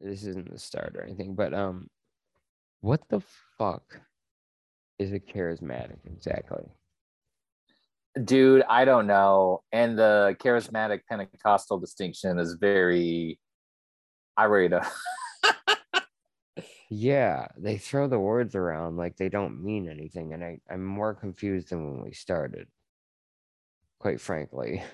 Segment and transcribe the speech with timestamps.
[0.00, 1.88] this isn't the start or anything, but um,
[2.80, 3.20] what the
[3.58, 4.00] fuck
[4.98, 6.64] is a charismatic exactly?
[8.22, 9.62] Dude, I don't know.
[9.72, 13.38] And the charismatic Pentecostal distinction is very
[14.38, 14.72] irate.
[16.88, 21.14] Yeah, they throw the words around like they don't mean anything, and I, I'm more
[21.14, 22.68] confused than when we started.
[23.98, 24.84] Quite frankly.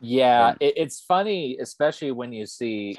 [0.00, 2.98] Yeah, it, it's funny, especially when you see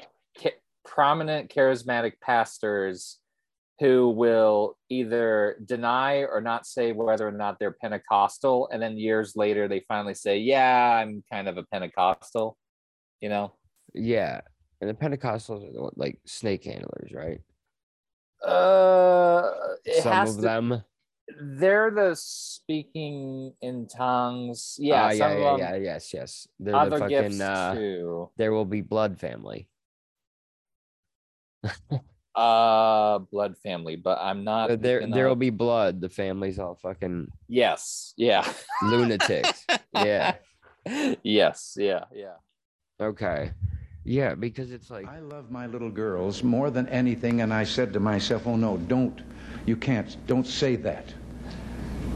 [0.84, 3.18] prominent charismatic pastors
[3.80, 9.34] who will either deny or not say whether or not they're Pentecostal, and then years
[9.34, 12.56] later they finally say, "Yeah, I'm kind of a Pentecostal,"
[13.20, 13.54] you know.
[13.92, 14.40] Yeah,
[14.80, 17.40] and the Pentecostals are the, one- like snake handlers, right?
[18.46, 19.50] Uh,
[19.84, 20.82] it Some has of to, them.
[21.40, 24.76] They're the speaking in tongues.
[24.78, 25.82] Yeah, Ah, some yeah, of yeah, them.
[25.82, 26.48] yeah, yes, yes.
[26.60, 27.08] They're the fucking.
[27.08, 28.30] gifts Uh, too.
[28.36, 29.68] there will be blood family.
[32.34, 34.68] Uh, blood family, but I'm not.
[34.68, 36.00] Uh, There, picking there will be blood.
[36.00, 38.12] The family's all fucking Yes.
[38.16, 38.44] Yeah.
[38.82, 39.64] lunatics.
[39.94, 40.34] yeah.
[41.22, 41.76] yes.
[41.78, 42.06] Yeah.
[42.12, 42.34] Yeah.
[43.00, 43.52] Okay.
[44.04, 47.92] Yeah, because it's like I love my little girls more than anything, and I said
[47.92, 49.22] to myself, oh no, don't.
[49.64, 50.16] You can't.
[50.26, 51.14] Don't say that.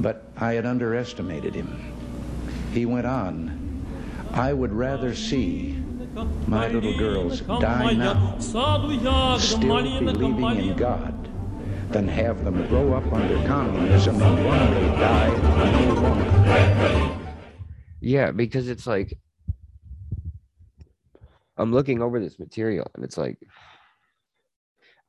[0.01, 1.95] But I had underestimated him.
[2.73, 3.85] He went on,
[4.33, 5.81] I would rather see
[6.47, 8.89] my little girls die now, still
[9.61, 11.29] believing in God,
[11.93, 17.31] than have them grow up under communism and one day die no woman.
[18.01, 19.19] Yeah, because it's like
[21.57, 23.39] I'm looking over this material and it's like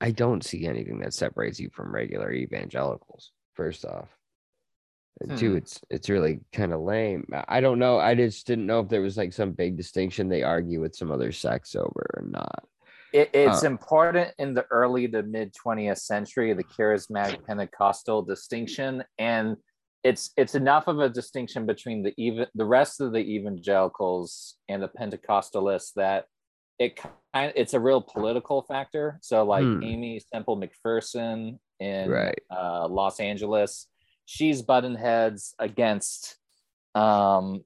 [0.02, 4.19] I don't see anything that separates you from regular evangelicals, first off.
[5.26, 5.58] Hmm.
[5.58, 7.28] it's it's really kind of lame.
[7.48, 8.00] I- don't know.
[8.00, 11.12] I just didn't know if there was like some big distinction they argue with some
[11.12, 12.64] other sects over or not.
[13.12, 13.68] It, it's Uh.
[13.68, 19.58] important in the early to mid 20th century, the charismatic Pentecostal distinction, and
[20.04, 24.82] it's it's enough of a distinction between the even the rest of the evangelicals and
[24.82, 26.26] the Pentecostalists that
[26.78, 26.98] it
[27.34, 29.18] kind it's a real political factor.
[29.22, 29.84] So like Hmm.
[29.84, 32.40] Aimee Semple McPherson in Right.
[32.50, 33.88] uh, Los Angeles,
[34.30, 36.38] she's button heads against
[36.94, 37.64] um,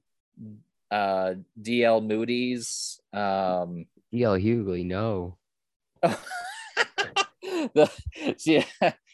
[0.90, 2.98] uh, DL Moody's.
[3.12, 4.36] Um, D.L.
[4.38, 5.36] Hughley, no.
[6.02, 7.90] the
[8.38, 8.64] she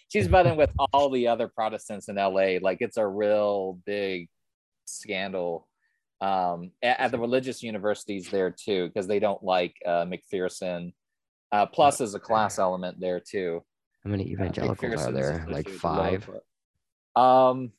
[0.09, 2.59] she's butting with all the other Protestants in LA.
[2.60, 4.28] Like it's a real big
[4.84, 5.66] scandal
[6.21, 10.93] um, at, at the religious universities there too, because they don't like uh, McPherson.
[11.50, 13.65] Uh, plus, there's a class element there too.
[14.05, 15.47] How many Uh, evangelicals are there?
[15.49, 16.28] Like five?
[16.31, 16.44] But-
[17.16, 17.72] Um,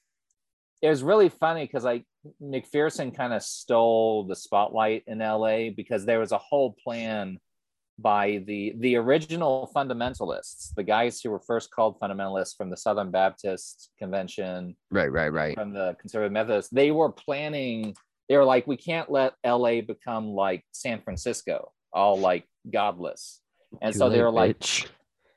[0.82, 2.06] it was really funny because like
[2.42, 7.40] McPherson kind of stole the spotlight in LA because there was a whole plan
[8.00, 13.12] by the the original fundamentalists, the guys who were first called fundamentalists from the Southern
[13.12, 15.56] Baptist Convention, Right, right, right.
[15.56, 16.72] from the Conservative Methodists.
[16.72, 17.96] They were planning.
[18.28, 23.42] They were like, we can't let LA become like San Francisco, all like godless.
[23.82, 24.64] And so they were like,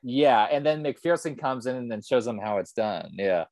[0.01, 0.47] yeah.
[0.51, 3.11] And then McPherson comes in and then shows them how it's done.
[3.13, 3.45] Yeah.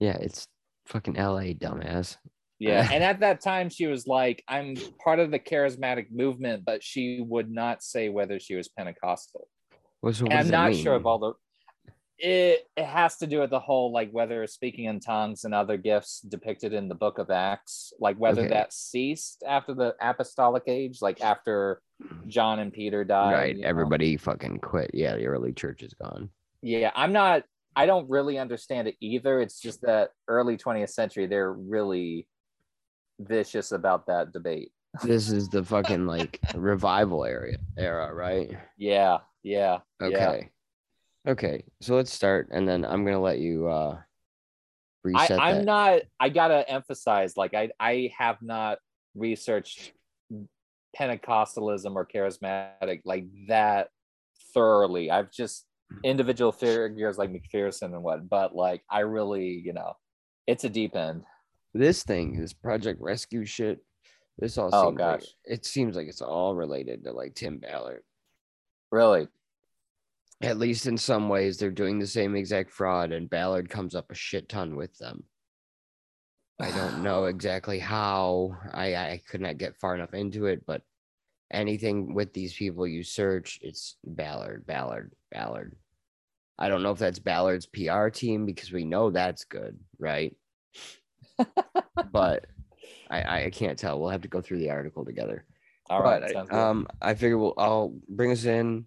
[0.00, 0.46] Yeah, it's
[0.86, 2.16] fucking LA, dumbass.
[2.58, 2.88] Yeah.
[2.92, 7.20] and at that time, she was like, I'm part of the charismatic movement, but she
[7.26, 9.48] would not say whether she was Pentecostal.
[10.02, 10.82] Well, so I'm not mean?
[10.82, 11.32] sure of all the.
[12.20, 15.76] It, it has to do with the whole like whether speaking in tongues and other
[15.76, 18.50] gifts depicted in the book of acts like whether Okay.
[18.54, 21.80] that ceased after the apostolic age like after
[22.26, 23.54] john and peter died right.
[23.56, 23.68] you know?
[23.68, 24.90] Everybody fucking quit.
[24.94, 26.28] Yeah, the early church is gone.
[26.60, 27.44] yeah i'm not
[27.76, 32.26] i don't really understand it either it's just that early 20th century they're really
[33.20, 38.50] vicious about that debate This is the fucking like revival area era, right?
[38.76, 40.06] yeah yeah yeah.
[40.06, 40.50] Okay.
[41.26, 41.64] Okay.
[41.80, 44.02] So let's start and then I'm gonna let you uh I,
[45.04, 45.64] reset I'm that.
[45.64, 46.00] not.
[46.18, 48.78] I gotta emphasize, like I, I have not
[49.14, 49.92] researched
[50.98, 53.88] Pentecostalism or charismatic like that
[54.54, 55.10] thoroughly.
[55.10, 55.64] I've just
[56.04, 59.94] individual figures like McPherson and what, but like I really, you know,
[60.46, 61.24] it's a deep end.
[61.74, 63.78] this thing, this Project Rescue shit.
[64.38, 65.28] This all Oh, seems like gosh.
[65.44, 68.02] it seems like it's all related to like Tim Ballard.
[68.92, 69.28] Really,
[70.42, 74.10] At least in some ways, they're doing the same exact fraud, and Ballard comes up
[74.10, 75.24] a shit ton with them.
[76.60, 78.56] I don't know exactly how.
[78.72, 80.82] I I could not get far enough into it, but
[81.50, 85.76] anything with these people you search, it's Ballard, Ballard, Ballard.
[86.58, 90.36] I don't know if that's Ballard's PR team because we know that's good, right?
[92.12, 92.46] but
[93.10, 94.00] I I can't tell.
[94.00, 95.44] We'll have to go through the article together.
[95.88, 96.32] all right.
[96.34, 98.86] But, um, I figure we'll I'll bring us in.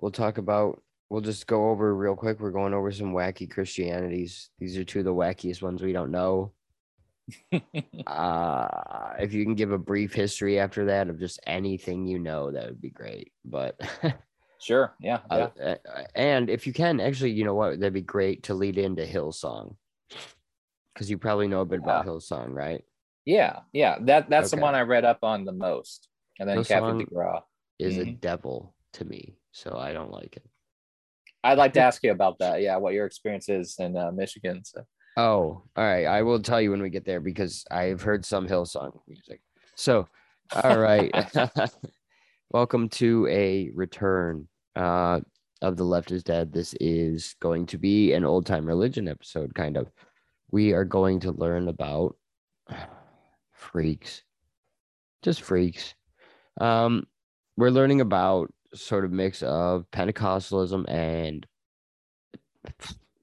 [0.00, 0.82] we'll talk about.
[1.08, 2.40] We'll just go over real quick.
[2.40, 4.48] We're going over some wacky Christianities.
[4.58, 6.52] These are two of the wackiest ones we don't know.
[8.06, 8.68] uh,
[9.18, 12.66] if you can give a brief history after that of just anything you know, that
[12.66, 13.32] would be great.
[13.44, 13.80] But
[14.60, 15.48] sure, yeah, yeah.
[15.62, 15.74] uh,
[16.14, 17.78] and if you can, actually, you know what?
[17.80, 19.76] That'd be great to lead into Hillsong
[20.94, 22.84] because you probably know a bit about Hillsong, right?
[23.24, 23.98] Yeah, yeah.
[24.00, 24.58] That that's Okay.
[24.58, 26.08] the one I read up on the most.
[26.40, 27.42] And then Captain Hillsong- DeGraw.
[27.78, 28.20] Is a Mhm.
[28.20, 30.44] devil to me, so I don't like it.
[31.42, 32.62] I'd like to ask you about that.
[32.62, 34.64] Yeah, what your experience is in uh, Michigan.
[34.64, 34.84] So
[35.16, 36.06] Oh, all right.
[36.06, 39.42] I will tell you when we get there because I've heard some Hillsong music.
[39.74, 40.08] So,
[40.64, 41.12] all right.
[42.50, 45.20] Welcome to a return uh,
[45.60, 46.50] of The Left is Dead.
[46.50, 49.90] This is going to be an old time religion episode, kind of.
[50.50, 52.16] We are going to learn about
[53.52, 54.22] freaks,
[55.20, 55.94] just freaks.
[56.58, 57.06] Um,
[57.58, 61.46] we're learning about sort of mix of Pentecostalism and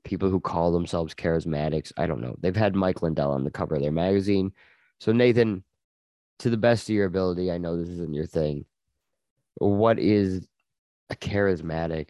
[0.10, 1.92] people who call themselves charismatics.
[1.96, 2.36] I don't know.
[2.40, 4.52] They've had Mike Lindell on the cover of their magazine.
[5.00, 5.64] So, Nathan,
[6.40, 8.66] to the best of your ability, I know this isn't your thing.
[9.60, 10.48] What is
[11.12, 12.10] a charismatic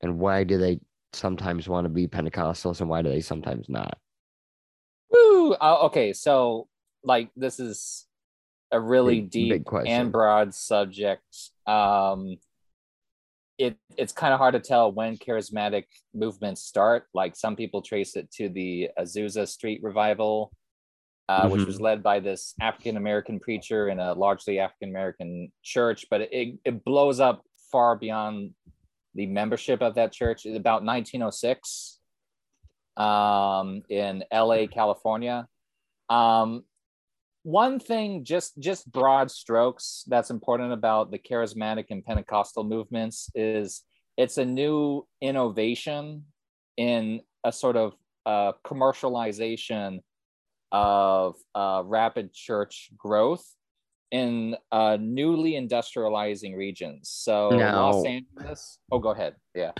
[0.00, 0.80] and why do they
[1.12, 3.96] sometimes want to be Pentecostals and why do they sometimes not?
[5.12, 5.52] Woo!
[5.54, 6.66] Uh, okay, so
[7.04, 8.06] like this is
[8.72, 9.92] a really Big- big deep question.
[9.92, 11.22] and broad subject.
[11.66, 12.36] Um,
[13.60, 15.84] it it's kind of hard to tell when charismatic
[16.14, 17.06] movements start.
[17.12, 20.50] Like some people trace it to the Azusa Street revival,
[21.28, 21.66] uh, which Mhm.
[21.66, 26.58] was led by this African American preacher in a largely African American church, but it
[26.64, 28.54] it blows up far beyond
[29.14, 30.46] the membership of that church.
[30.46, 32.00] It's about 1906
[32.96, 35.46] um, in LA, California.
[36.08, 36.64] Um,
[37.50, 43.82] one thing, just just broad strokes, that's important about the charismatic and Pentecostal movements is
[44.16, 46.24] it's a new innovation
[46.76, 47.94] in a sort of
[48.26, 50.00] uh, commercialization
[50.72, 53.44] of uh, rapid church growth
[54.10, 57.08] in uh, newly industrializing regions.
[57.08, 58.78] So Los Angeles.
[58.90, 59.36] Oh, go ahead.
[59.54, 59.72] Yeah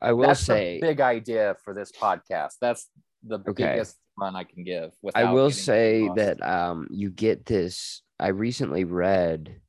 [0.00, 2.54] I will that's say big idea for this podcast.
[2.60, 2.88] That's
[3.22, 3.52] the Okay.
[3.52, 4.92] biggest run I can give.
[5.14, 8.02] I will say that um you get this.
[8.18, 9.60] I recently read,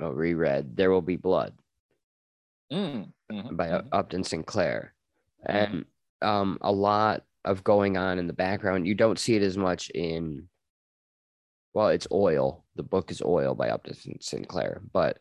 [0.00, 1.54] well, reread "There Will Be Blood"
[2.72, 3.88] Mm, mhm, by mhm.
[3.92, 4.94] Upton Sinclair,
[5.46, 5.54] Mhm.
[5.54, 5.84] and
[6.22, 8.86] um a lot of going on in the background.
[8.86, 10.48] You don't see it as much in.
[11.74, 12.64] Well, it's oil.
[12.76, 15.18] The book is oil by Upton Sin- Sinclair, but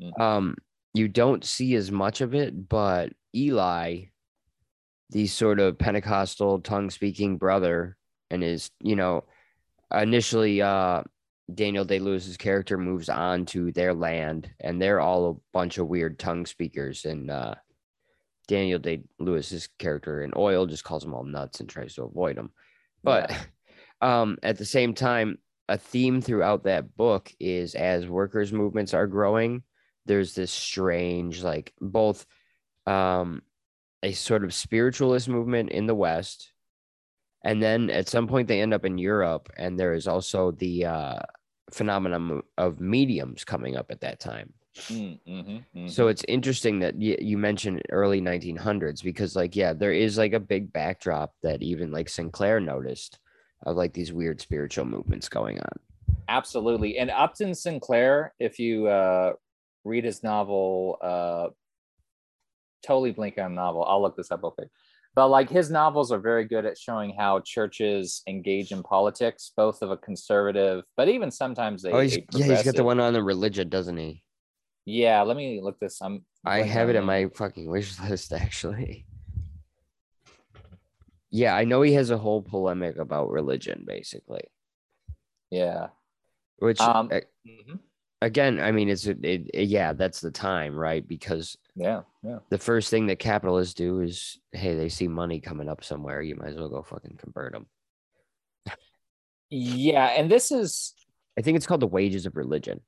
[0.00, 0.20] Mhm.
[0.20, 0.56] um
[0.94, 2.68] you don't see as much of it.
[2.68, 4.06] But Eli,
[5.10, 7.98] the sort of Pentecostal tongue speaking brother,
[8.30, 9.24] and is you know
[9.92, 11.02] initially uh
[11.52, 15.86] Daniel Day Lewis's character moves on to their land and they're all a bunch of
[15.86, 17.54] weird tongue speakers and uh
[18.48, 22.36] Daniel Day Lewis's character in oil just calls them all nuts and tries to avoid
[22.36, 22.50] them.
[23.02, 23.32] But
[24.00, 25.38] um at the same time
[25.68, 29.62] a theme throughout that book is as workers movements are growing
[30.04, 32.26] there's this strange like both
[32.86, 33.42] um
[34.02, 36.52] a sort of spiritualist movement in the west
[37.46, 40.84] and then at some point they end up in Europe, and there is also the
[40.84, 41.20] uh,
[41.70, 44.52] phenomenon of mediums coming up at that time.
[44.90, 45.90] Mm, mhm, mhm.
[45.90, 50.32] So it's interesting that y- you mentioned early 1900s because, like, yeah, there is like
[50.32, 53.20] a big backdrop that even like Sinclair noticed
[53.64, 55.78] of like these weird spiritual movements going on.
[56.28, 56.98] absolutely.
[56.98, 59.34] And Upton Sinclair, if you uh,
[59.84, 61.48] read his novel, uh,
[62.84, 63.84] totally blank on novel.
[63.84, 64.68] I'll look this up real quick.
[65.16, 69.80] But like his novels are very good at showing how churches engage in politics, both
[69.80, 73.14] of a conservative, but even sometimes a, oh, he's, yeah, he's got the one on
[73.14, 74.22] the religion, doesn't he?
[74.84, 76.02] Yeah, let me look this.
[76.02, 79.06] I'm I have it on my fucking wish list actually.
[81.30, 84.44] Yeah, I know he has a whole polemic about religion, basically.
[85.50, 85.88] Yeah.
[86.58, 87.80] Which Um, uh, mhm.
[88.20, 91.06] again, I mean, it's it, it, yeah, that's the time, right?
[91.06, 92.02] Because Yeah.
[92.22, 92.38] Yeah.
[92.48, 96.34] the first thing that capitalists do is, hey, they see money coming up somewhere, you
[96.34, 97.66] might as well go fucking convert them.
[99.50, 100.06] Yeah.
[100.06, 100.94] And this is
[101.38, 102.80] I think it's called the wages of religion.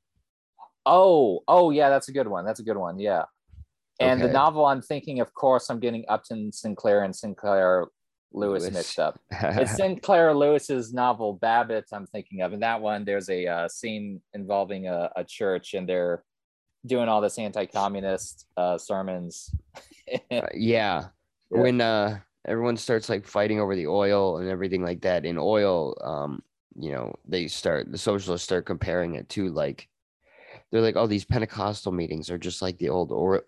[0.86, 2.44] Oh, oh yeah, that's a good one.
[2.44, 2.98] That's a good one.
[2.98, 3.24] Yeah.
[4.00, 7.86] And the novel I'm thinking, of course, I'm getting Upton Sinclair and Sinclair
[8.32, 8.74] Lewis, Lewis.
[8.74, 9.18] mixed up.
[9.32, 11.86] It's Sinclair Lewis's novel Babbitt.
[11.92, 15.88] I'm thinking of, and that one, there's a uh, scene involving a, a church, and
[15.88, 16.22] they're
[16.88, 19.54] doing all this anti-communist uh, sermons.
[20.32, 21.08] Uh, yeah.
[21.50, 21.60] Yeah.
[21.60, 25.94] When uh everyone starts like fighting over the oil and everything like that, in oil,
[26.02, 26.42] um,
[26.80, 29.86] you know, they start the socialists start comparing it to like
[30.70, 33.44] they're like, oh, these Pentecostal meetings are just like the old or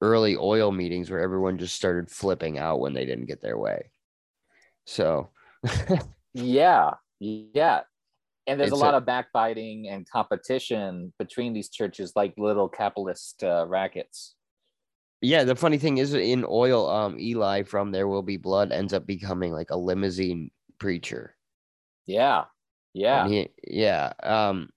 [0.00, 3.90] early oil meetings where everyone just started flipping out when they didn't get their way.
[4.86, 5.28] So
[6.32, 7.82] Yeah, yeah.
[8.46, 12.68] And there's It's a lot a- of backbiting and competition between these churches, like little
[12.68, 14.34] capitalist uh, rackets.
[15.20, 18.92] yeah, the funny thing is in oil, um, Eli from There Will Be Blood ends
[18.92, 21.34] up becoming like a limousine preacher.
[22.06, 22.44] Yeah,
[22.94, 23.24] yeah.
[23.24, 24.12] And he, yeah.
[24.22, 24.70] Um,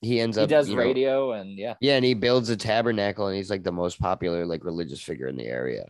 [0.00, 1.74] he ends He up does you know, radio, and yeah.
[1.80, 5.26] yeah, and he builds a tabernacle, and he's like the most popular like religious figure
[5.26, 5.86] in the area.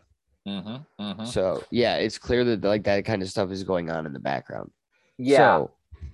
[0.47, 4.07] hmm hmm So yeah, it's clear that like that kind of stuff is going on
[4.07, 4.71] in the background.
[5.19, 5.71] Yeah, So,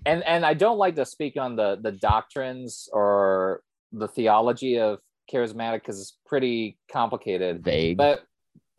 [0.06, 4.98] and and I don't like to speak on the the doctrines or the theology of
[5.32, 7.64] charismatic because it's pretty complicated.
[7.64, 7.96] vague.
[7.96, 8.24] But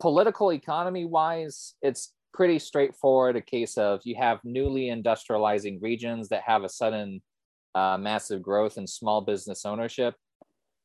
[0.00, 3.36] political economy wise, it's pretty straightforward.
[3.36, 7.22] A case of you have newly industrializing regions that have a sudden
[7.74, 10.14] uh, massive growth in small business ownership.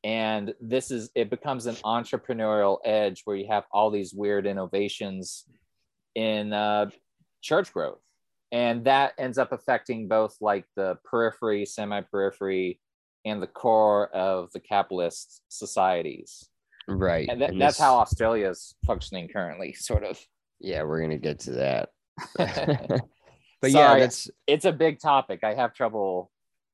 [0.03, 5.45] And this is, it becomes an entrepreneurial edge where you have all these weird innovations
[6.15, 6.87] in uh,
[7.41, 7.99] church growth.
[8.51, 12.79] And that ends up affecting both like the periphery, semi periphery,
[13.25, 16.49] and the core of the capitalist societies
[16.87, 17.27] right.
[17.29, 20.19] and, that, and that's this- how Australia is functioning currently, sort of.
[20.59, 21.89] Yeah, we're gonna get to that.
[22.37, 22.51] but
[23.63, 23.99] yeah, Sorry.
[24.01, 25.43] that's it's a big topic.
[25.43, 26.31] I have trouble,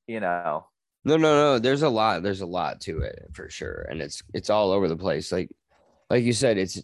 [0.08, 0.68] you know.
[1.06, 1.60] no, no, no.
[1.60, 2.22] There's a lot.
[2.22, 5.32] There's a lot to it for sure, and it's it's all over the place.
[5.32, 5.50] Like,
[6.10, 6.84] like you said, it's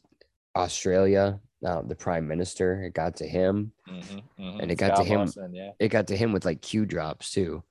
[0.55, 1.39] Australia.
[1.63, 3.71] Now the prime minister, it got to him.
[3.89, 7.31] Mm-hmm, And it got to him- yeah, It got to him with like Q drops
[7.31, 7.63] too.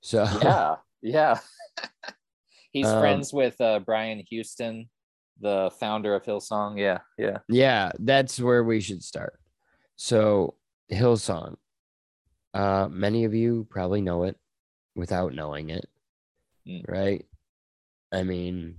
[0.00, 1.38] So yeah, yeah.
[2.72, 4.88] He's Um, friends with uh, Brian Houston,
[5.40, 6.78] the founder of Hillsong.
[6.80, 7.38] Yeah, yeah.
[7.48, 9.38] yeah, that's where we should start.
[9.96, 10.54] So
[10.90, 11.56] Hillsong,
[12.54, 14.36] uh, many of you probably know it
[14.96, 15.86] without knowing it,
[16.66, 16.88] Mm.
[16.88, 17.26] right?
[18.10, 18.78] I mean,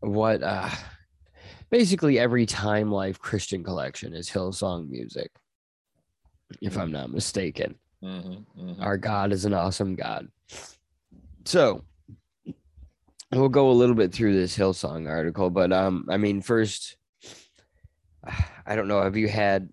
[0.00, 0.42] what?
[0.44, 0.70] Uh,
[1.74, 5.32] basically, every Time Life Christian collection is Hillsong music,
[6.62, 7.74] if I'm not mistaken.
[8.00, 10.28] Mm-hmm, Our God is an awesome God.
[11.44, 11.82] So
[13.32, 16.96] we'll go a little bit through this Hillsong article, but um, I mean, first,
[18.66, 19.02] I don't know.
[19.02, 19.68] Have you had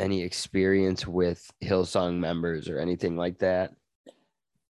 [0.00, 3.70] any experience with Hillsong members or anything like that?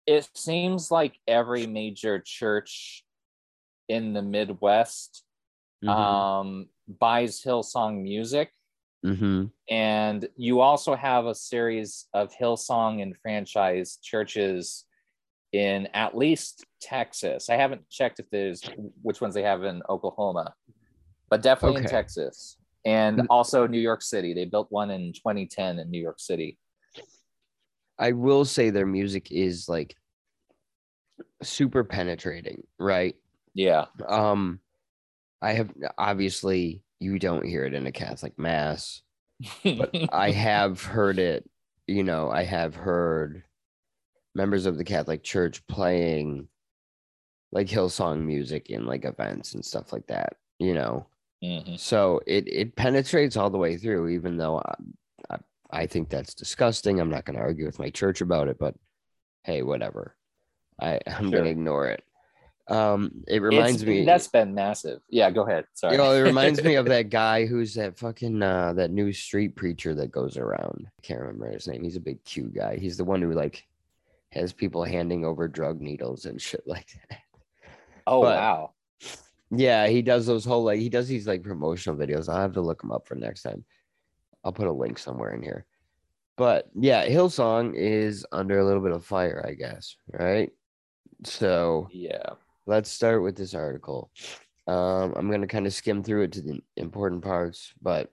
[0.06, 3.04] It seems like every major church
[3.86, 5.24] in the Midwest
[5.84, 5.88] Mhm.
[5.88, 8.52] um, buys Hillsong music.
[9.04, 9.52] Mhm.
[9.70, 14.86] And you also have a series of Hillsong and franchise churches
[15.52, 17.48] in at least Texas.
[17.48, 18.62] I haven't checked if there's
[19.02, 20.54] which ones they have in Oklahoma,
[21.30, 22.56] but definitely in Texas.
[22.84, 24.32] And also New York City.
[24.34, 26.58] They built one in 2010 in New York City.
[27.98, 29.96] I will say their music is like
[31.42, 33.16] super penetrating, right?
[33.54, 33.86] Yeah.
[34.06, 34.60] Um,
[35.40, 39.02] I have obviously you don't hear it in a Catholic mass.
[39.64, 41.48] but I have heard it,
[41.86, 43.44] you know, I have heard
[44.34, 46.48] members of the Catholic Church playing
[47.52, 51.06] like Hillsong music in like events and stuff like that, you know.
[51.42, 51.78] Mhm.
[51.78, 54.74] So it it penetrates all the way through, even though I,
[55.30, 55.38] I,
[55.70, 56.98] I think that's disgusting.
[57.00, 58.74] I'm not going to argue with my church about it, but
[59.44, 60.16] hey, whatever.
[60.80, 61.30] I I'm Sure.
[61.30, 62.02] going to ignore it.
[62.68, 65.00] Um, it reminds It's- me that's been massive.
[65.08, 65.64] Yeah, go ahead.
[65.74, 65.92] Sorry.
[65.94, 69.56] you know, it reminds me of that guy who's that fucking uh that new street
[69.56, 70.86] preacher that goes around.
[70.86, 71.82] I can't remember his name.
[71.82, 72.76] He's a big Q guy.
[72.76, 73.66] He's the one who like
[74.32, 77.20] has people handing over drug needles and shit like that.
[78.06, 78.72] oh but- wow.
[79.50, 82.28] Yeah, he does those whole like he does these like promotional videos.
[82.28, 83.64] I'll have to look him up for next time.
[84.44, 85.64] I'll put a link somewhere in here.
[86.36, 90.50] But yeah, Hillsong is under a little bit of fire, I guess, right?
[91.24, 92.34] So Yeah.
[92.68, 94.10] Let's start with this article.
[94.66, 98.12] Um, I'm going to kind of skim through it to the important parts, but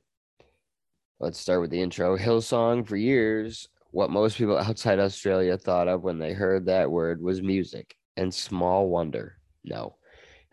[1.19, 2.17] let's start with the intro.
[2.17, 7.21] Hillsong, for years, what most people outside Australia thought of when they heard that word
[7.21, 9.37] was music, and small wonder.
[9.65, 9.97] No.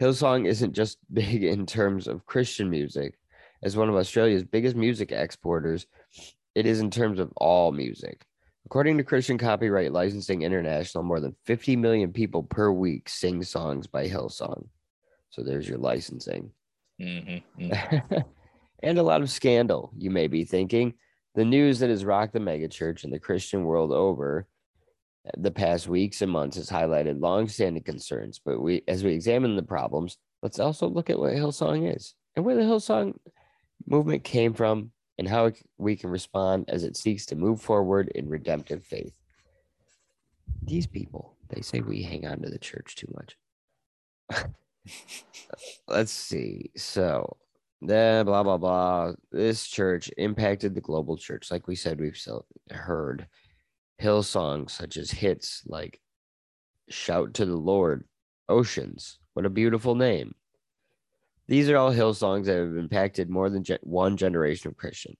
[0.00, 3.14] Hillsong isn't just big in terms of Christian music.
[3.62, 5.86] As one of Australia's biggest music exporters,
[6.56, 8.26] it is in terms of all music.
[8.72, 13.86] According to Christian Copyright Licensing International, more than 50 million people per week sing songs
[13.86, 14.66] by Hillsong.
[15.28, 16.50] So there's your licensing.
[16.98, 18.24] Mhm, mhm.
[18.82, 20.94] and a lot of scandal, you may be thinking.
[21.34, 24.46] The news that has rocked the megachurch and the Christian world over
[25.36, 28.40] the past weeks and months has highlighted long-standing concerns.
[28.42, 32.44] But we, as we examine the problems, let's also look at what Hillsong is and
[32.46, 33.18] where the Hillsong
[33.86, 38.28] movement came from and how we can respond as it seeks to move forward in
[38.28, 39.14] redemptive faith.
[40.64, 43.36] These people, they say we hang on to the church too much.
[45.86, 46.72] Let's see.
[46.76, 47.36] So
[47.80, 49.12] the blah blah blah.
[49.30, 52.00] This church impacted the global church, like we said.
[52.00, 52.20] We've
[52.72, 53.28] heard
[54.00, 56.00] Hillsongs such as hits like
[56.88, 58.08] "Shout to the Lord,"
[58.48, 60.34] "Oceans." What a beautiful name!
[61.52, 65.18] These are all Hillsongs that have impacted more than ge- one generation of Christian.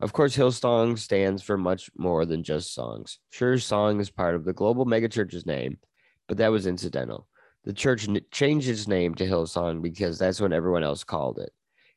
[0.00, 3.20] Of course, Hillsong stands for much more than just songs.
[3.30, 5.78] Sure, song is part of the global megachurch's name,
[6.26, 7.28] but that was incidental.
[7.62, 11.52] The church n- changed its name to Hillsong because that's what everyone else called it.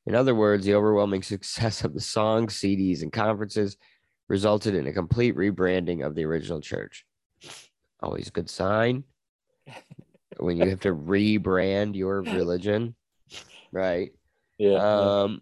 [0.06, 3.78] In other words, the overwhelming success of the songs, CDs, and conferences
[4.30, 7.04] resulted in a complete rebranding of the original church.
[8.04, 9.06] Always a good sign
[10.38, 12.94] when you have to rebrand your religion,
[13.72, 14.12] right?
[14.58, 14.76] Yeah.
[14.76, 15.42] Um,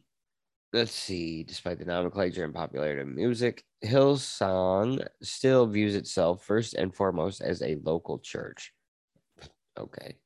[0.74, 1.44] let's see.
[1.44, 7.62] Despite the nomenclature and popularity of music, Hillsong still views itself first and foremost as
[7.62, 8.74] a local church.
[9.78, 10.18] Okay.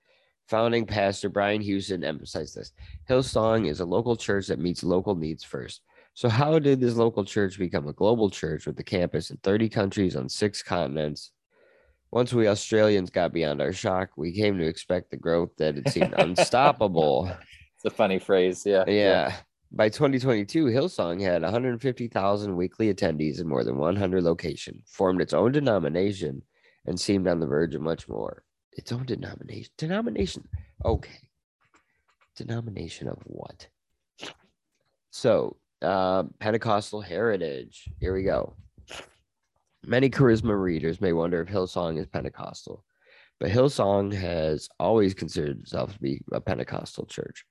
[0.49, 2.73] Founding pastor Brian Houston emphasized this.
[3.09, 5.81] Hillsong is a local church that meets local needs first.
[6.15, 9.69] So, how did this local church become a global church with a campus in 30
[9.69, 11.31] countries on six continents?
[12.11, 15.89] Once we Australians got beyond our shock, we came to expect the growth that it
[15.89, 17.31] seemed unstoppable.
[17.85, 18.63] A funny phrase.
[18.65, 18.83] Yeah.
[18.87, 19.35] Yeah.
[19.71, 25.51] By 2022, Hillsong had 150,000 weekly attendees in more than 100 locations, formed its own
[25.51, 26.43] denomination,
[26.85, 28.43] and seemed on the verge of much more.
[28.73, 29.71] Its own denomination.
[29.77, 30.47] Denomination.
[30.85, 31.29] Okay.
[32.35, 33.67] Denomination of what?
[35.09, 37.89] So, uh, Pentecostal heritage.
[37.99, 38.55] Here we go.
[39.85, 42.85] Many charisma readers may wonder if Hillsong is Pentecostal,
[43.39, 47.45] but Hillsong has always considered itself to be a Pentecostal church.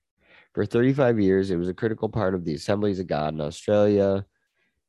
[0.54, 4.26] For 35 years, it was a critical part of the Assemblies of God in Australia.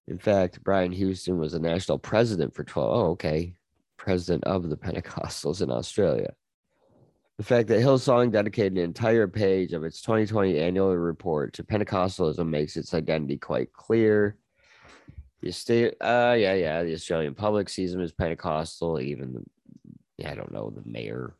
[0.08, 2.90] In fact, Brian Houston was the national president for 12.
[2.94, 3.56] Oh, okay.
[3.98, 6.34] President of the Pentecostals in Australia.
[7.38, 12.48] The fact that Hillsong dedicated an entire page of its 2020 annual report to Pentecostalism
[12.48, 14.38] makes its identity quite clear.
[15.42, 19.02] The state, uh, yeah, yeah, the Australian public sees them as Pentecostal.
[19.02, 19.44] Even, the,
[20.18, 21.36] yeah, I don't know, the mayor,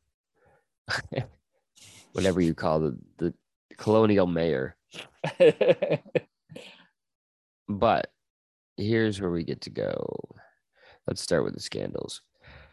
[2.14, 3.34] whatever you call the the
[3.78, 4.76] colonial mayor.
[7.68, 8.12] But
[8.78, 10.18] here's where we get to go.
[11.08, 12.22] Let's start with the scandals.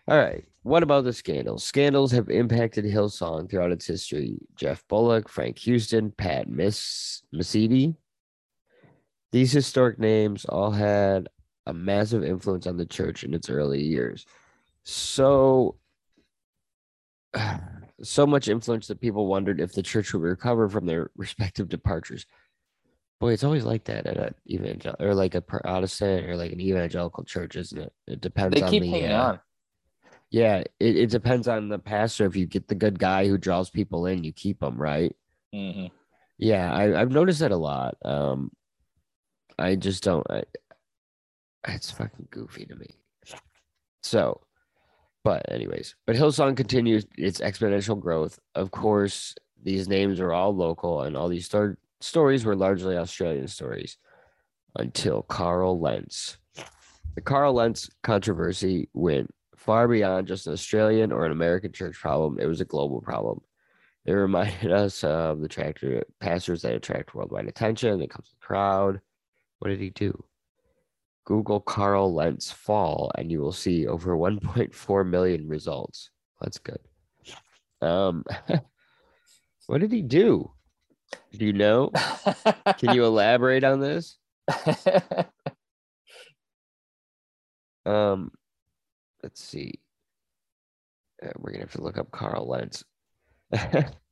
[0.09, 0.45] All right.
[0.63, 1.65] What about the scandals?
[1.65, 4.39] Scandals have impacted Hillsong throughout its history.
[4.57, 7.97] Geoff Bullock, Frank Houston, Pat Miss Mesiti.
[9.33, 11.29] These historic names all had
[11.67, 14.27] a massive influence on the church in its early years.
[14.85, 15.77] So
[18.03, 22.27] so much influence that people wondered if the church would recover from their respective departures.
[23.21, 26.61] Boy, it's always like that at an evangel or like a Protestant or like an
[26.61, 27.93] evangelical church, isn't it?
[28.07, 29.41] It depends they on keep the hanging uh, on.
[30.31, 32.25] yeah, it, it depends on the pastor.
[32.25, 35.15] If you get the good guy who draws people in, you keep them, right?
[35.53, 35.87] hmm
[36.39, 37.97] Yeah, I, I've noticed that a lot.
[38.05, 38.53] Um,
[39.59, 40.27] I just don't.
[40.31, 40.45] I,
[41.69, 42.87] it's fucking goofy to me.
[44.03, 44.41] So,
[45.25, 48.39] but anyways, but Hillsong continues its exponential growth.
[48.55, 53.49] Of course, these names are all local, and all these stor- stories were largely Australian
[53.49, 53.99] stories
[54.77, 56.39] until Carl Lentz.
[57.15, 62.39] The Carl Lentz controversy went far beyond just an Australian or an American church problem.
[62.41, 63.41] It was a global problem.
[64.07, 67.99] It reminded us of the tractor pastors that attract worldwide attention.
[67.99, 69.01] That comes with the crowd.
[69.59, 70.25] What did he do?
[71.31, 76.11] Google Carl Lentz fall, and you will see over 1.4 million results.
[76.41, 76.81] That's good.
[77.81, 78.25] Um,
[79.69, 80.51] what did he do?
[81.39, 81.93] Do you know?
[82.79, 84.19] Can you elaborate on this?
[87.87, 88.33] Um,
[89.23, 89.79] let's see.
[91.23, 92.83] Uh, we're gonna have to look up Carl Lentz.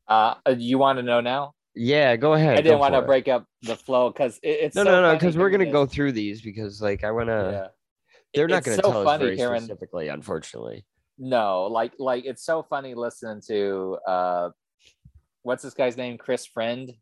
[0.07, 1.55] uh, you want to know now?
[1.79, 2.59] Yeah, go ahead.
[2.59, 5.13] I didn't want to break up the flow because it, it's No, so no, no,
[5.15, 7.51] because we're gonna go through these because, like, I wanna.
[7.53, 7.67] Yeah.
[8.35, 10.85] They're not gonna so tell us funny very hearing- specifically, unfortunately.
[11.19, 14.51] No, like like it's so funny listening to uh,
[15.43, 16.17] what's this guy's name?
[16.19, 16.93] Chris Friend,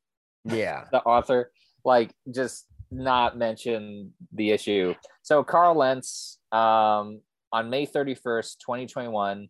[0.44, 0.84] Yeah.
[0.92, 1.50] the author.
[1.84, 4.94] Like just not mention the issue.
[5.22, 7.20] So Carl Lentz, um,
[7.52, 9.48] on May thirty first, twenty twenty one,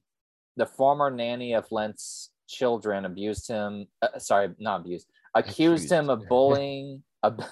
[0.57, 3.87] the former nanny of Lentz children abused him.
[4.03, 5.07] Uh, sorry, not abused.
[5.37, 7.03] Accused him of bullying.
[7.25, 7.45] ab-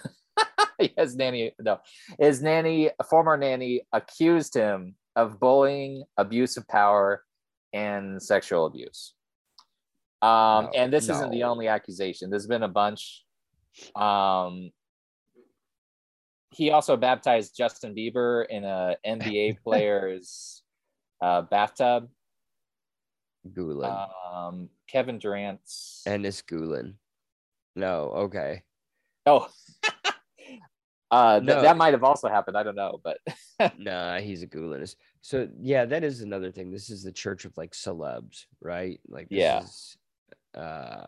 [0.96, 1.78] his nanny, no,
[2.18, 7.22] his nanny, former nanny, accused him of bullying, abuse of power,
[7.72, 9.14] and sexual abuse.
[10.22, 12.30] Um, No, and this isn't the only accusation.
[12.30, 13.24] There's been a bunch.
[13.94, 14.70] Um,
[16.50, 20.62] he also baptized Justin Bieber in a NBA player's
[21.20, 22.08] uh, bathtub.
[23.52, 24.08] Gulen.
[24.32, 26.02] Um, Kevin Durant's.
[26.06, 26.94] Ennis Gulen.
[27.76, 28.62] No, okay.
[29.26, 29.48] Oh,
[31.10, 31.62] uh, th- No.
[31.62, 32.56] that might have also happened.
[32.56, 33.18] I don't know, but
[33.78, 34.96] Nah, he's a Gulenist.
[35.22, 36.70] So yeah, that is another thing.
[36.70, 39.00] This is the church of like celebs, right?
[39.08, 39.62] Like this Yeah.
[39.62, 39.96] is,
[40.54, 41.06] uh,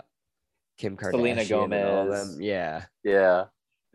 [0.78, 2.28] Kim Selena Kardashian all Gomez.
[2.34, 2.40] them.
[2.42, 2.84] Yeah.
[3.04, 3.44] yeah.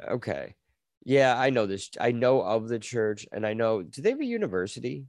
[0.08, 0.56] Okay.
[1.04, 1.90] Yeah, I know this.
[2.00, 3.82] I know of the church, and I know.
[3.82, 5.06] Do they have a university?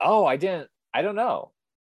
[0.00, 0.68] Oh, I didn't.
[0.92, 1.52] I don't know.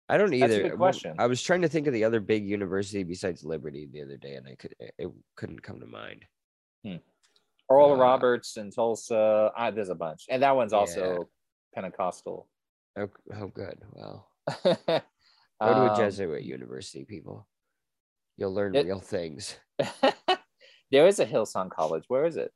[0.09, 0.47] I don't either.
[0.49, 1.17] That's a good question.
[1.19, 4.35] I was trying to think of the other big university besides Liberty the other day,
[4.37, 6.25] and I could it couldn't come to mind.
[7.69, 9.51] Oral Uh, Roberts and Tulsa.
[9.57, 11.25] Ah, there's a bunch, and that one's also Yeah.
[11.75, 12.49] Pentecostal.
[12.97, 13.79] Oh, oh good.
[13.93, 14.31] Well,
[14.65, 15.03] go to
[15.61, 17.49] a Um, Jesuit university, people.
[18.37, 19.57] You'll learn it- real things.
[20.93, 22.05] there is a Hillsong College.
[22.07, 22.53] Where is it?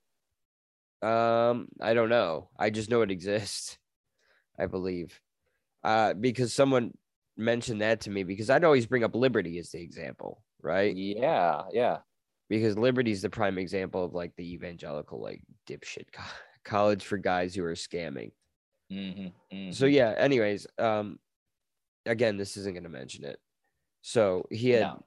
[1.03, 2.51] Um, I don't know.
[2.59, 3.79] I just know it exists.
[4.59, 5.19] I believe.
[5.83, 6.93] Uh, because someone
[7.37, 10.95] mentioned that to me because I'd always bring up Liberty as the example, right?
[10.95, 11.99] Yeah, yeah.
[12.49, 16.23] Because Liberty's the prime example of like the evangelical like dipshit co-
[16.65, 18.33] college for guys who are scamming.
[18.91, 21.19] hmm So yeah, anyways, um
[22.07, 23.39] again, this isn't gonna mention it.
[24.03, 25.05] So he had No.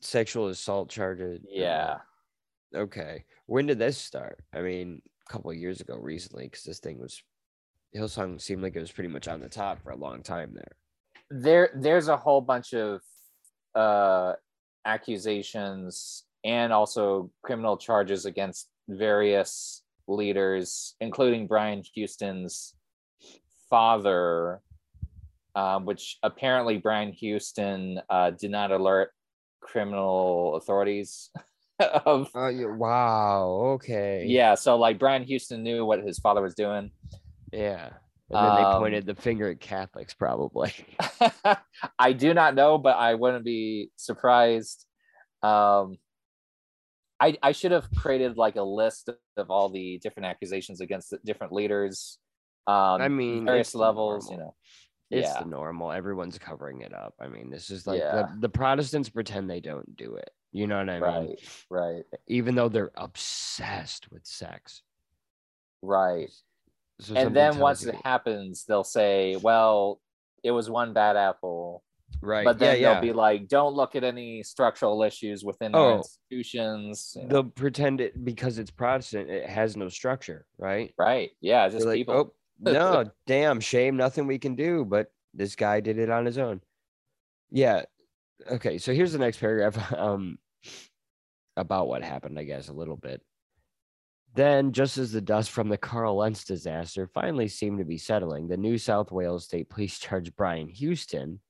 [0.00, 1.40] sexual assault charges.
[1.48, 1.98] yeah.
[2.74, 3.24] Okay.
[3.46, 4.40] When did this start?
[4.52, 7.22] I mean, a couple of years ago recently, because this thing was
[7.94, 10.76] Hillsong seemed like it was pretty much on the top for a long time there.
[11.30, 13.00] There, there's a whole bunch of
[13.74, 14.34] uh,
[14.84, 22.74] accusations and also criminal charges against various leaders, including Brian Houston's
[23.68, 24.60] father,
[25.56, 29.10] um, which apparently Brian Houston uh, did not alert
[29.60, 31.30] criminal authorities
[31.80, 33.48] of Oh yeah, wow.
[33.74, 34.24] Okay.
[34.28, 36.90] yeah so like brian houston knew what his father was doing
[37.52, 37.90] Yeah.
[38.30, 40.72] And then they Um, pointed the finger at Catholics, probably.
[41.98, 44.84] i do not know but i wouldn't be surprised
[45.42, 45.96] um
[47.20, 51.18] i i should have created like a list of all the different accusations against the
[51.24, 52.18] different leaders
[52.66, 54.54] um I mean, various levels you know
[55.10, 55.92] It's yeah the normal.
[55.92, 57.14] Everyone's covering it up.
[57.20, 58.22] I mean, this is like Yeah.
[58.22, 60.30] the, the Protestants pretend they don't do it.
[60.50, 61.02] You know what I mean?
[61.02, 61.38] right
[61.70, 64.82] right Even though they're obsessed with sex.
[65.82, 66.30] right
[67.14, 70.00] and then once it happens they'll say well
[70.42, 71.82] it was one bad apple
[72.22, 72.44] right?
[72.44, 72.92] but then yeah, yeah.
[72.94, 75.78] they'll be like don't look at any structural issues within Oh.
[75.78, 77.28] our institutions you know.
[77.28, 80.94] they'll pretend it because it's Protestant, it has no structure, right?
[80.98, 84.82] right yeah just like, people oh no, damn shame, nothing we can do.
[84.86, 86.62] But this guy did it on his own.
[87.50, 87.82] Yeah.
[88.50, 89.92] Okay, so here's the next paragraph.
[89.98, 90.38] Um
[91.58, 93.20] about what happened, I guess, a little bit.
[94.36, 98.46] Then, just as the dust from the Carl Lentz disaster finally seemed to be settling,
[98.46, 101.40] the New South Wales State Police charged Brian Houston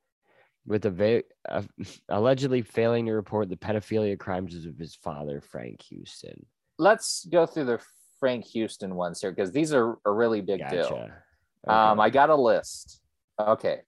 [0.66, 1.62] with a va- uh,
[2.08, 6.46] allegedly failing to report the pedophilia crimes of his father, Frank Houston.
[6.78, 7.80] let's go through the
[8.18, 11.22] frank houston ones here because these are a really big deal Gotcha.
[11.68, 13.02] um i got a list
[13.38, 13.80] okay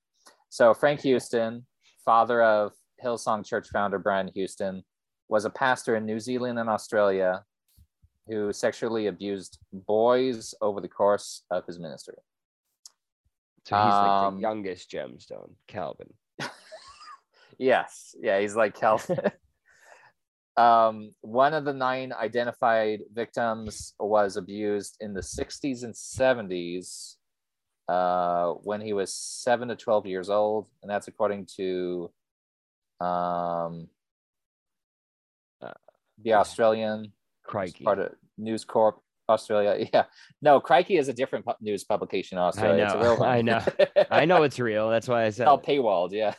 [0.51, 1.67] so frank houston
[2.05, 4.83] father of hillsong church founder brian houston
[5.29, 7.43] was a pastor in new zealand and australia
[8.29, 12.17] who sexually abused boys over the course of his ministry
[13.65, 16.13] So he's like Um, the youngest gemstone, Calvin.
[17.59, 18.15] Yes.
[18.21, 19.19] Yeah, he's like Calvin.
[20.57, 27.17] um, one of the nine identified victims was abused in the 60s and 70s
[27.89, 30.69] uh, when he was 7 to 12 years old.
[30.83, 32.11] And that's according to
[33.01, 33.89] um,
[35.61, 35.73] Uh,
[36.23, 37.13] the Australian
[37.49, 37.85] Crikey.
[37.85, 39.89] part of News Corp Australia.
[39.93, 40.05] Yeah.
[40.41, 42.85] No, Crikey is a different pu- news publication in Australia.
[42.85, 43.25] It's a know.
[43.25, 43.63] I know.
[44.11, 44.89] I know it's real.
[44.91, 45.47] That's why I said.
[45.49, 46.13] all paywalled.
[46.13, 46.35] Yeah.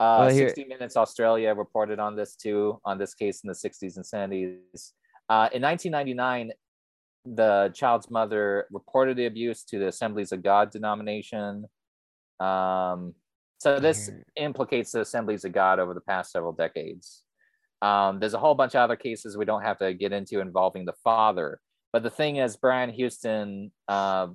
[0.00, 3.54] Uh, Well, here- 60 Minutes Australia reported on this too, on this case in the
[3.54, 4.92] 60s and 70s.
[5.28, 6.52] Uh, in 1999,
[7.24, 11.64] the child's mother reported the abuse to the Assemblies of God denomination.
[12.40, 13.14] Um,
[13.60, 17.23] so this implicates the Assemblies of God over the past several decades.
[17.84, 20.84] Um, there's a whole bunch of other cases we don't have to get into involving
[20.86, 21.60] the father.
[21.92, 24.28] But the thing is, Brian Houston, uh,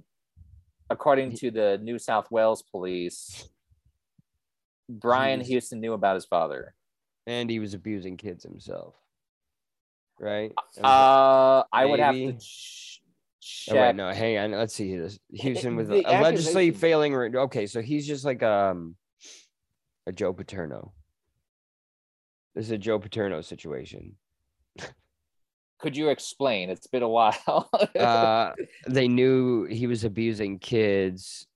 [0.89, 3.49] according to the New South Wales police,
[4.87, 5.47] Brian Jeez.
[5.47, 6.73] Houston knew about his father.
[7.27, 8.95] and he was abusing kids himself.
[10.19, 10.51] Right?
[10.83, 13.01] Uh, I would have to ch-
[13.71, 14.51] Oh, wait, no, hang on.
[14.51, 15.17] Let's see this.
[15.31, 17.15] Houston with allegedly failing.
[17.15, 18.95] Okay, so he's just like um
[20.05, 20.93] a Joe Paterno.
[22.55, 24.15] This is a Joe Paterno situation.
[25.79, 26.69] Could you explain?
[26.69, 27.69] It's been a while.
[27.97, 28.53] Uh,
[28.87, 31.47] they knew he was abusing kids,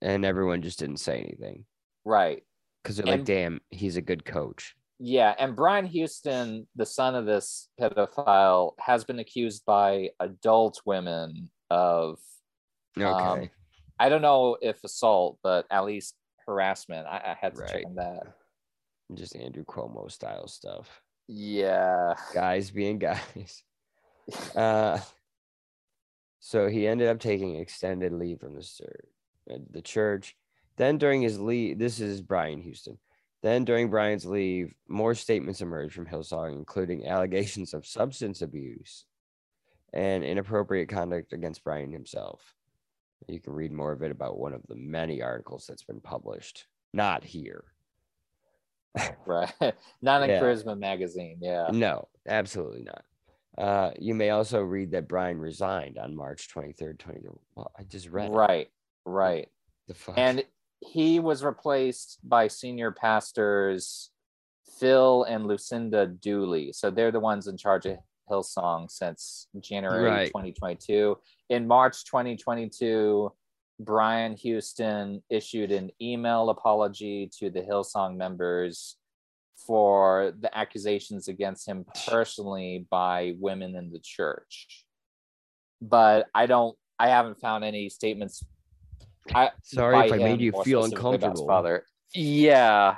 [0.00, 1.64] and everyone just didn't say anything
[2.04, 2.42] right.
[2.82, 7.26] because they're like, "Damn, he's a good coach." Yeah, and Brian Houston, the son of
[7.26, 12.18] this pedophile, has been accused by adult women of
[12.98, 13.08] Okay.
[13.08, 13.50] Um,
[13.98, 16.14] I don't know if assault, but at least
[16.46, 17.06] harassment.
[17.06, 18.34] I, I had to check on that.
[19.12, 21.02] Just Andrew Cuomo style stuff.
[21.28, 22.14] Yeah.
[22.32, 23.62] Guys being guys.
[24.56, 24.98] Uh,
[26.40, 29.06] so he ended up taking extended leave from the church.
[29.70, 30.34] The church.
[30.78, 32.98] Then during his leave, this is Brian Houston.
[33.42, 39.04] Then during Brian's leave, more statements emerged from Hillsong, including allegations of substance abuse
[39.92, 42.54] and inappropriate conduct against Brian himself.
[43.28, 46.66] You can read more of it about one of the many articles that's been published.
[46.94, 47.64] Not here.
[49.26, 49.50] Right.
[50.02, 50.40] Not in Yeah.
[50.40, 51.38] Charisma magazine.
[51.40, 51.68] Yeah.
[51.72, 53.04] No, absolutely not.
[53.56, 57.20] Uh, you may also read that Brian resigned on March 23rd, 20.
[57.54, 58.32] Well, I just read it.
[58.32, 58.68] Right.
[59.04, 59.48] Right.
[59.88, 60.16] the fuck.
[60.18, 60.44] And
[60.80, 64.10] he was replaced by senior pastors
[64.78, 66.72] Phil and Lucinda Dooley.
[66.72, 67.98] So they're the ones in charge of
[68.30, 70.26] Hillsong since January Right.
[70.28, 71.16] 2022.
[71.50, 73.30] In March 2022,
[73.80, 78.96] Brian Houston issued an email apology to the Hillsong members
[79.66, 84.84] for the accusations against him personally by women in the church.
[85.80, 88.44] But I don't, I haven't found any statements.
[89.34, 91.46] I, Sorry if I made you feel specifically about his uncomfortable.
[91.46, 91.86] Father.
[92.12, 92.96] Yeah.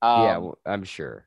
[0.00, 1.26] Um, yeah, well, I'm sure.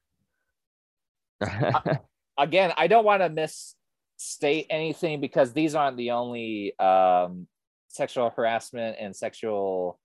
[2.38, 7.48] again, I don't want to misstate anything because these aren't the only um,
[7.96, 10.00] sexual harassment and sexual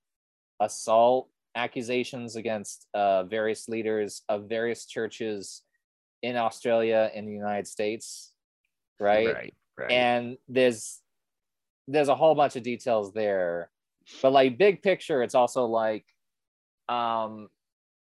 [0.61, 5.63] assault accusations against uh, various leaders of various churches
[6.23, 8.33] in Australia and the United States,
[9.01, 9.35] right?
[9.35, 9.91] right, right.
[9.91, 11.01] And there's
[11.89, 13.71] there's a whole bunch of details there,
[14.21, 16.05] but like big picture, it's also like
[16.89, 17.49] um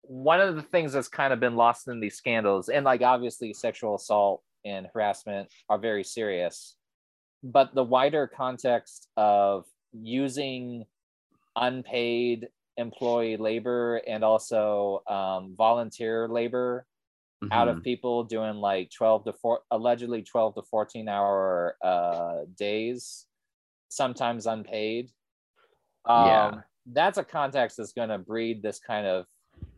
[0.02, 3.52] one of the things that's kind of been lost in these scandals, and like obviously
[3.52, 6.76] sexual assault and harassment are very serious,
[7.42, 10.86] but the wider context of using
[11.56, 16.86] unpaid employee labor and also um, volunteer labor
[17.50, 17.78] out Mhm.
[17.78, 23.26] of people doing like 12 to 4 allegedly 12 to 14 hour uh days
[23.90, 25.10] sometimes unpaid
[26.06, 26.60] um Yeah.
[26.86, 29.26] that's a context that's going to breed this kind of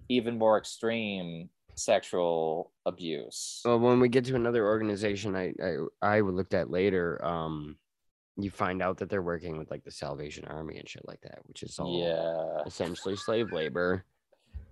[0.08, 6.20] even more extreme sexual abuse Well, when we get to another organization, I I, I
[6.20, 7.76] looked at later, um,
[8.36, 11.38] you find out that they're working with like the Salvation Army and shit like that,
[11.44, 14.04] which is all yeah essentially slave labor.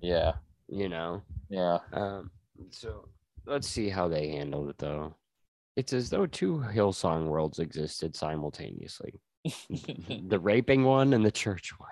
[0.01, 0.33] yeah
[0.69, 2.31] You know, yeah Um,
[2.71, 3.09] so
[3.47, 5.15] let's see how they handled it though.
[5.77, 9.21] It's as though two Hillsong worlds existed simultaneously
[10.29, 11.91] the raping one and the church one.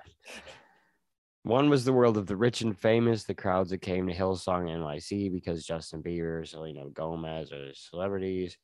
[1.42, 4.68] One was the world of the rich and famous, the crowds that came to Hillsong
[4.68, 8.58] NYC because Justin Bieber, Selena Gomez are celebrities.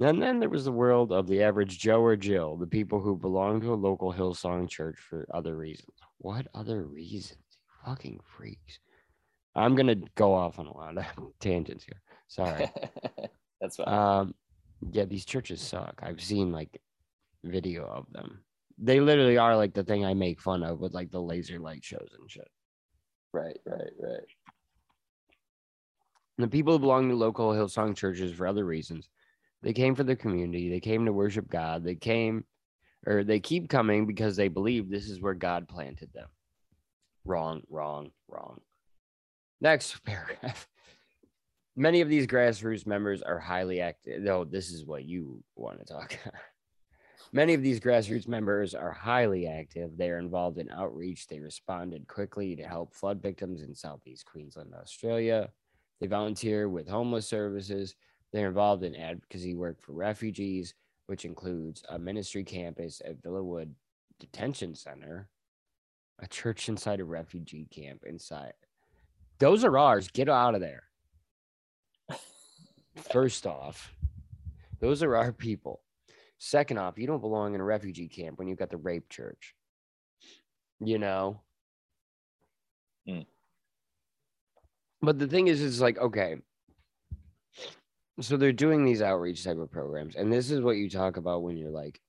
[0.00, 3.16] And then there was the world of the average Joe or Jill, the people who
[3.16, 5.90] belong to a local Hillsong church for other reasons.
[6.18, 7.42] What other reasons?
[7.84, 8.78] Fucking freaks.
[9.54, 11.04] I'm gonna go off on a lot of
[11.40, 12.00] tangents here.
[12.28, 12.70] Sorry.
[13.60, 14.34] that's fine Um,
[14.92, 16.00] yeah, these churches suck.
[16.02, 16.80] I've seen like
[17.44, 18.44] video of them.
[18.80, 21.84] They literally are like the thing I make fun of with like the laser light
[21.84, 22.48] shows and shit.
[23.32, 24.20] right right right
[26.38, 29.08] The people who belong to local Hillsong churches for other reasons.
[29.62, 30.70] They came for the community.
[30.70, 31.82] They came to worship God.
[31.82, 32.44] They came,
[33.04, 36.28] or they keep coming because they believe this is where God planted them.
[37.24, 38.60] Wrong, wrong, wrong.
[39.60, 40.68] Next paragraph.
[41.74, 44.22] Many of these grassroots members are highly active.
[44.22, 46.16] No, this is what you want to talk.
[47.32, 49.96] Many of these grassroots members are highly active.
[49.96, 51.26] They are involved in outreach.
[51.26, 55.50] They responded quickly to help flood victims in Southeast Queensland, Australia.
[56.00, 57.94] They volunteer with homeless services.
[58.32, 60.74] They're involved in advocacy work for refugees,
[61.06, 63.72] which includes a ministry campus at Villawood
[64.18, 65.28] Detention Center,
[66.20, 68.54] a church inside a refugee camp inside.
[69.38, 70.08] Those are ours.
[70.08, 70.84] Get out of there.
[72.96, 73.92] First off,
[74.80, 75.82] those are our people.
[76.38, 79.54] Second off, you don't belong in a refugee camp when you've got the rape church.
[80.80, 81.40] You know?
[83.08, 83.26] Mm.
[85.02, 86.36] But the thing is, it's like, okay.
[88.20, 90.16] So they're doing these outreach type of programs.
[90.16, 92.00] And this is what you talk about when you're like,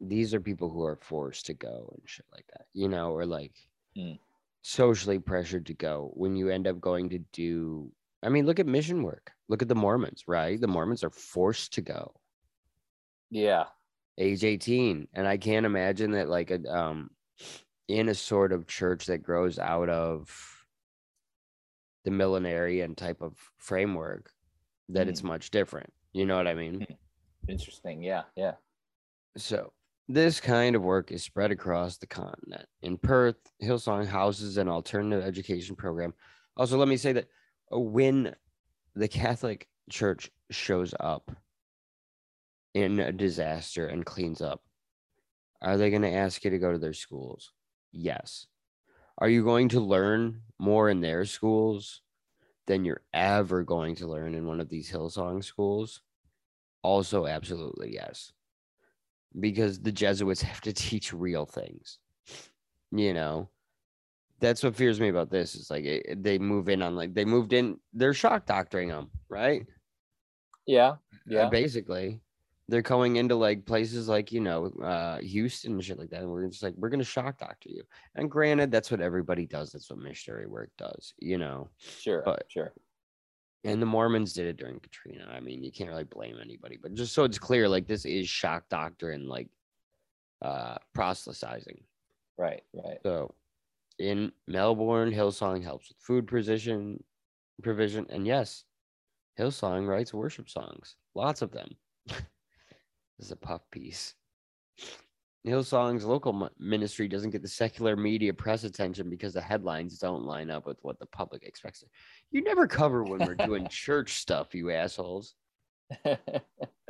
[0.00, 3.26] these are people who are forced to go and shit like that, you know, or
[3.26, 3.54] like
[3.96, 4.18] Mm.
[4.62, 7.92] socially pressured to go when you end up going to do.
[8.22, 9.32] I mean, look at mission work.
[9.48, 10.58] Look at the Mormons, right?
[10.58, 12.14] The Mormons are forced to go
[13.32, 13.64] yeah
[14.18, 17.10] age 18 and i can't imagine that like a um
[17.88, 20.30] in a sort of church that grows out of
[22.04, 24.30] the millenarian type of framework
[24.88, 25.10] that Mm.
[25.10, 25.92] it's much different.
[26.12, 26.86] You know what I mean?
[27.48, 28.02] Interesting.
[28.02, 28.22] Yeah.
[28.36, 28.54] Yeah.
[29.36, 29.72] So
[30.08, 32.66] this kind of work is spread across the continent.
[32.82, 36.12] In Perth, Hillsong houses an alternative education program.
[36.56, 37.28] Also, let me say that
[37.72, 38.34] uh, when
[38.94, 41.30] the Catholic Church shows up
[42.74, 44.62] in a disaster and cleans up,
[45.60, 47.52] are they going to ask you to go to their schools?
[47.92, 48.46] Yes.
[49.18, 52.00] Are you going to learn more in their schools
[52.66, 56.02] than you're ever going to learn in one of these Hillsong schools?
[56.82, 58.32] Also, absolutely yes
[59.40, 61.98] because the Jesuits have to teach real things.
[62.90, 63.48] You know,
[64.38, 65.54] that's what fears me about this.
[65.54, 67.78] Is like it, they move in on like they moved in.
[67.92, 69.66] They're shock doctoring them, right?
[70.66, 70.90] Yeah.
[70.90, 71.48] Uh, Yeah.
[71.48, 72.20] basically,
[72.68, 76.30] they're going into like places like you know uh, Houston and shit like that, and
[76.30, 77.82] we're just like we're gonna shock doctor you.
[78.14, 79.72] And granted, that's what everybody does.
[79.72, 81.14] That's what missionary work does.
[81.18, 82.22] You know, Sure.
[82.24, 82.72] but- sure.
[83.64, 85.28] and the Mormons did it during Katrina.
[85.30, 88.28] I mean, you can't really blame anybody, but just so it's clear, like this is
[88.28, 89.48] shock doctrine, like
[90.40, 91.82] uh proselytizing.
[92.38, 92.62] Right.
[92.72, 92.98] Right.
[93.04, 93.34] So
[93.98, 97.02] in Melbourne, Hillsong helps with food provision,
[97.62, 98.64] provision, and yes,
[99.38, 101.76] Hillsong writes worship songs, lots of them.
[103.18, 104.14] this is a puff piece.
[105.44, 110.50] Hillsong's local ministry doesn't get the secular media press attention because the headlines don't line
[110.50, 111.82] up with what the public expects.
[112.30, 115.34] You never cover when we're doing church stuff, you assholes.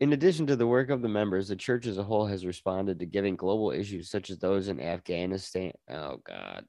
[0.00, 2.98] In addition to the work of the members, the church as a whole has responded
[2.98, 5.72] to giving global issues such as those in Afghanistan.
[5.90, 6.64] Oh, God.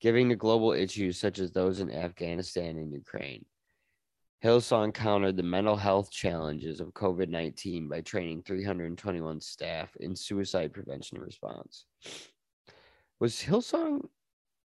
[0.00, 3.44] Giving to global issues such as those in Afghanistan and Ukraine.
[4.44, 10.74] Hillsong countered the mental health challenges of COVID 19 by training 321 staff in suicide
[10.74, 11.86] prevention and response.
[13.20, 14.06] Was Hillsong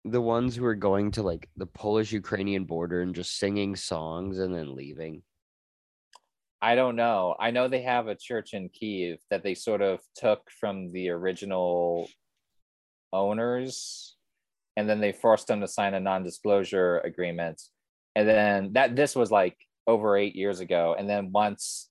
[0.04, 4.39] the ones who were going to like the Polish Ukrainian border and just singing songs
[4.39, 5.24] and then leaving?
[6.62, 7.38] I don't know.
[7.39, 11.10] I know they have a church in Kiev that they sort of took from the
[11.10, 12.10] original
[13.13, 14.18] owners
[14.76, 17.62] and then they forced them to sign a non-disclosure agreement.
[18.13, 19.56] And then that this was like
[19.89, 21.89] over 8 years ago and then once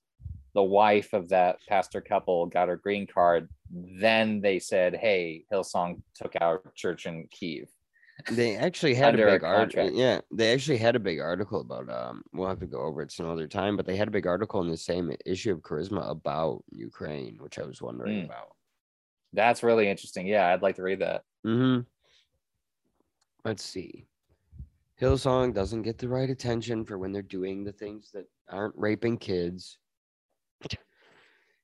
[0.55, 6.01] the wife of that pastor couple got her green card, then they said, "Hey, Hillsong
[6.15, 7.69] took our church in Kiev."
[8.31, 9.91] They actually had a big article.
[9.91, 11.87] Yeah, they actually had a big article about.
[11.89, 14.25] Um, we'll have to go over it some other time, but they had a big
[14.27, 18.25] article in the same issue of Charisma about Ukraine, which I was wondering Mm.
[18.25, 18.55] about.
[19.33, 20.25] That's really interesting.
[20.25, 21.23] Yeah, I'd like to read that.
[21.45, 21.81] Mm-hmm.
[23.45, 24.07] Let's see.
[25.01, 29.17] Hillsong doesn't get the right attention for when they're doing the things that aren't raping
[29.17, 29.77] kids.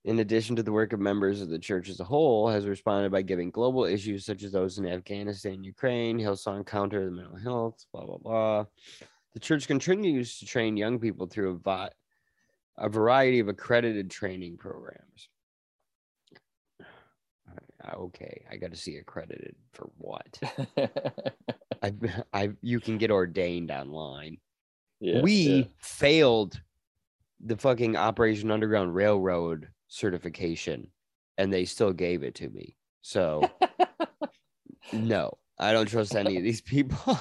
[0.06, 3.12] In addition to the work of members of the church as a whole, has responded
[3.12, 7.84] by giving global issues such as those in Afghanistan, Ukraine, Hillsong counter the mental health,
[7.92, 8.66] blah blah blah.
[9.34, 11.90] The church continues to train young people through a, vi-
[12.78, 15.30] a variety of accredited training programs.
[17.86, 20.40] Uh, Okay, I got to see accredited for what?
[21.84, 21.94] I,
[22.34, 24.38] I, you can get ordained online.
[25.00, 25.64] yeah, we yeah.
[25.80, 26.62] failed
[27.40, 30.88] the fucking Operation Underground Railroad certification,
[31.38, 32.78] and they still gave it to me.
[33.02, 33.50] So
[34.94, 37.20] no, I don't trust any of these people.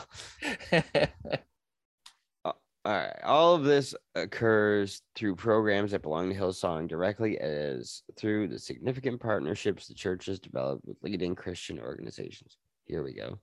[2.87, 3.19] All right.
[3.25, 9.21] All of this occurs through programs that belong to Hillsong directly as through the significant
[9.21, 12.59] partnerships the church has developed with leading Christian organizations.
[12.85, 13.39] Here we go.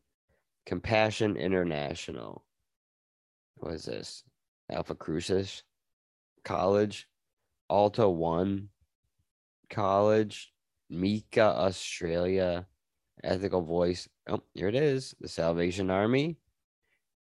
[0.68, 2.46] Compassion International.
[3.56, 4.24] What is this?
[4.72, 5.64] Alpha Crucis
[6.44, 7.08] College,
[7.68, 8.70] Alta One
[9.72, 10.54] College,
[10.90, 12.68] Mika Australia,
[13.24, 14.08] Ethical Voice.
[14.28, 15.16] Oh, here it is.
[15.20, 16.38] The Salvation Army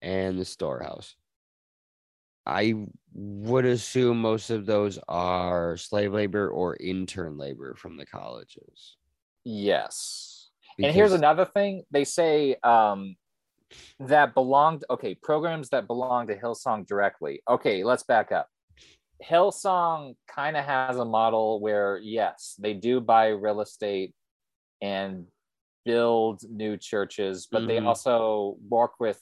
[0.01, 1.15] and the Storehouse.
[2.49, 2.73] I
[3.13, 8.97] would assume most of those are slave labor or intern labor from the colleges.
[9.45, 10.49] Yes.
[10.79, 13.15] and here's another thing they say um,
[13.99, 17.41] that belonged, okay, programs that belong to Hillsong directly.
[17.49, 18.47] Okay, let's back up.
[19.23, 24.13] Hillsong kind of has a model where, yes, they do buy real estate
[24.81, 25.27] and
[25.85, 27.85] build new churches, but they Mhm.
[27.85, 29.21] also work with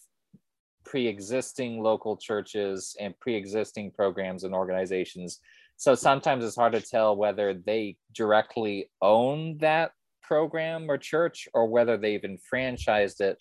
[0.88, 5.40] pre-existing local churches and pre-existing programs and organizations
[5.80, 9.92] so sometimes it's hard to tell whether they directly own that
[10.24, 13.38] program or church or whether they've enfranchised it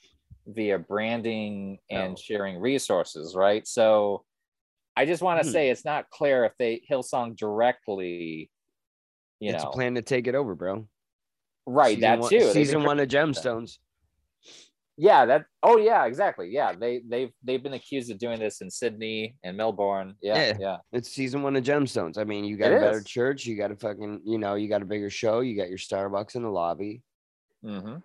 [0.48, 2.20] via branding and Oh.
[2.20, 4.24] sharing resources right so
[4.96, 5.52] i just want to Hmm.
[5.52, 8.50] say it's not clear if they hillsong directly
[9.40, 10.86] you it's know a plan to take it over, bro.
[11.66, 13.78] right Season that one- too Season one of Gemstones.
[14.96, 15.46] Yeah, that.
[15.62, 16.48] Oh, yeah, exactly.
[16.50, 20.16] Yeah, they they've they've been accused of doing this in Sydney and Melbourne.
[20.22, 20.56] Yeah, Yeah.
[20.58, 22.18] yeah, It's season one of Gemstones.
[22.18, 23.04] I mean, you got It a better is.
[23.04, 25.78] church, you got a fucking, you know, you got a bigger show, you got your
[25.78, 27.02] Starbucks in the lobby,
[27.62, 28.02] hmm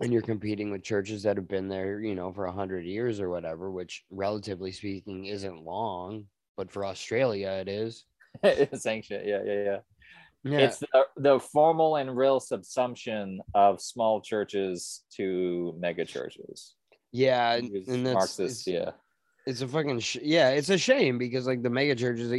[0.00, 3.20] and you're competing with churches that have been there, you know, for a hundred years
[3.20, 6.26] or whatever, which relatively speaking isn't long,
[6.56, 8.04] but for Australia it is.
[8.42, 9.26] it's ancient.
[9.26, 9.78] Yeah, yeah, yeah.
[10.44, 10.58] Yeah.
[10.58, 16.74] It's the, the formal and real subsumption of small churches to mega churches.
[17.12, 18.90] yeah, and, and that's Marxist, it's, yeah.
[19.46, 22.30] it's a fucking sh- yeah, it's a shame because like the mega churches,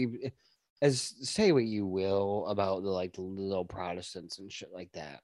[0.83, 5.21] as say what you will about the like the little Protestants and shit like that.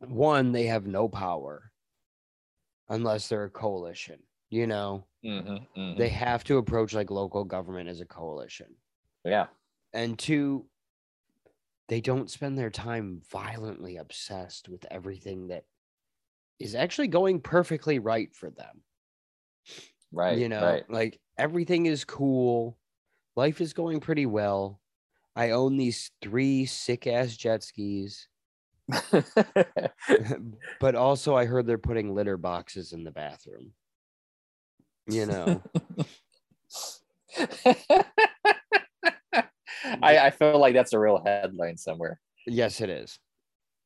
[0.00, 1.70] One, they have no power
[2.90, 4.18] unless they're a coalition.
[4.50, 8.66] You know, hmm they have to approach like local government as a coalition.
[9.24, 9.46] yeah.
[9.94, 10.66] And two,
[11.88, 15.64] they don't spend their time violently obsessed with everything that
[16.58, 18.82] is actually going perfectly right for them.
[20.12, 20.38] Right.
[20.38, 20.90] you know, Right.
[20.90, 22.78] like everything is cool.
[23.34, 24.80] Life is going pretty well.
[25.34, 28.28] I own these three sick ass jet skis,
[30.80, 33.72] but also I heard they're putting litter boxes in the bathroom.
[35.06, 35.62] You know,
[40.02, 42.20] I, I feel like that's a real headline somewhere.
[42.46, 43.18] yes, it is.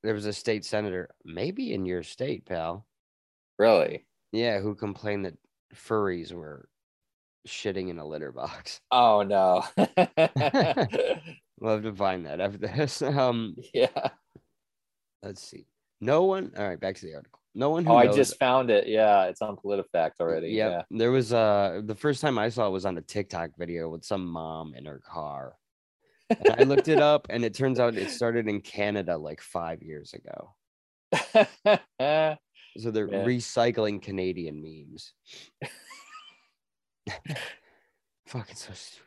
[0.02, 2.86] There was a state senator, maybe in your state, pal.
[3.58, 4.06] Really?
[4.32, 5.34] Yeah, who complained that
[5.74, 6.68] furries were
[7.48, 8.80] shitting in a litter box.
[8.92, 9.64] Oh no.
[11.58, 13.00] We'll to find that after this.
[13.02, 14.08] Um, yeah.
[15.22, 15.66] let's see.
[16.02, 16.52] No one.
[16.56, 17.40] All right, back to the article.
[17.54, 18.86] No one who Oh, I just found it.
[18.86, 20.48] Yeah, it's on PolitiFact already.
[20.48, 20.70] Yep.
[20.70, 20.82] Yeah.
[20.98, 24.04] There was uh the first time I saw it was on a TikTok video with
[24.04, 25.54] some mom in her car.
[26.30, 29.82] And I looked it up and it turns out it started in Canada like five
[29.82, 30.54] years ago.
[32.78, 33.24] So they're Yeah.
[33.24, 35.12] recycling Canadian memes.
[38.26, 39.06] Fucking so stupid.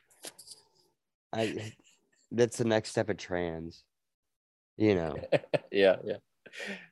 [1.33, 1.73] I
[2.31, 3.83] that's the next step of trans.
[4.77, 5.17] You know.
[5.71, 6.17] yeah, yeah.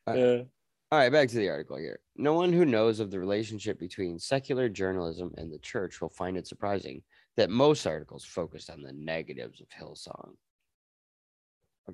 [0.06, 0.44] Uh, Uh,
[0.92, 2.00] All right, back to the article here.
[2.16, 6.38] No one who knows of the relationship between secular journalism and the church will find
[6.38, 7.02] it surprising
[7.38, 10.32] that most articles focused on the negatives of Hillsong.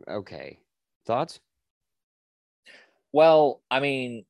[0.09, 0.59] Okay,
[1.05, 1.39] thoughts?
[3.11, 4.25] well, I mean,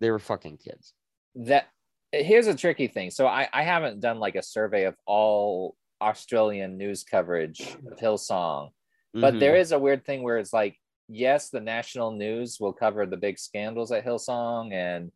[0.00, 0.94] They were fucking kids.
[1.34, 1.68] that
[2.12, 3.10] here's a tricky thing.
[3.10, 8.70] So I, I haven't done like a survey of all Australian news coverage of Hillsong,
[9.12, 10.78] but there is a weird thing where it's like,
[11.08, 15.10] yes, the national news will cover the big scandals at Hillsong and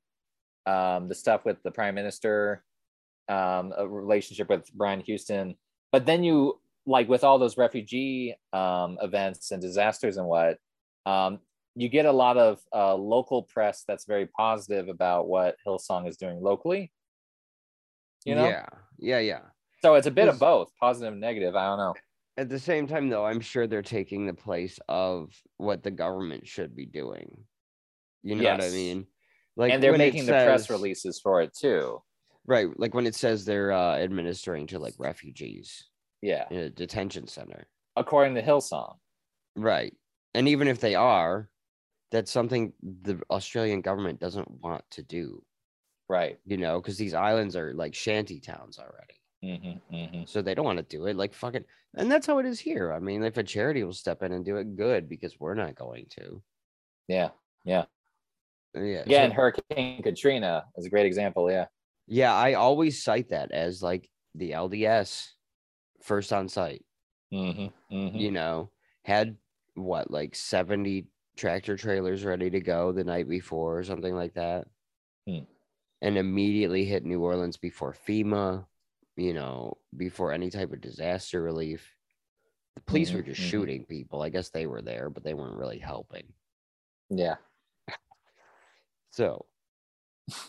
[0.67, 2.63] um, the stuff with the prime minister,
[3.31, 5.55] um, a relationship with Brian Houston,
[5.93, 10.59] but then you like with all those refugee um, events and disasters and what,
[11.07, 11.39] um,
[11.77, 16.17] you get a lot of uh, local press that's very positive about what Hillsong is
[16.17, 16.91] doing locally.
[18.25, 18.67] You know, yeah,
[18.99, 19.41] yeah, yeah.
[19.83, 21.57] so it's a bit of both, positive and negative.
[21.57, 21.95] I don't know.
[22.37, 26.47] At the same time, though, I'm sure they're taking the place of what the government
[26.47, 27.45] should be doing.
[28.23, 29.07] You know what I mean?
[29.57, 32.03] Like, and they're making the press releases for it too.
[32.47, 32.69] Right?
[32.79, 35.89] Like when it says they're uh, administering to like refugees
[36.23, 37.67] Yeah, in a detention center.
[37.97, 38.97] according to Hillsong.
[39.57, 39.95] Right.
[40.35, 41.49] And even if they are,
[42.13, 45.43] that's something the Australian government doesn't want to do,
[46.09, 46.39] Right.
[46.45, 49.17] you know, because these islands are like shanty towns already.
[49.43, 51.17] hmm hmm So they don't want to do it.
[51.17, 51.65] Like fucking
[51.97, 52.93] and that's how it is here.
[52.93, 55.75] I mean, if a charity will step in and do it, good, because we're not
[55.75, 56.41] going to.
[57.09, 57.31] Yeah.
[57.65, 57.85] Yeah.
[58.75, 59.01] Yeah.
[59.01, 61.51] Again, so- Hurricane Katrina is a great example.
[61.51, 61.67] Yeah.
[62.11, 65.37] Yeah, I always cite that as like the LDS
[66.03, 66.87] first on site,
[67.31, 68.71] hmm hmm you know,
[69.05, 69.39] had
[69.75, 74.69] what, like 70 tractor trailers ready to go the night before or something like that.
[75.27, 75.45] Hmm.
[76.03, 78.67] And immediately hit New Orleans before FEMA,
[79.17, 81.95] you know, before any type of disaster relief.
[82.77, 83.43] The police were Mhm, just mhm.
[83.43, 84.23] shooting people.
[84.23, 86.35] I guess they were there, but they weren't really helping.
[87.11, 87.37] Yeah.
[89.11, 89.47] So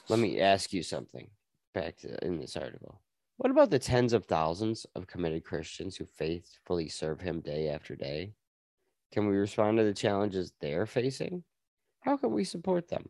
[0.08, 1.30] let me ask you something
[1.74, 3.02] back to in this article.
[3.38, 7.96] What about the tens of thousands of committed Christians who faithfully serve him day after
[7.96, 8.34] day?
[9.12, 11.44] Can we respond to the challenges they're facing?
[12.02, 13.10] How can we support them?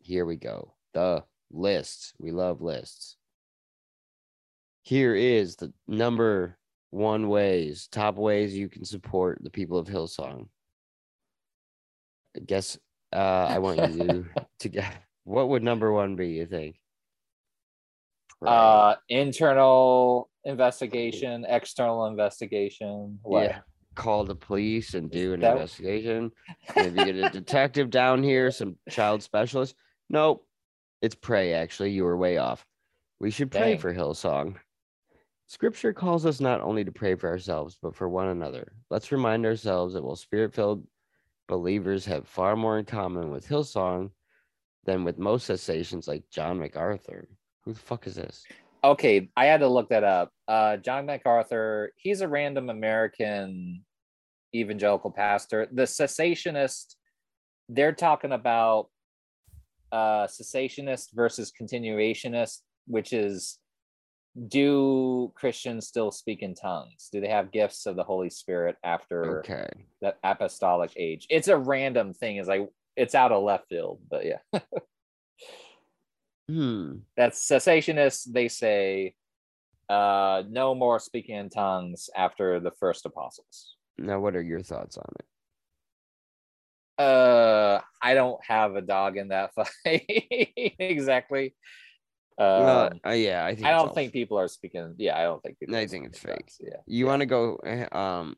[0.00, 0.74] Here we go.
[0.94, 2.12] The lists.
[2.18, 3.16] We love lists.
[4.82, 6.58] Here is the number
[6.90, 10.48] one ways, top ways you can support the people of Hillsong.
[12.36, 12.78] I guess
[13.12, 14.26] uh, I want you
[14.60, 16.76] to get what would number one be, you think?
[18.40, 18.50] Pray.
[18.50, 23.18] Uh, internal investigation, external investigation.
[23.22, 23.44] What?
[23.44, 23.58] Yeah.
[23.94, 26.30] Call the police and do an That- investigation.
[26.76, 29.74] Maybe get a detective down here, some child specialist.
[30.08, 30.46] Nope.
[31.02, 31.90] It's pray, actually.
[31.90, 32.64] You were way off.
[33.20, 33.78] We should pray Dang.
[33.78, 34.56] for Hillsong.
[35.46, 38.72] Scripture calls us not only to pray for ourselves, but for one another.
[38.90, 40.86] Let's remind ourselves that while spirit filled
[41.48, 44.10] believers have far more in common with Hillsong
[44.84, 47.28] than with most cessationists like John MacArthur.
[47.68, 48.46] Who the fuck is this?
[48.82, 50.32] Okay, I had to look that up.
[50.48, 53.84] Uh, John MacArthur, he's a random American
[54.56, 55.68] evangelical pastor.
[55.70, 56.94] The cessationist,
[57.68, 58.88] they're talking about
[59.92, 63.58] uh, cessationist versus continuationist, which is
[64.46, 67.10] do Christians still speak in tongues?
[67.12, 69.68] Do they have gifts of the Holy Spirit after Okay.
[70.00, 71.26] the apostolic age?
[71.28, 72.36] It's a random thing.
[72.36, 72.66] It's like
[72.96, 74.38] it's out of left field, but yeah.
[76.48, 76.98] Hmm.
[77.16, 79.14] that's cessationists they say
[79.90, 84.96] uh no more speaking in tongues after the first apostles Now, what are your thoughts
[84.96, 85.26] on it?
[87.02, 90.04] uh i don't have a dog in that fight
[90.78, 91.54] exactly
[92.38, 95.42] uh Well, uh, yeah, I think i don't think people are speaking yeah i don't
[95.42, 96.36] think people I think it's fake.
[96.38, 97.56] tongues, yeah You want to go?
[97.64, 98.36] eh, Um,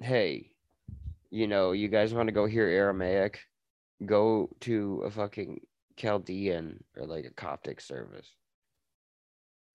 [0.00, 0.52] hey,
[1.30, 3.40] you know, you guys want to go hear Aramaic?
[4.04, 5.60] Go to a fucking
[5.96, 8.28] Chaldean or like a Coptic service.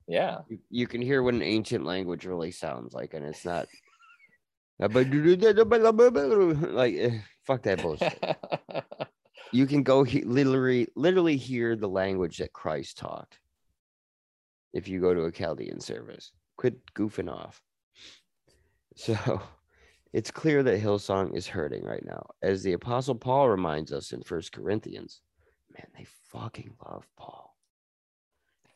[0.07, 3.67] yeah You, you can hear what an ancient language really sounds like, and it's not.
[6.73, 8.19] like eh, fuck that bullshit.
[9.53, 13.39] You can go he- literally, literally hear the language that Christ talked.
[14.73, 17.61] If you go to a Chaldean service, quit goofing off.
[18.95, 19.41] So,
[20.13, 24.21] it's clear that Hillsong is hurting right now, as the Apostle Paul reminds us in
[24.21, 25.21] First Corinthians.
[25.77, 27.55] Man, they fucking love Paul.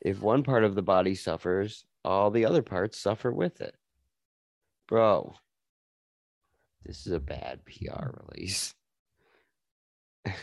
[0.02, 3.76] If one part of the body suffers, all the other parts suffer with it.
[4.88, 5.36] Bro,
[6.86, 8.74] this is a bad PR release.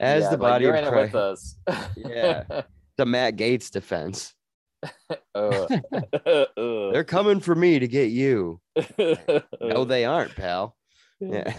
[0.00, 1.56] As Yeah, the body you're of it with us
[1.96, 2.44] Yeah.
[2.96, 4.34] the Matt Gaetz defense.
[5.34, 5.66] Uh,
[6.56, 8.60] They're coming for me to get you.
[9.60, 10.76] No, they aren't, pal.
[11.20, 11.56] Yeah.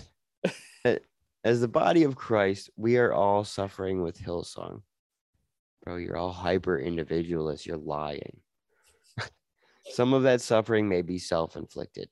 [1.46, 4.82] As the body of Christ, we are all suffering with Hillsong.
[5.84, 7.68] Bro, you're all hyper individualists.
[7.68, 8.40] You're lying.
[9.92, 12.10] Some of that suffering may be self inflicted.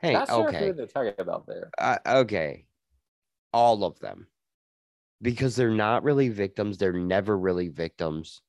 [0.00, 0.72] Hey, sure okay.
[0.72, 1.70] they're talking about there.
[1.78, 2.66] Uh, okay.
[3.52, 4.26] All of them.
[5.22, 6.78] Because they're not really victims.
[6.78, 8.42] They're never really victims.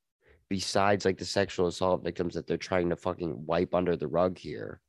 [0.50, 4.40] Besides, like the sexual assault victims that they're trying to fucking wipe under the rug
[4.40, 4.82] here.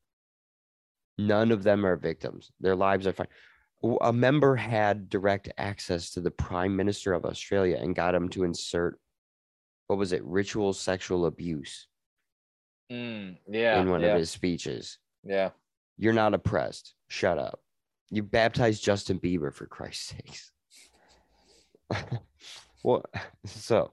[1.18, 2.50] None of them are victims.
[2.60, 3.26] Their lives are fine.
[4.00, 8.42] A member had direct access to the Prime Minister of Australia and got him to
[8.44, 8.98] insert,
[9.86, 11.86] what was it, ritual sexual abuse
[12.90, 14.98] Mm, yeah, in one yeah, of his speeches.
[15.22, 15.50] yeah.
[15.98, 16.94] You're not oppressed.
[17.08, 17.60] Shut up.
[18.10, 20.52] You baptized Justin Bieber for Christ's sakes.
[22.82, 23.04] well,
[23.44, 23.92] so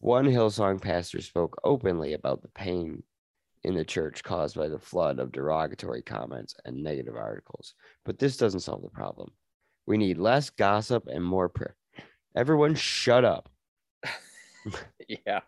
[0.00, 3.02] one Hillsong pastor spoke openly about the pain
[3.64, 7.74] in the church caused by the flood of derogatory comments and negative articles.
[8.04, 9.32] But this doesn't solve the problem.
[9.86, 11.76] We need less gossip and more prayer.
[12.36, 13.48] Everyone shut up.
[15.08, 15.40] yeah.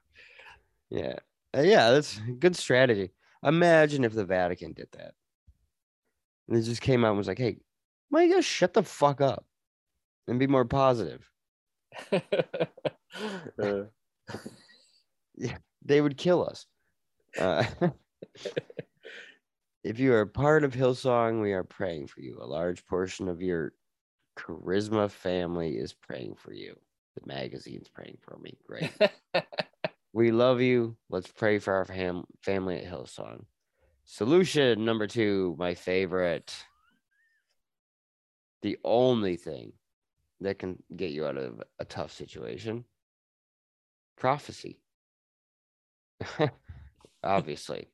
[0.91, 1.19] Yeah.
[1.57, 3.11] Uh, yeah, that's a good strategy.
[3.43, 5.15] Imagine if the Vatican did that.
[6.49, 7.59] And it just came out and was like, hey,
[8.09, 9.45] why don't you guys shut the fuck up
[10.27, 11.29] and be more positive?
[13.59, 13.85] Uh,
[15.87, 16.67] They would kill us.
[17.39, 17.65] Uh,
[19.85, 22.39] if you are part of Hillsong, we are praying for you.
[22.41, 23.73] A large portion of your
[24.39, 26.77] charisma family is praying for you.
[27.15, 28.59] The magazine's praying for me.
[28.67, 28.91] Great.
[30.17, 30.97] We love you.
[31.11, 33.45] Let's pray for our fam- family at Hillsong.
[34.07, 36.57] Solution number two, my favorite.
[38.63, 39.75] The only thing
[40.41, 42.87] that can get you out of a tough situation
[44.17, 44.81] prophecy.
[47.23, 47.91] Obviously,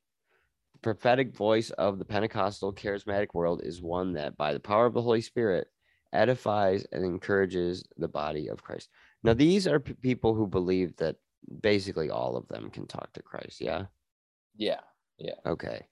[0.83, 5.01] prophetic voice of the Pentecostal charismatic world is one that, by the power of the
[5.01, 5.67] Holy Spirit,
[6.11, 8.89] edifies and encourages the body of Christ.
[9.23, 11.15] Now, these are p- people who believe that
[11.61, 13.61] basically all of them can talk to Christ.
[13.61, 13.85] Yeah.
[14.55, 14.81] yeah.
[15.17, 15.35] Yeah.
[15.45, 15.87] Okay.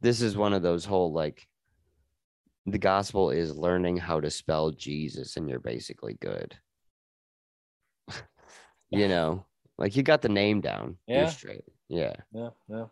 [0.00, 1.46] This is one of those whole like
[2.66, 6.56] the gospel is learning how to spell Jesus and you're basically good.
[8.90, 9.44] you know,
[9.78, 10.96] like you got the name down.
[11.06, 11.28] You're Yeah.
[11.28, 11.64] straight.
[11.88, 12.14] Yeah.
[12.32, 12.50] Yeah.
[12.68, 12.86] Yeah.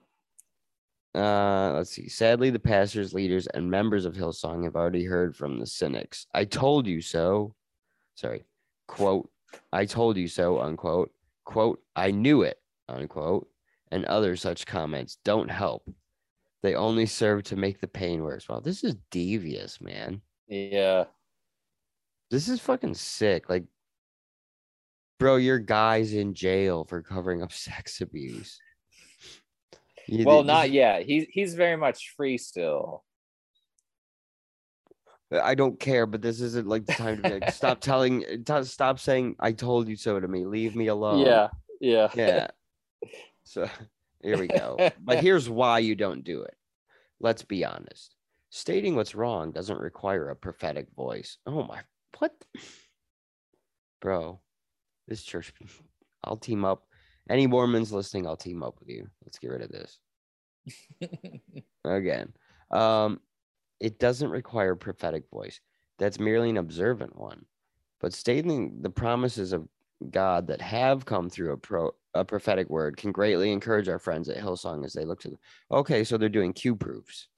[1.14, 2.08] Uh, let's see.
[2.08, 6.26] Sadly, the pastors, leaders, and members of Hillsong have already heard from the cynics.
[6.34, 7.54] I told you so.
[8.14, 8.44] Sorry.
[8.86, 9.30] Quote,
[9.72, 11.10] I told you so, unquote.
[11.44, 13.48] Quote, I knew it, unquote.
[13.90, 15.88] And other such comments don't help.
[16.62, 18.48] They only serve to make the pain worse.
[18.48, 20.20] Wow, this is devious, man.
[20.46, 21.04] Yeah.
[22.30, 23.48] This is fucking sick.
[23.48, 23.64] Like,
[25.18, 28.60] Bro, your guy's in jail for covering up sex abuse.
[30.08, 31.02] You- Well, not yet.
[31.02, 33.04] He's he's very much free still.
[35.30, 38.64] Uh, I don't care, but this isn't like the time to like, stop telling, t-
[38.64, 40.46] stop saying, I told you so to me.
[40.46, 41.20] Leave me alone.
[41.20, 41.48] Yeah,
[41.80, 42.46] yeah, Yeah.
[43.44, 43.68] So
[44.22, 44.90] here we go.
[44.98, 46.54] But here's why you don't do it.
[47.20, 48.14] Let's be honest.
[48.50, 51.36] Stating what's wrong doesn't require a prophetic voice.
[51.46, 51.80] Oh my,
[52.18, 52.32] what?
[54.00, 54.40] Bro,
[55.06, 55.52] this church,
[56.24, 56.87] I'll team up.
[57.28, 59.08] Any Mormons listening, I'll team up with you.
[59.24, 59.98] Let's get rid of this
[61.84, 62.32] again.
[62.70, 63.20] Um,
[63.80, 65.60] it doesn't require a prophetic voice.
[65.98, 67.44] That's merely an observant one.
[68.00, 69.68] But stating the promises of
[70.10, 74.28] God that have come through a pro a prophetic word can greatly encourage our friends
[74.28, 75.38] at Hillsong as they look to.
[75.70, 77.28] Okay, so they're doing Q proofs.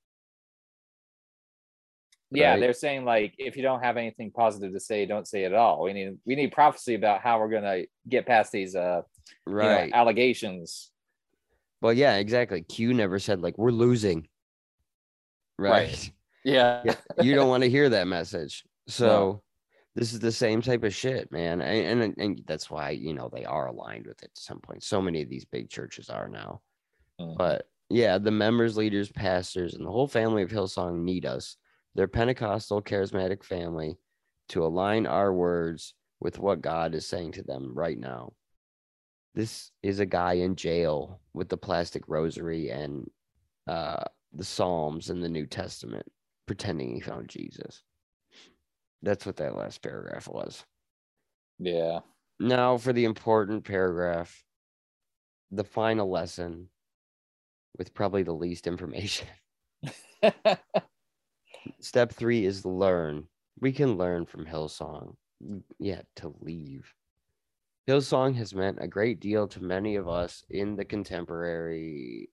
[2.31, 2.53] yeah.
[2.53, 2.61] Right.
[2.61, 5.55] They're saying like, if you don't have anything positive to say, don't say it at
[5.55, 5.83] all.
[5.83, 9.03] We need we need prophecy about how we're gonna get past these uh
[9.47, 9.93] you know, Right.
[9.93, 10.91] allegations.
[11.83, 12.63] well, yeah, exactly.
[12.63, 14.29] Q never said like we're losing.
[15.59, 15.71] Right.
[15.89, 16.13] Right.
[16.45, 18.65] Yeah, yeah, you don't want to hear that message.
[18.89, 19.43] So
[19.95, 21.61] this is the same type of shit, man.
[21.61, 24.83] And, and and that's why you know they are aligned with it to some point.
[24.83, 26.63] So many of these big churches are now.
[27.21, 27.37] Mhm.
[27.37, 31.57] But yeah, the members, leaders, pastors, and the whole family of Hillsong need us.
[31.95, 33.97] Their Pentecostal charismatic family
[34.51, 38.33] to align our words with what God is saying to them right now.
[39.35, 43.09] This is a guy in jail with the plastic rosary and
[43.69, 44.03] uh,
[44.33, 46.07] the Psalms and the New Testament,
[46.47, 47.83] pretending he found Jesus.
[49.03, 50.65] That's what that last paragraph was.
[51.59, 52.01] yeah.
[52.39, 54.43] Now for the important paragraph,
[55.51, 56.69] the final lesson
[57.77, 59.29] with probably the least information.
[61.81, 63.25] Step three is learn.
[63.61, 65.17] We can learn from Hillsong,
[65.79, 66.93] yet to leave.
[67.89, 72.31] Hillsong has meant a great deal to many of us in the contemporary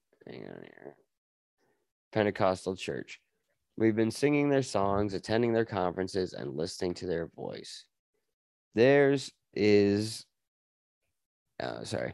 [2.12, 3.22] Pentecostal church.
[3.78, 7.86] We've been singing their songs, attending their conferences, and listening to their voice.
[8.74, 10.26] Theirs is,
[11.60, 12.14] uh, sorry,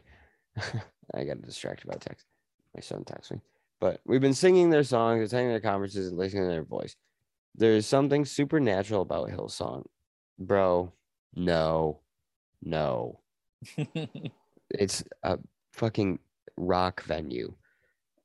[1.14, 2.26] I got distracted by text.
[2.74, 3.40] My son texted me.
[3.80, 6.96] But we've been singing their songs, attending their conferences, and listening to their voice.
[7.54, 9.84] There's something supernatural about Hillsong.
[10.38, 10.92] Bro,
[11.34, 12.00] no,
[12.62, 13.20] no.
[14.70, 15.38] It's a
[15.72, 16.18] fucking
[16.56, 17.54] rock venue.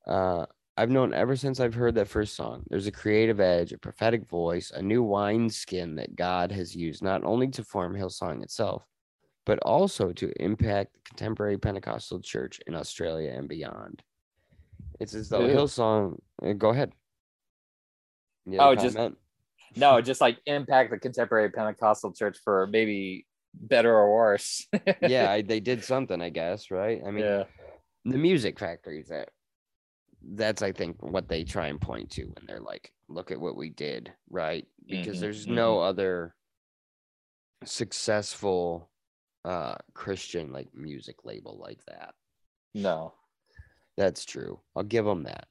[0.08, 0.46] Uh,
[0.78, 2.64] I've known ever since I've heard that first song.
[2.70, 7.24] There's a creative edge, a prophetic voice, a new wineskin that God has used not
[7.26, 8.86] only to form Hillsong itself,
[9.46, 14.02] but also to impact the contemporary Pentecostal church in Australia and beyond.
[15.02, 15.54] It's as though Ew.
[15.56, 16.18] Hillsong.
[16.42, 16.94] uh, Go ahead.
[18.58, 18.98] Oh, a just-
[19.76, 24.68] no, just like impact the contemporary Pentecostal church for maybe better or worse.
[25.02, 27.02] yeah, I, they did something, I guess, right?
[27.06, 27.44] I mean, yeah.
[28.06, 29.30] the music factory is that
[30.36, 33.56] that's I think what they try and point to when they're like, look at what
[33.56, 34.68] we did, right?
[34.88, 36.36] Because Mhm, there's no other
[37.66, 38.90] successful
[39.46, 42.14] uh Christian like music label like that.
[42.74, 43.14] No.
[43.98, 44.60] That's true.
[44.76, 45.48] I'll give them that.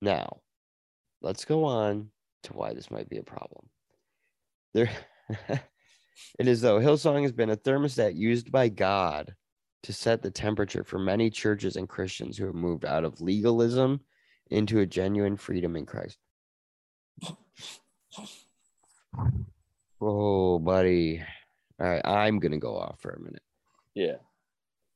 [0.00, 0.40] Now,
[1.20, 2.10] let's go on
[2.44, 3.68] to why this might be a problem.
[4.74, 4.90] There
[6.38, 9.34] it is though Hillsong has been a thermostat used by God
[9.82, 14.00] to set the temperature for many churches and Christians who have moved out of legalism
[14.50, 16.18] into a genuine freedom in Christ.
[20.00, 21.22] Oh, buddy.
[21.80, 23.42] All right, I'm going to go off for a minute
[23.94, 24.16] Yeah.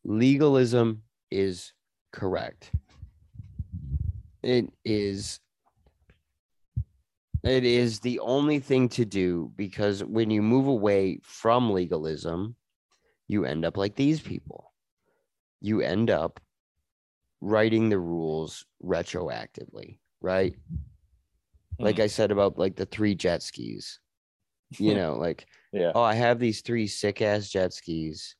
[0.04, 1.72] legalism is
[2.12, 2.72] correct.
[4.42, 5.40] It is
[7.42, 12.56] it is the only thing to do because when you move away from legalism,
[13.28, 14.72] you end up like these people.
[15.60, 16.40] You end up
[17.40, 20.54] writing the rules retroactively, right?
[21.78, 22.02] Like mm.
[22.02, 24.00] I said about like the three jet skis.
[24.78, 25.92] You know, like Yeah.
[25.94, 28.36] oh, I have these three sick ass jet skis.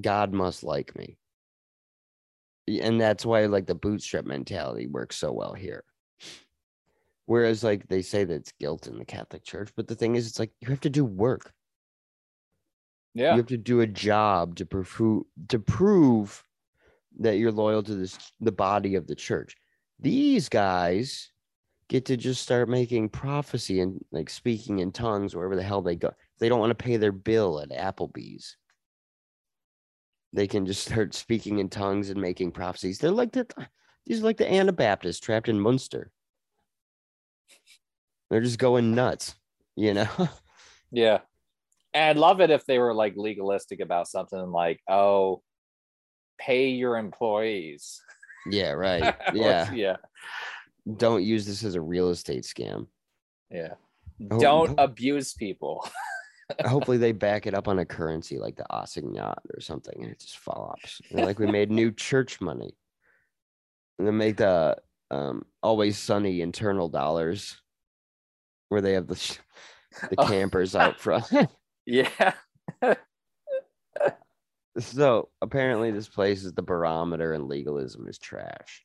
[0.00, 1.18] God must like me.
[2.68, 5.84] And that's why like the bootstrap mentality works so well here.
[7.26, 10.26] Whereas like they say that it's guilt in the Catholic Church, but the thing is
[10.26, 11.52] it's like you have to do work.
[13.14, 13.32] Yeah.
[13.32, 16.44] You have to do a job to prove to prove
[17.20, 19.56] that you're loyal to this the body of the church.
[20.00, 21.30] These guys
[21.88, 25.96] get to just start making prophecy and like speaking in tongues wherever the hell they
[25.96, 26.12] go.
[26.38, 28.56] They don't want to pay their bill at Applebee's.
[30.32, 32.98] They can just start speaking in tongues and making prophecies.
[32.98, 33.46] They're like the
[34.06, 36.10] these are like the Anabaptists trapped in Munster.
[38.34, 39.36] They're just going nuts,
[39.76, 40.08] you know.
[40.90, 41.20] Yeah.
[41.92, 45.42] And I'd love it if they were like legalistic about something like, oh,
[46.38, 48.00] pay your employees.
[48.50, 49.14] Yeah, right.
[49.34, 49.72] Yeah.
[49.72, 49.96] yeah.
[50.96, 52.88] Don't use this as a real estate scam.
[53.50, 53.74] Yeah.
[54.30, 54.82] Oh, Don't no.
[54.82, 55.88] abuse people.
[56.64, 60.20] Hopefully they back it up on a currency like the assignat or something and it
[60.20, 61.00] just flops.
[61.10, 62.76] And like we made new church money.
[63.98, 64.76] And then make the
[65.12, 67.60] um always sunny internal dollars
[68.74, 69.38] where they have the
[70.10, 70.26] the Oh.
[70.26, 71.24] campers out front.
[71.86, 72.32] Yeah.
[74.78, 78.84] so apparently this place is the barometer and legalism is trash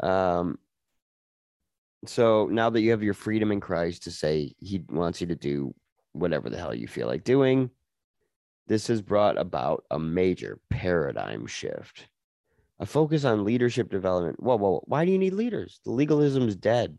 [0.00, 0.58] um
[2.04, 5.34] so now that you have your freedom in christ to say he wants you to
[5.36, 5.72] do
[6.12, 7.70] whatever the hell you feel like doing
[8.66, 12.08] this has brought about a major paradigm shift
[12.80, 16.56] a focus on leadership development whoa whoa why do you need leaders the legalism is
[16.56, 16.98] dead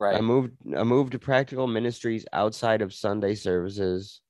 [0.00, 0.16] Right.
[0.16, 4.22] I moved I moved to practical ministries outside of Sunday services.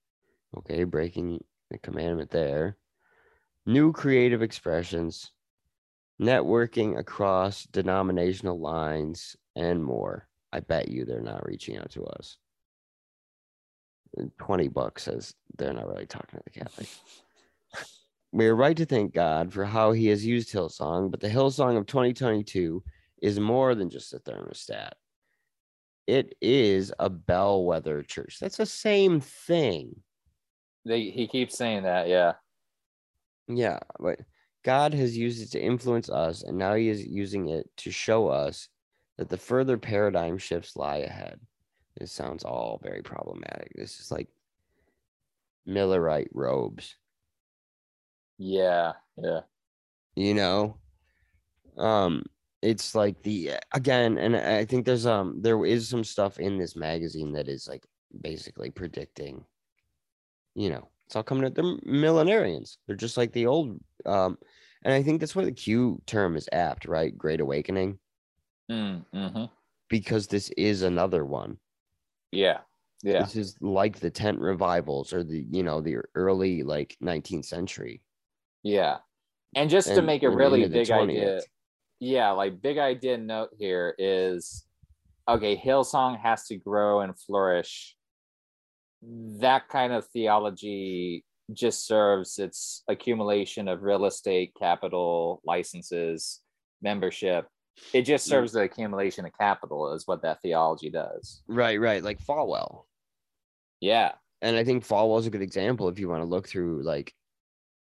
[0.59, 2.77] Okay, breaking the commandment there.
[3.67, 5.31] New creative expressions,
[6.21, 10.27] networking across denominational lines, and more.
[10.53, 12.37] I bet you they're not reaching out to us.
[14.41, 16.89] 20 bucks says they're not really talking to the Catholic.
[18.33, 21.77] We are right to thank God for how he has used Hillsong, but the Hillsong
[21.77, 22.81] of 2022
[23.21, 24.93] is more than just a thermostat
[26.11, 28.39] it is a bellwether church.
[28.41, 30.03] That's the same thing.
[30.85, 32.09] They, he keeps saying that.
[32.09, 32.35] Yeah.
[33.47, 34.21] Yeah, but
[34.65, 38.29] God has used it to influence us, and now He is using it to show
[38.29, 38.69] us
[39.19, 41.41] that the further paradigm shifts lie ahead.
[41.99, 43.73] This sounds all very problematic.
[43.75, 44.29] This is like
[45.69, 46.97] Millerite robes,
[48.39, 48.93] Yeah.
[49.17, 49.41] Yeah.
[50.17, 50.79] you know?
[51.77, 52.25] Um,
[52.63, 56.77] it's like the again, and I think there's um there is some stuff in this
[56.77, 57.87] magazine that is like
[58.21, 59.47] basically predicting,
[60.55, 62.79] you know, it's all coming at they're millenarians.
[62.87, 64.39] They're just like the old um
[64.83, 67.17] and I think that's why the Q term is apt, right?
[67.17, 67.99] Great awakening,
[68.71, 69.45] Mm, hmm
[69.89, 71.59] because this is another one.
[72.33, 72.61] Yeah.
[73.03, 73.23] Yeah.
[73.23, 78.03] This is like the tent revivals or the you know the early like 19th century.
[78.63, 78.99] Yeah.
[79.55, 81.45] And just to make a and really big idea, 20th.
[82.01, 84.67] Yeah, like big idea note here is
[85.29, 87.95] okay, Hillsong has to grow and flourish.
[89.03, 96.41] That kind of theology just serves its accumulation of real estate, capital, licenses,
[96.83, 97.47] membership.
[97.93, 98.31] It just Mm.
[98.31, 101.43] serves the accumulation of capital, is what that theology does.
[101.47, 102.85] Right, right, like Falwell.
[103.81, 104.13] Yeah.
[104.43, 107.15] and I think Falwell's a good example if you want to look through like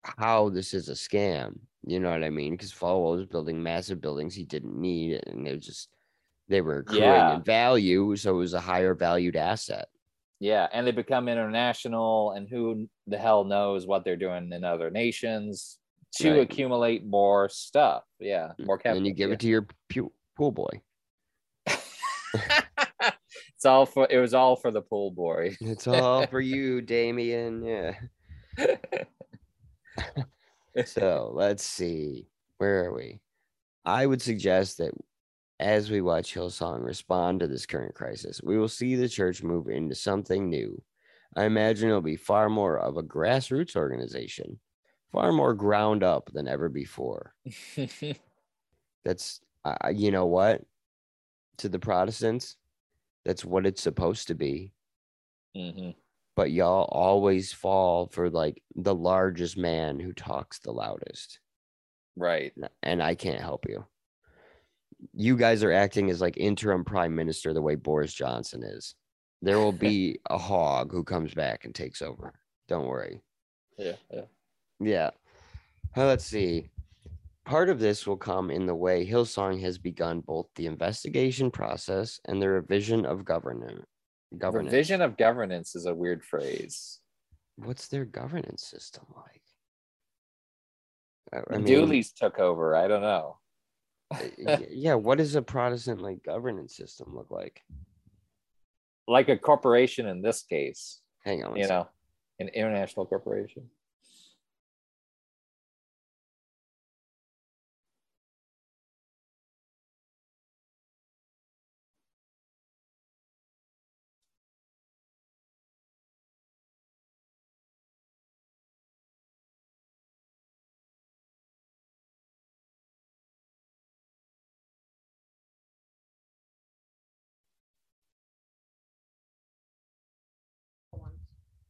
[0.02, 1.58] how this is a scam.
[1.88, 2.52] You know what I mean?
[2.54, 5.88] Because Falwell was building massive buildings he didn't need, it, and they just
[6.48, 7.36] they were accruing Yeah.
[7.36, 9.88] in value, so it was a higher valued asset.
[10.40, 10.68] Yeah.
[10.72, 15.78] And they become international, and who the hell knows what they're doing in other nations
[16.16, 16.40] to Right.
[16.40, 18.02] accumulate more stuff.
[18.20, 18.52] Yeah.
[18.60, 18.98] Mm, more capital.
[18.98, 20.82] and you give it to your pu- pool boy.
[23.54, 25.56] it's all for it was all for the pool boy.
[25.60, 27.64] It's all for you, Damien.
[27.64, 27.94] Yeah.
[30.84, 32.28] So let's see.
[32.58, 33.20] Where are we?
[33.84, 34.92] I would suggest that
[35.58, 39.68] as we watch Hillsong respond to this current crisis, we will see the church move
[39.68, 40.82] into something new.
[41.36, 44.58] I imagine it'll be far more of a grassroots organization,
[45.12, 47.34] far more ground up than ever before.
[49.04, 50.62] That's, uh, you know what?
[51.58, 52.56] To the Protestants,
[53.24, 54.72] that's what it's supposed to be.
[55.56, 55.94] Mhm.
[56.36, 61.40] But y'all always fall for like the largest man who talks the loudest.
[62.16, 62.52] Right.
[62.82, 63.84] and I can't help you.
[65.12, 68.94] You guys are acting as like interim prime minister the way Boris Johnson is.
[69.42, 72.32] There will be a hog who comes back and takes over.
[72.68, 73.20] Don't worry.
[73.78, 73.96] Yeah.
[74.12, 74.22] Yeah.
[74.80, 75.10] Yeah.
[75.96, 76.68] Uh, let's see.
[77.44, 82.20] Part of this will come in the way Hillsong has begun both the investigation process
[82.24, 83.86] and the revision of governance.
[84.36, 84.72] Governance.
[84.72, 87.00] Revision of governance is a weird phrase.
[87.56, 89.42] What's their governance system like?
[91.32, 92.74] I- I mean, Dooley's took over.
[92.76, 93.38] I don't know.
[94.70, 94.94] yeah.
[94.94, 97.62] What does a Protestant like governance system look like?
[99.08, 101.56] Like a corporation in this case, Hang on.
[101.56, 101.76] you second.
[101.76, 101.88] know,
[102.40, 103.68] an international corporation.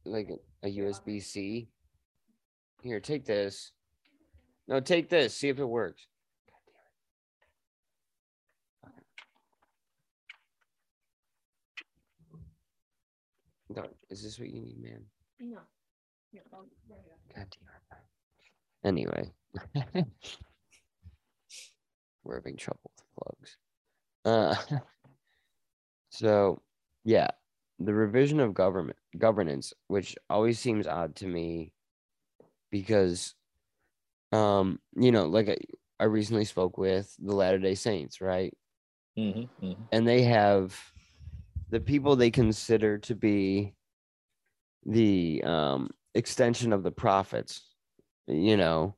[0.07, 0.29] Like
[0.63, 1.69] a USB C.
[2.81, 3.71] Here, take this.
[4.67, 5.35] No, take this.
[5.35, 6.05] See if it works.
[13.69, 15.03] No, is this what you need, man?
[15.39, 15.59] No.
[16.31, 17.35] Here, I'll- there you go.
[17.35, 18.07] God damn it.
[18.83, 19.33] Anyway,
[22.23, 23.57] we're having trouble with plugs.
[24.23, 24.55] Uh,
[26.09, 26.61] so,
[27.03, 27.27] yeah,
[27.79, 31.73] the revision of government governance, which always seems odd to me,
[32.71, 33.35] because,
[34.31, 35.57] um, you know, like I,
[35.99, 38.53] I recently spoke with the Latter Day Saints, right?
[39.17, 39.87] Mhm, mhm.
[39.91, 40.75] and they have
[41.69, 43.73] the people they consider to be
[44.85, 47.75] the um, extension of the prophets.
[48.27, 48.95] You know,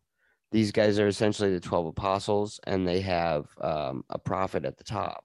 [0.52, 4.84] these guys are essentially the 12 apostles, and they have um, a prophet at the
[4.84, 5.24] top.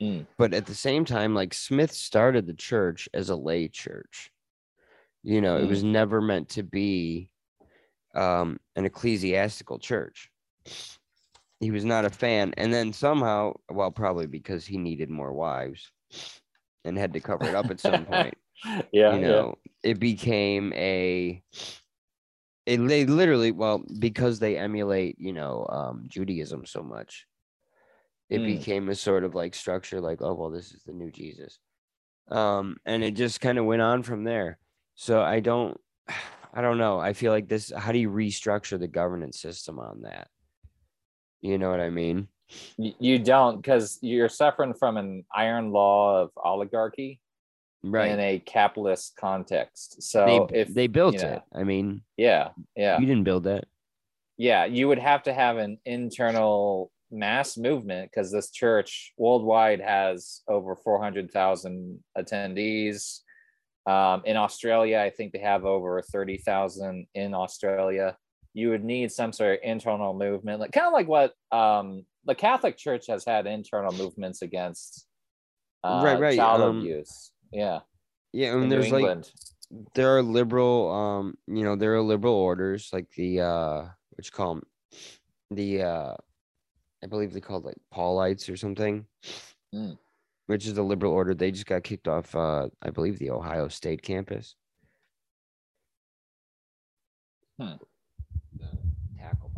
[0.00, 0.26] Mm.
[0.38, 4.30] But at the same time, like Smith started the church as a lay church.
[5.22, 7.28] You know, it was never meant to be
[8.14, 10.30] um, an ecclesiastical church
[11.60, 15.92] he was not a fan and then somehow well probably because he needed more wives
[16.84, 18.34] and had to cover it up at some point
[18.92, 21.42] yeah, you know it became a
[22.66, 27.26] it they literally well because they emulate you know um judaism so much
[28.30, 28.46] it Mm.
[28.46, 31.58] became a sort of like structure like oh well this is the new jesus.
[32.28, 34.58] Um and it just kind of went on from there.
[34.94, 35.78] So i don't
[36.54, 36.98] i don't know.
[36.98, 40.28] I feel like this how do you restructure the governance system on that?
[41.40, 42.28] You know what i mean?
[42.76, 47.20] You don't because you're suffering from an iron law of oligarchy
[47.84, 48.10] right.
[48.10, 50.02] in a capitalist context.
[50.02, 52.02] So they, if they built you know, it i mean.
[52.16, 53.64] Yeah, yeah, you didn't build that
[54.40, 60.42] yeah, you would have to have an internal mass movement because this church worldwide has
[60.48, 63.20] over 400,000 attendees.
[63.86, 68.16] Um, in Australia, I think they have over 30,000 in Australia.
[68.52, 72.34] You would need some sort of internal movement, like kind of like what um, the
[72.34, 75.06] Catholic Church has had internal movements against
[75.82, 77.32] uh, Right, right, child um, abuse.
[77.52, 77.80] Yeah,
[78.32, 79.30] yeah and in there's like England.
[79.94, 84.30] there are liberal um you know there are liberal orders like the uh what you
[84.32, 84.62] call them
[85.50, 86.14] the uh
[87.02, 89.06] i believe they called like paulites or something
[89.72, 89.96] Mm.
[90.46, 93.68] which is a liberal order they just got kicked off uh i believe the ohio
[93.68, 94.56] state campus
[97.58, 97.74] Hmm.
[98.58, 98.66] The
[99.18, 99.50] tackle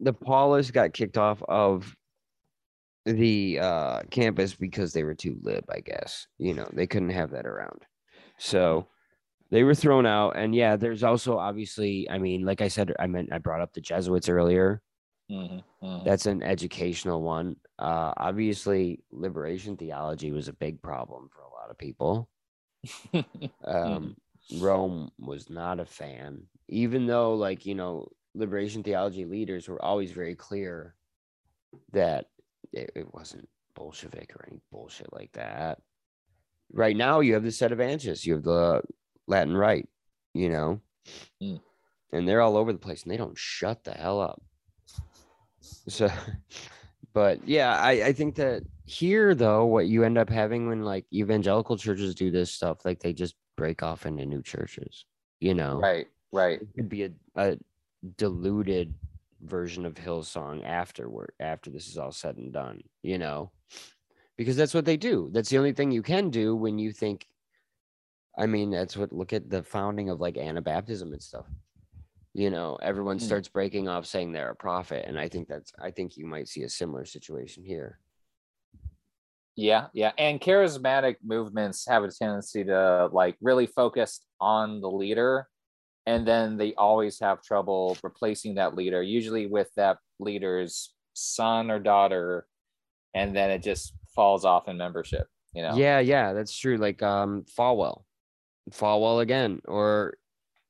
[0.00, 1.96] the Paulists got kicked off of
[3.06, 6.26] the uh, campus because they were too lib, I guess.
[6.38, 7.82] You know, they couldn't have that around.
[8.38, 8.88] So
[9.54, 10.36] they were thrown out.
[10.36, 13.72] And yeah, there's also obviously, I mean, like I said, I meant I brought up
[13.72, 14.82] the Jesuits earlier.
[15.30, 16.04] Mhm, mhm.
[16.04, 17.54] That's an educational one.
[17.78, 22.28] Uh, obviously, liberation theology was a big problem for a lot of people.
[23.64, 24.16] Um,
[24.58, 30.10] Rome was not a fan, even though, like, you know, liberation theology leaders were always
[30.10, 30.96] very clear
[31.92, 32.26] that
[32.72, 35.78] it, it wasn't Bolshevik or any bullshit like that.
[36.72, 38.82] Right now, you have the set of Anchus, you have the
[39.26, 39.88] Latin Right,
[40.32, 40.80] you know,
[41.42, 41.60] Mm.
[42.12, 44.42] and they're all over the place and they don't shut the hell up.
[45.60, 46.08] So,
[47.12, 51.06] but yeah, I, I think that here, though, what you end up having when like
[51.12, 55.04] evangelical churches do this stuff, like they just break off into new churches,
[55.40, 56.60] you know, right, right.
[56.60, 57.56] it could be a, a
[58.16, 58.94] diluted
[59.42, 63.50] version of Hillsong afterward after this is all said and done, you know,
[64.36, 65.30] because that's what they do.
[65.32, 67.26] That's the only thing you can do when you think.
[68.36, 71.46] I mean, that's what look at the founding of like Anabaptism and stuff.
[72.32, 73.24] You know, everyone Hmm.
[73.24, 76.48] starts breaking off saying they're a prophet, and I think that's I think you might
[76.48, 78.00] see a similar situation here.
[79.56, 80.10] Yeah, yeah.
[80.18, 85.48] And charismatic movements have a tendency to like really focus on the leader
[86.06, 91.78] and then they always have trouble replacing that leader, usually with that leader's son or
[91.78, 92.46] daughter,
[93.14, 95.76] and then it just falls off in membership, you know.
[95.76, 96.76] Yeah, yeah, that's true.
[96.76, 98.02] Like um Falwell.
[98.70, 99.60] Falwell again.
[99.66, 100.14] Or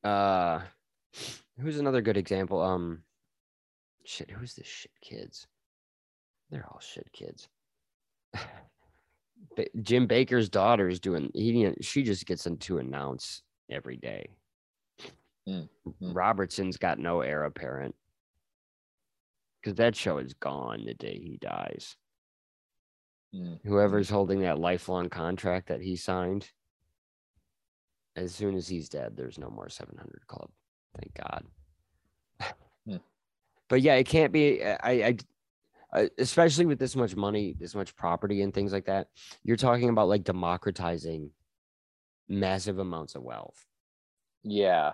[0.03, 0.61] uh
[1.59, 2.61] who's another good example?
[2.61, 3.03] Um
[4.05, 5.47] shit, who's the shit kids?
[6.51, 7.49] They're all shit kids.
[9.82, 14.28] Jim Bakker's daughter is doing he she just gets into announce every day.
[15.49, 16.14] Mm, mm.
[16.14, 17.95] Robertson's got no heir apparent.
[19.61, 21.97] Because that show is gone the day he dies.
[23.34, 23.59] Mm.
[23.64, 26.49] whoever's holding that lifelong contract that he signed
[28.16, 30.50] as soon as he's dead there's no more 700 club
[30.98, 31.44] thank god
[32.86, 32.96] Hmm.
[33.68, 35.16] but yeah it can't be i i
[36.18, 39.08] especially with this much money, this much property, and things like that.
[39.44, 41.30] You're talking about like democratizing
[42.28, 43.64] massive amounts of wealth.
[44.42, 44.92] Yeah.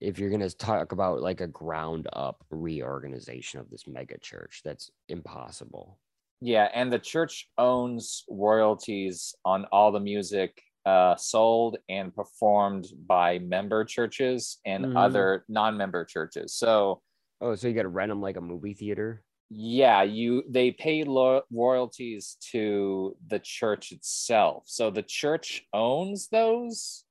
[0.00, 4.60] If you're going to talk about like a ground up reorganization of this mega church,
[4.64, 5.98] that's impossible.
[6.40, 13.38] Yeah, and the church owns royalties on all the music uh, sold and performed by
[13.38, 14.96] member churches and Mhm.
[14.96, 16.54] other non-member churches.
[16.54, 17.02] So
[17.40, 19.24] Oh, so you got to rent them like a movie theater?
[19.50, 24.64] yeah, you they pay lo- royalties to the church itself.
[24.66, 27.04] So the church owns those,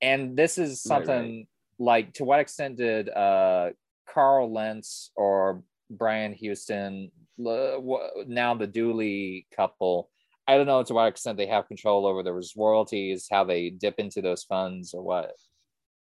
[0.00, 1.06] and this is Right, right.
[1.06, 1.46] something
[1.78, 3.70] like to what extent did uh,
[4.08, 10.10] Carl Lentz or Brian Houston, now the Dooley couple?
[10.46, 13.96] I don't know to what extent they have control over those royalties, how they dip
[13.98, 15.32] into those funds, or what.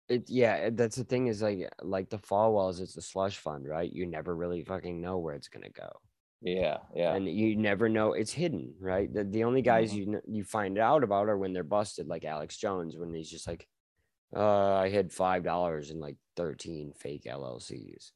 [0.08, 3.90] It, yeah, that's the thing is like like the Falwells, it's a slush fund, right?
[3.90, 6.00] You never really fucking know where it's gonna go.
[6.42, 9.94] Yeah, yeah, and you never know it's hidden right the, the only guys Mhm.
[9.94, 13.46] you you find out about are when they're busted like alex jones when he's just
[13.48, 13.66] like
[14.36, 18.12] uh i hid five dollars in like 13 fake llcs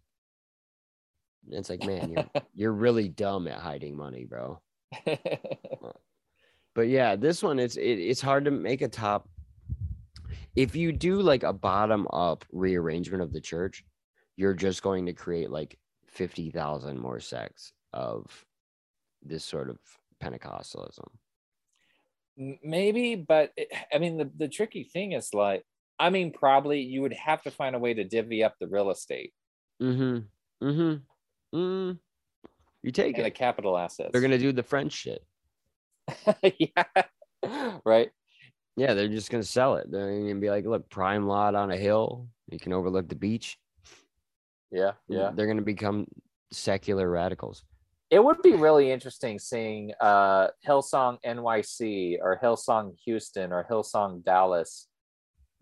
[1.46, 4.62] And it's like man you're you're really dumb at hiding money bro
[6.74, 9.28] but yeah this one it's it, it's hard to make a top
[10.56, 13.84] if you do like a bottom up rearrangement of the church
[14.36, 18.44] you're just going to create like 50,000 more sects of
[19.22, 19.78] this sort of
[20.22, 21.06] pentecostalism.
[22.36, 25.64] Maybe but it- i mean the, the tricky thing is like
[26.00, 28.90] i mean probably you would have to find a way to divvy up the real
[28.90, 29.32] estate.
[29.80, 30.66] Mm-hmm.
[30.66, 31.56] Mm-hmm.
[31.56, 31.98] Mm.
[32.82, 34.10] you take and the capital assets.
[34.12, 35.24] They're gonna do the french shit
[36.58, 37.80] yeah.
[37.84, 38.10] Right?
[38.76, 39.90] Yeah they're just gonna sell it.
[39.90, 42.28] They're gonna be like look prime lot on a hill.
[42.50, 43.58] You can overlook the beach.
[44.70, 45.30] Yeah yeah.
[45.34, 46.06] They're gonna become
[46.50, 47.64] secular radicals.
[48.10, 54.88] It would be really interesting seeing uh hillsong nyc or hillsong houston or hillsong dallas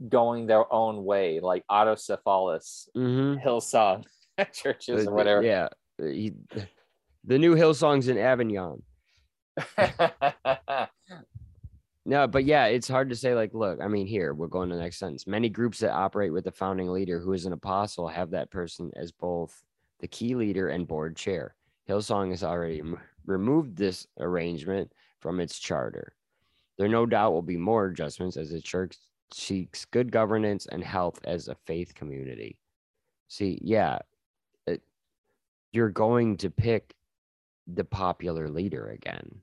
[0.08, 3.46] going their own way like autocephalous mm-hmm.
[3.46, 4.04] Hillsong
[4.52, 5.42] churches or whatever.
[5.42, 5.68] Yeah,
[5.98, 6.34] he,
[7.24, 8.82] the new Hillsongs in Avignon.
[12.04, 13.34] No, but yeah, it's hard to say.
[13.34, 15.26] Like, look, I mean, here we're going to the next sentence.
[15.26, 18.90] Many groups that operate with the founding leader, who is an apostle, have that person
[18.96, 19.62] as both
[20.00, 21.54] the key leader and board chair.
[21.88, 22.82] Hillsong has already
[23.26, 26.14] removed this arrangement from its charter.
[26.76, 28.96] There no doubt will be more adjustments as the church
[29.32, 32.58] seeks good governance and health as a faith community.
[33.28, 34.00] See, yeah,
[34.66, 34.82] it,
[35.72, 36.94] you're going to pick
[37.66, 39.40] the popular leader again.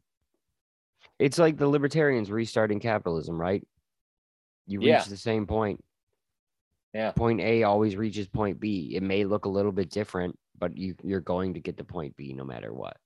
[1.17, 3.65] It's like the libertarians restarting capitalism, right?
[4.67, 5.03] You reach Yeah.
[5.03, 5.83] the same point.
[6.93, 7.11] Yeah.
[7.11, 8.95] Point A always reaches point B.
[8.95, 12.15] It may look a little bit different, but you you're going to get to point
[12.17, 12.97] B no matter what.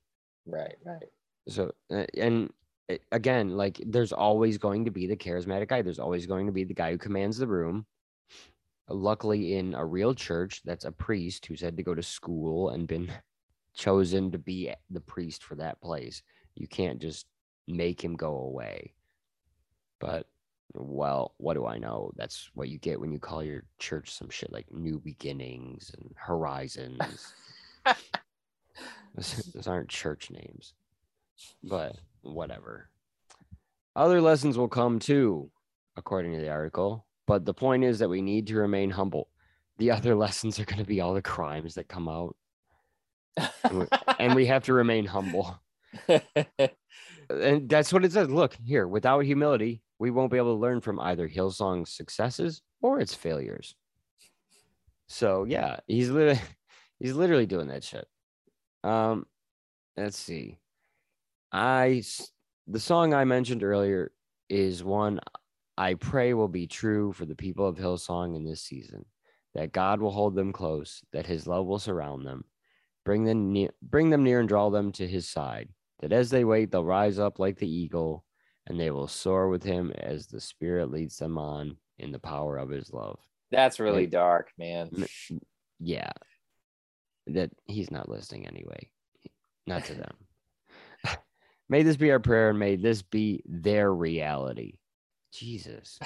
[0.46, 1.04] right right
[1.48, 2.52] So uh, and
[2.90, 5.82] uh, again, like there's always going to be the charismatic guy.
[5.82, 7.86] There's always going to be the guy who commands the room.
[8.90, 12.88] Luckily, in a real church, that's a priest who's had to go to school and
[12.88, 13.10] been
[13.74, 16.22] chosen to be the priest for that place.
[16.56, 17.26] You can't just
[17.68, 18.94] make him go away.
[20.00, 20.28] But
[20.76, 22.12] well, what do I know?
[22.16, 26.14] That's what you get when you call your church some shit like New Beginnings and
[26.16, 27.34] Horizons.
[29.16, 30.74] those, aren't church names,
[31.64, 32.90] but whatever.
[33.96, 35.52] Other lessons will come too,
[35.96, 37.06] according to the article.
[37.28, 39.30] But the point is that we need to remain humble.
[39.78, 42.36] The other lessons are going to be all the crimes that come out,
[44.20, 45.60] and we, have to remain humble.
[47.30, 48.30] And that's what it says.
[48.30, 53.00] Look here, without humility, we won't be able to learn from either Hillsong's successes or
[53.00, 53.76] its failures.
[55.08, 56.42] So yeah, he's literally
[57.00, 58.08] he's literally doing that shit.
[58.84, 59.26] Um,
[59.96, 60.60] let's see.
[61.52, 62.04] I
[62.68, 64.12] the song I mentioned earlier
[64.50, 65.20] is one
[65.78, 69.06] I pray will be true for the people of Hillsong in this season.
[69.56, 72.44] That God will hold them close, that His love will surround them,
[73.06, 75.70] bring them near, bring them near, and draw them to His side.
[76.02, 78.26] That as they wait, they'll rise up like the eagle,
[78.68, 82.58] and they will soar with Him as the Spirit leads them on in the power
[82.58, 83.20] of His love.
[83.52, 84.90] That's really Like- dark, man.
[85.80, 86.12] Yeah,
[87.28, 88.90] that He's not listening anyway,
[89.68, 90.16] not to them.
[91.70, 94.80] may this be our prayer, and may this be their reality.
[95.32, 96.00] Jesus.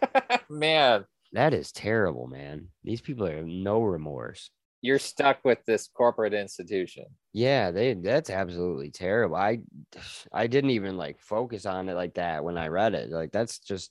[0.50, 2.68] man, That is terrible, man.
[2.82, 4.50] These people have no remorse.
[4.84, 7.06] You're stuck with this corporate institution.
[7.32, 9.36] Yeah, they that's absolutely terrible.
[9.36, 9.60] I
[10.30, 13.10] I didn't even like focus on it like that when I read it.
[13.10, 13.90] Like that's just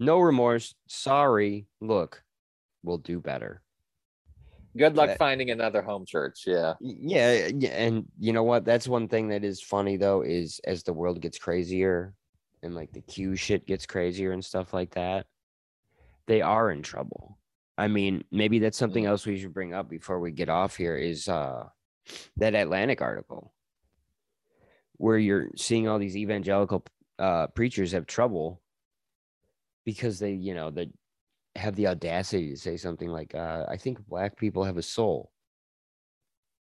[0.00, 0.74] no remorse.
[0.88, 1.66] Sorry.
[1.80, 2.24] Look,
[2.82, 3.62] we'll do better.
[4.76, 6.42] Good luck That- finding another home church.
[6.44, 6.74] Yeah.
[6.80, 8.64] Yeah, yeah, and you know what?
[8.64, 12.14] That's one thing that is funny though, is as the world gets crazier
[12.64, 15.26] and like the Q shit gets crazier and stuff like that,
[16.26, 17.38] they are in trouble.
[17.80, 20.96] I mean, maybe that's something else we should bring up before we get off here
[20.96, 21.64] is uh
[22.36, 23.54] that Atlantic article
[24.98, 26.84] where you're seeing all these evangelical
[27.18, 28.60] uh preachers have trouble
[29.86, 30.90] because they, you know, they
[31.56, 35.32] have the audacity to say something like uh I think black people have a soul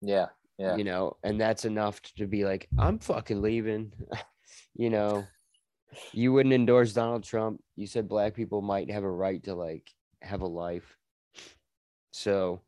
[0.00, 0.28] Yeah.
[0.58, 0.76] Yeah.
[0.76, 3.92] you know, and that's enough to be like, I'm fucking leaving.
[4.74, 5.24] you know,
[6.12, 7.60] you wouldn't endorse Donald Trump.
[7.76, 9.90] You said black people might have a right to like
[10.24, 10.96] have a life.
[12.12, 12.60] So,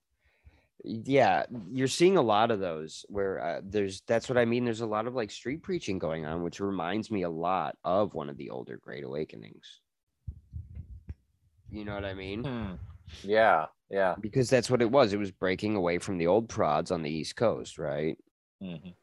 [0.85, 4.65] yeah, you're seeing a lot of those where uh, there's that's what I mean.
[4.65, 8.15] There's a lot of like street preaching going on, which reminds me a lot of
[8.15, 9.81] one of the older Great Awakenings.
[11.71, 12.45] You know what I mean?
[12.45, 12.75] Hmm.
[13.23, 13.67] Yeah.
[13.91, 14.15] Yeah.
[14.21, 15.13] Because that's what it was.
[15.13, 18.17] It was breaking away from the old prods on the East Coast, right?
[18.63, 18.95] Mhm.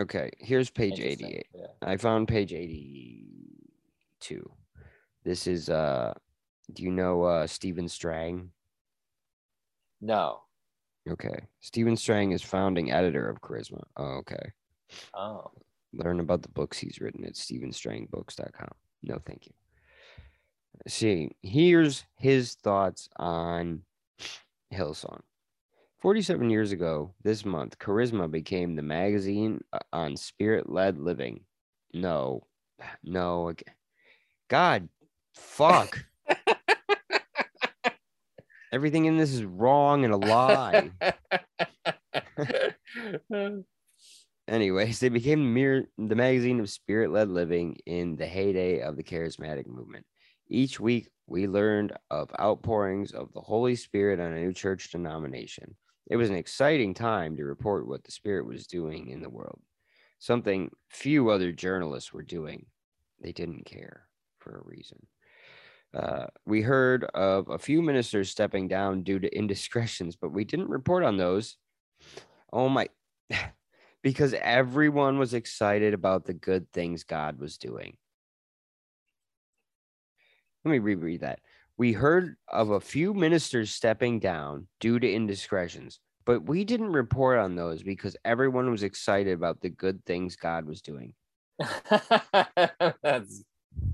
[0.00, 1.46] Okay, here's page 88.
[1.54, 1.66] Yeah.
[1.82, 4.50] I found page 82.
[5.24, 6.14] This is uh
[6.74, 8.50] do you know uh Stephen Strang?
[10.00, 10.40] No.
[11.08, 11.40] Okay.
[11.60, 13.82] Stephen Strang is founding editor of Charisma.
[13.96, 14.52] Oh, okay.
[15.14, 15.50] Oh.
[15.92, 18.70] Learn about the books he's written at stephenstrangbooks.com.
[19.02, 19.52] No, thank you.
[20.88, 23.82] See, here's his thoughts on
[24.72, 25.20] Hillsong.
[26.00, 31.44] 47 years ago this month, Charisma became the magazine uh, on spirit led living.
[31.94, 32.46] No,
[33.04, 33.52] no.
[34.48, 34.88] God,
[35.34, 36.04] fuck.
[38.72, 40.90] Everything in this is wrong and a lie.
[44.48, 49.02] Anyways, they became mere, the magazine of spirit led living in the heyday of the
[49.02, 50.06] charismatic movement.
[50.48, 55.76] Each week, we learned of outpourings of the Holy Spirit on a new church denomination.
[56.10, 59.60] It was an exciting time to report what the Spirit was doing in the world,
[60.18, 62.66] something few other journalists were doing.
[63.22, 64.08] They didn't care
[64.38, 65.06] for a reason.
[65.94, 70.68] Uh, we heard of a few ministers stepping down due to indiscretions, but we didn't
[70.68, 71.56] report on those.
[72.52, 72.88] Oh my,
[74.02, 77.96] because everyone was excited about the good things God was doing.
[80.64, 81.40] Let me reread that.
[81.76, 87.38] We heard of a few ministers stepping down due to indiscretions, but we didn't report
[87.38, 91.14] on those because everyone was excited about the good things God was doing.
[93.02, 93.42] That's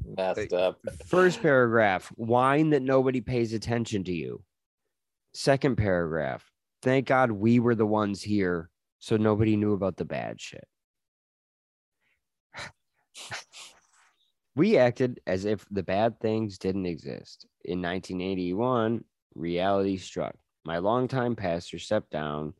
[0.04, 0.78] messed up.
[1.06, 4.42] First paragraph whine that nobody pays attention to you.
[5.32, 6.50] Second paragraph
[6.82, 10.66] thank God we were the ones here so nobody knew about the bad shit.
[14.56, 17.46] we acted as if the bad things didn't exist.
[17.64, 19.04] In 1981,
[19.34, 20.34] reality struck.
[20.64, 22.54] My longtime pastor stepped down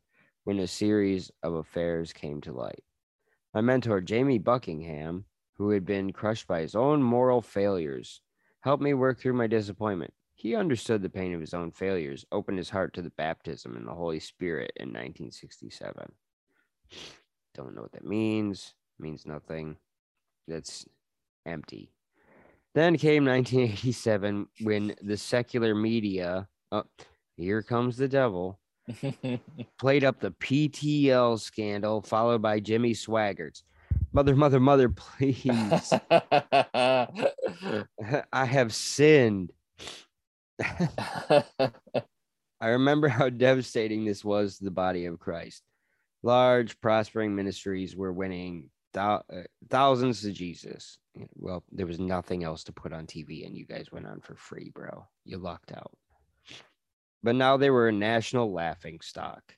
[0.45, 2.83] when a series of affairs came to light.
[3.53, 5.25] My mentor, Jamie Buckingham,
[5.59, 8.21] who had been crushed by his own moral failures,
[8.61, 10.13] helped me work through my disappointment.
[10.33, 13.85] He understood the pain of his own failures, opened his heart to the baptism in
[13.85, 16.11] the Holy Spirit in 1967.
[17.53, 18.73] Don't know what that means.
[18.99, 19.75] Means nothing.
[20.47, 20.85] That's
[21.45, 21.91] empty.
[22.73, 26.85] Then came 1987 when the secular media, oh,
[27.35, 28.61] here comes the devil,
[29.77, 33.63] played up the PTL scandal, followed by Jimmy Swaggart's.
[34.11, 35.93] Mother, mother, mother, please.
[36.73, 37.07] I
[38.45, 39.51] have sinned.
[42.61, 45.63] I remember how devastating this was to the body of Christ.
[46.23, 50.97] Large, prospering ministries were winning thou- uh, thousands to Jesus.
[51.35, 54.35] Well, there was nothing else to put on TV, and you guys went on for
[54.35, 55.07] free, bro.
[55.23, 55.91] You lucked out.
[57.23, 59.55] But now they were a national laughing stock.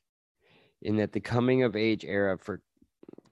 [0.82, 2.62] In that the coming of age era for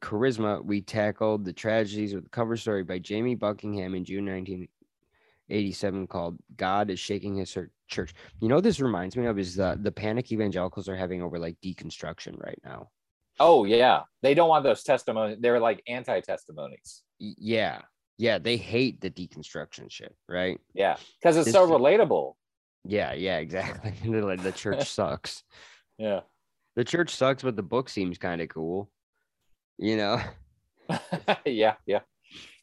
[0.02, 6.08] charisma, we tackled the tragedies with a cover story by Jamie Buckingham in June 1987
[6.08, 7.56] called God is Shaking His
[7.88, 8.14] Church.
[8.40, 11.40] You know, what this reminds me of is the, the panic evangelicals are having over
[11.40, 12.90] like deconstruction right now.
[13.40, 15.38] oh yeah, they don't want those testimonies.
[15.40, 17.04] They're like anti-testimonies.
[17.20, 17.82] Yeah.
[18.18, 18.38] Yeah.
[18.38, 20.60] They hate the deconstruction shit, right?
[20.74, 22.34] Yeah, because it's This- so relatable.
[22.86, 23.14] Yeah.
[23.14, 23.38] Yeah.
[23.38, 23.94] Exactly.
[24.10, 25.44] They're like, the church sucks.
[25.98, 26.22] Yeah.
[26.76, 28.90] The church sucks, but the book seems kind of cool,
[29.80, 30.22] you know?
[31.46, 31.76] yeah.
[31.86, 32.02] Yeah.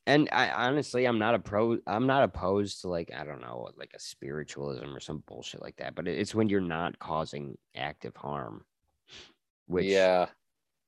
[0.07, 1.79] and I honestly, I'm not a pro.
[1.87, 5.77] I'm not opposed to like I don't know, like a spiritualism or some bullshit like
[5.77, 5.95] that.
[5.95, 8.65] But it's when you're not causing active harm.
[9.67, 10.27] Which yeah.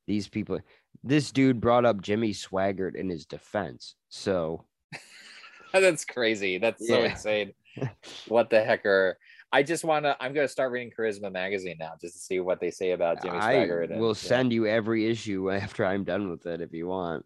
[0.07, 0.61] these people,
[1.03, 3.97] this dude brought up Jimmy Swaggart in his defense.
[4.09, 4.65] So
[5.73, 6.59] That's crazy.
[6.59, 7.11] That's so Yeah.
[7.11, 7.53] insane.
[8.29, 9.19] What the heck are
[9.53, 10.17] I just want to.
[10.21, 13.23] I'm going to start reading Charisma magazine now just to see what they say about
[13.23, 13.91] Jimmy I Swaggart.
[13.91, 17.25] and, will yeah, send you every issue after I'm done with it if you want.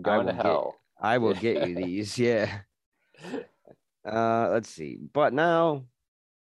[0.00, 0.74] going to will get- hell.
[1.00, 2.18] I will get you these.
[2.18, 2.58] Yeah.
[4.10, 4.98] Uh, let's see.
[5.12, 5.84] But now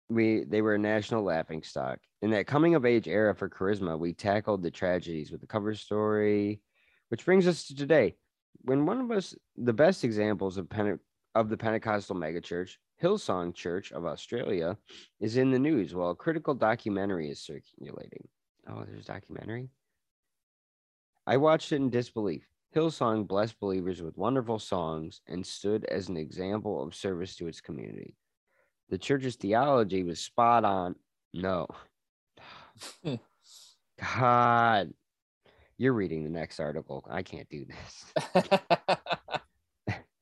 [0.10, 2.00] we they were a national laughing stock.
[2.22, 5.76] In that coming of age era for charisma, we tackled the tragedies with the cover
[5.76, 6.62] story,
[7.10, 8.16] which brings us to today.
[8.62, 11.00] When one of us the best examples of Pente-
[11.36, 14.78] of the Pentecostal megachurch, Hillsong Church of Australia,
[15.20, 18.28] is in the news while a critical documentary is circulating.
[18.68, 19.70] Oh, there's a documentary.
[21.28, 22.48] I watched it in disbelief.
[22.76, 27.62] Hillsong blessed believers with wonderful songs and stood as an example of service to its
[27.62, 28.16] community.
[28.90, 30.96] The church's theology was spot on.
[31.34, 31.68] No.
[33.04, 33.16] Hmm.
[34.20, 34.94] God.
[35.78, 37.06] You're reading the next article.
[37.10, 38.46] I can't do this.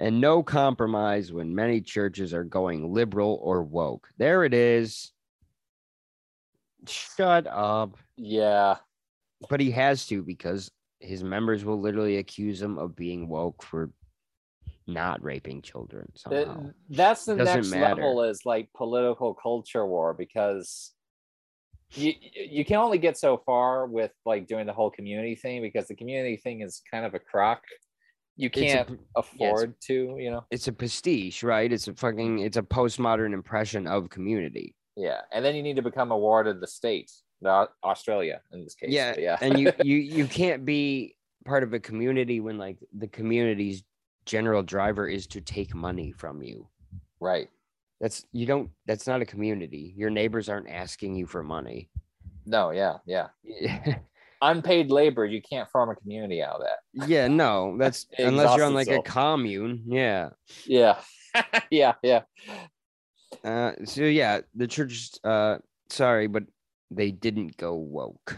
[0.03, 4.09] And no compromise when many churches are going liberal or woke.
[4.17, 5.13] There it is.
[6.87, 7.95] Shut up.
[8.17, 8.75] yeah.
[9.49, 10.69] But he has to because
[10.99, 13.91] his members will literally accuse him of being woke for
[14.87, 16.69] not raping children Th- somehow.
[16.89, 17.95] that's the Doesn't next matter.
[18.01, 20.91] level is like political culture war because
[21.93, 25.87] you you can only get so far with like doing the whole community thing because
[25.87, 27.61] the community thing is kind of a crock.
[28.35, 30.45] You can't p- afford to, you know.
[30.49, 31.71] it's a prestige right?
[31.71, 34.75] It's a fucking it's a postmodern impression of community.
[34.95, 37.11] Yeah, and then you need to become a ward of the state,
[37.41, 38.89] not Australia in this case.
[38.91, 41.15] Yeah, but yeah, and you you you can't be
[41.45, 43.83] part of a community when like the community's
[44.25, 46.67] general driver is to take money from you.
[47.19, 47.49] right.
[48.01, 49.93] That's you don't that's not a community.
[49.95, 51.89] Your neighbors aren't asking you for money.
[52.45, 53.27] No, yeah, yeah.
[54.43, 57.07] Unpaid labor, you can't form a community out of that.
[57.07, 59.83] yeah, no, that's unless you're on like Exhaust a commune.
[59.87, 60.29] Yeah.
[60.65, 60.99] Yeah,
[61.71, 62.21] yeah, yeah.
[63.43, 65.57] Uh so yeah, the church uh
[65.89, 66.43] sorry, but
[66.91, 68.37] they didn't go woke.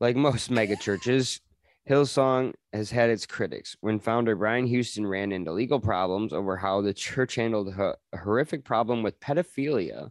[0.00, 1.40] Like most mega churches,
[1.88, 3.76] Hillsong has had its critics.
[3.80, 8.64] When founder Brian Houston ran into legal problems over how the church handled a horrific
[8.64, 10.10] problem with pedophilia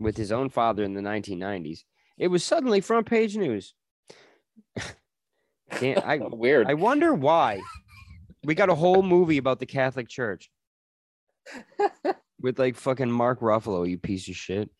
[0.00, 1.84] with his own father in the 1990s,
[2.18, 3.74] it was suddenly front page news.
[5.70, 6.66] Can't, I, Weird.
[6.66, 7.60] I wonder why.
[8.44, 10.50] We got a whole movie about the Catholic Church
[12.40, 14.70] with like fucking Mark Ruffalo, you piece of shit.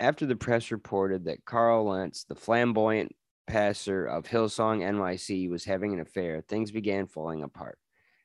[0.00, 3.14] After the press reported that Carl Lentz, the flamboyant
[3.46, 7.78] pastor of Hillsong NYC, was having an affair, things began falling apart.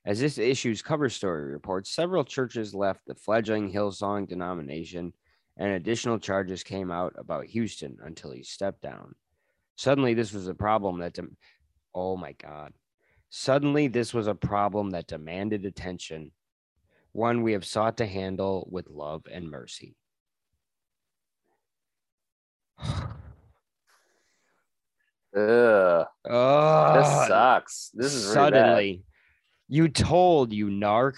[0.06, 5.14] As this issue's cover story reports, several churches left the fledgling Hillsong denomination,
[5.58, 9.16] and additional charges came out about Houston until he stepped down.
[9.76, 11.38] Suddenly, this was a problem that, dem-
[11.94, 12.74] oh my God.
[13.30, 16.32] Suddenly, this was a problem that demanded attention,
[17.12, 19.96] one we have sought to handle with love and mercy.
[25.36, 27.90] Ugh, this sucks.
[27.94, 29.04] This is really suddenly.
[29.68, 31.16] You told you narc.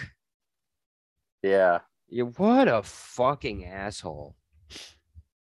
[1.43, 1.79] Yeah.
[2.07, 4.35] You what a fucking asshole.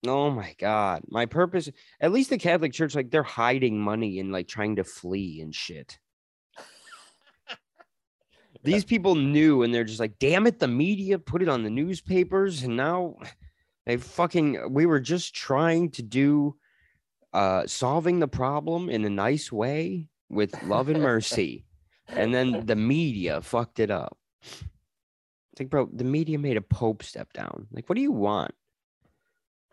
[0.07, 1.03] Oh my god.
[1.09, 1.71] My purpose
[2.01, 5.55] at least the Catholic Church, like they're hiding money and like trying to flee and
[5.55, 5.99] shit.
[8.65, 11.71] These people knew and they're just like, damn it, the media put it on the
[11.71, 13.17] newspapers, and now
[13.87, 16.57] they fucking we were just trying to do
[17.33, 21.65] uh solving the problem in a nice way with love and mercy.
[22.09, 24.17] and then the media fucked it up.
[25.53, 27.67] It's like, bro, the media made a pope step down.
[27.73, 28.53] Like, what do you want?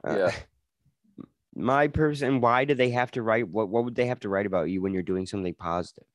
[0.04, 0.32] Uh, Yeah.
[1.56, 3.48] my person, why do they have to write?
[3.48, 6.06] What What would they have to write about you when you're doing something positive?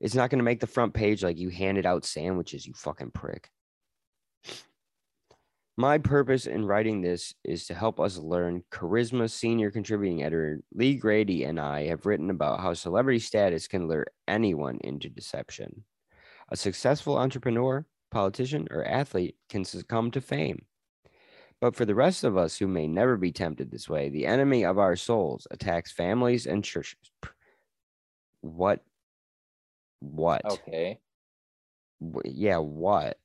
[0.00, 3.12] It's not going to make the front page like you handed out sandwiches, you fucking
[3.12, 3.50] prick.
[5.76, 8.62] My purpose in writing this is to help us learn.
[8.70, 13.88] Charisma senior contributing editor Lee Grady and I have written about how celebrity status can
[13.88, 15.84] lure anyone into deception.
[16.50, 17.84] A successful entrepreneur,
[18.14, 20.64] politician, or athlete can succumb to fame.
[21.60, 24.64] But for the rest of us who may never be tempted this way, the enemy
[24.64, 27.10] of our souls attacks families and churches.
[28.40, 28.82] What?
[30.00, 30.44] What?
[30.44, 30.98] Okay.
[32.24, 33.18] Yeah, what?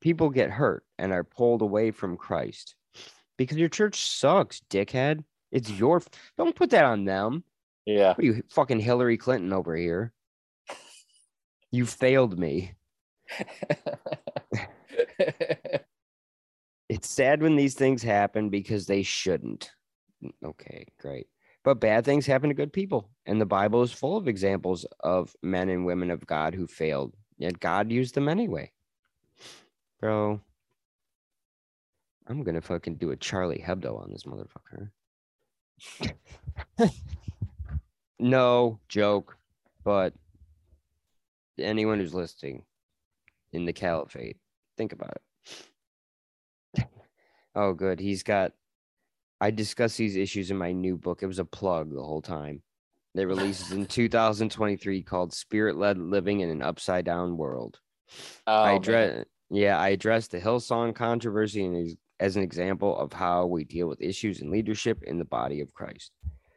[0.00, 2.74] People get hurt and are pulled away from Christ
[3.36, 5.24] because your church sucks, dickhead.
[5.50, 6.02] It's your.
[6.38, 7.44] Don't put that on them.
[7.84, 8.08] Yeah.
[8.08, 10.12] What are you fucking Hillary Clinton over here?
[11.70, 12.74] You failed me.
[16.88, 19.70] It's sad when these things happen because they shouldn't.
[20.44, 21.26] Okay, great.
[21.64, 23.10] But bad things happen to good people.
[23.26, 27.14] And the Bible is full of examples of men and women of God who failed,
[27.38, 28.70] yet God used them anyway.
[30.00, 30.40] bro.
[32.26, 34.90] I'm gonna fucking do a Charlie Hebdo on this motherfucker.
[38.18, 39.36] no joke,
[39.84, 40.14] but
[41.58, 42.64] anyone who's listening
[43.54, 44.36] in the caliphate,
[44.76, 45.16] think about
[46.76, 46.86] it.
[47.54, 48.00] oh, good.
[48.00, 48.52] He's got.
[49.40, 51.22] I discuss these issues in my new book.
[51.22, 52.62] It was a plug the whole time.
[53.14, 57.78] It releases in 2023 called Spirit Led Living in an Upside Down World.
[58.46, 63.12] Oh, I address, yeah, I addressed the Hillsong controversy and as, as an example of
[63.12, 66.12] how we deal with issues in leadership in the body of Christ.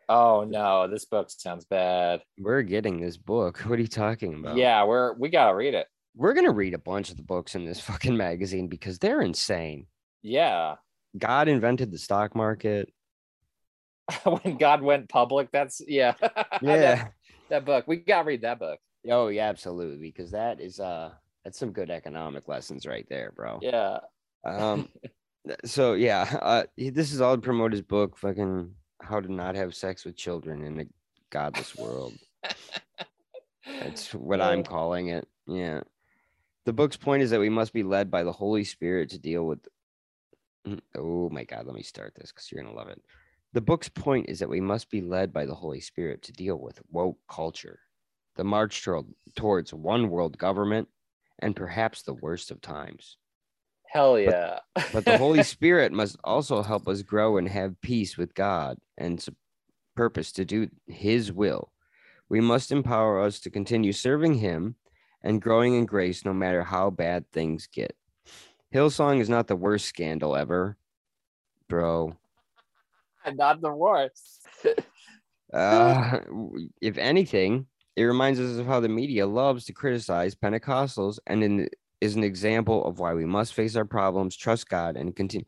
[0.10, 2.22] Oh no, this book sounds bad.
[2.40, 3.60] We're getting this book.
[3.68, 4.56] What are you talking about?
[4.56, 5.88] Yeah, we're we gotta read it.
[6.18, 9.88] We're gonna read a bunch of the books in this fucking magazine because they're insane.
[10.22, 10.76] Yeah.
[11.18, 12.92] God invented the stock market.
[14.24, 16.14] when God went public, that's yeah.
[16.22, 17.08] that, Yeah.
[17.50, 17.86] that book.
[17.88, 18.80] We gotta read that book.
[19.10, 20.08] oh yeah, absolutely.
[20.08, 21.12] Because that is uh
[21.44, 23.60] that's some good economic lessons right there, bro.
[23.62, 24.00] Yeah.
[24.44, 24.90] Um,
[25.66, 28.72] so yeah, uh, this is all to promote his book, fucking
[29.02, 30.86] how to not have sex with children in a
[31.30, 32.14] godless world.
[33.66, 35.28] That's what I'm calling it.
[35.46, 35.82] Yeah.
[36.68, 39.46] The book's point is that we must be led by the Holy Spirit to deal
[39.46, 39.66] with.
[40.68, 43.02] Mm, Oh my God, let me start this because you're going to love it.
[43.54, 46.58] The book's point is that we must be led by the Holy Spirit to deal
[46.58, 47.80] with woke culture,
[48.36, 50.90] the march toward, towards one world government,
[51.40, 53.16] and perhaps the worst of times.
[53.86, 54.60] Hell yeah.
[54.92, 59.26] But the Holy Spirit must also help us grow and have peace with God and
[59.96, 61.72] purpose to do His will.
[62.28, 64.76] We must empower us to continue serving Him
[65.28, 67.94] and growing in grace no matter how bad things get.
[68.74, 70.78] Hillsong is not the worst scandal ever,
[71.68, 72.16] bro.
[73.34, 74.48] Not the worst.
[75.54, 76.20] Uh,
[76.82, 81.70] if anything, it reminds us of how the media loves to criticize Pentecostals and in,
[82.02, 85.46] is an example of why we must face our problems, trust God, and continue.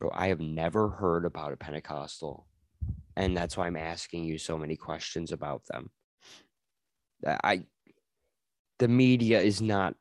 [0.00, 2.48] Bro, I have never heard about a Pentecostal,
[3.16, 5.88] and that's why I'm asking you so many questions about them.
[7.24, 7.62] I,
[8.78, 9.94] the media is not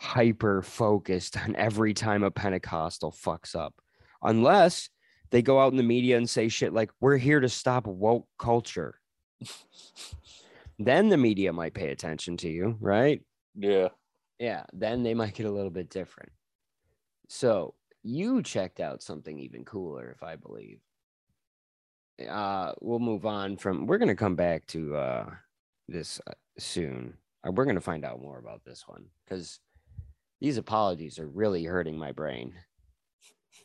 [0.00, 3.74] hyper focused on every time a Pentecostal fucks up,
[4.22, 4.88] unless
[5.30, 8.26] they go out in the media and say shit like we're here to stop woke
[8.38, 9.00] culture.
[10.80, 13.20] Then the media might pay attention to you right?
[13.56, 13.88] Yeah.
[14.38, 16.30] yeah then they might get a little bit different.
[17.28, 17.74] So
[18.04, 20.78] you checked out something even cooler if i believe.
[22.28, 25.30] Uh we'll move on from we're going to come back to uh
[25.88, 29.60] this uh, soon we're going to find out more about this one because
[30.40, 32.52] these apologies are really hurting my brain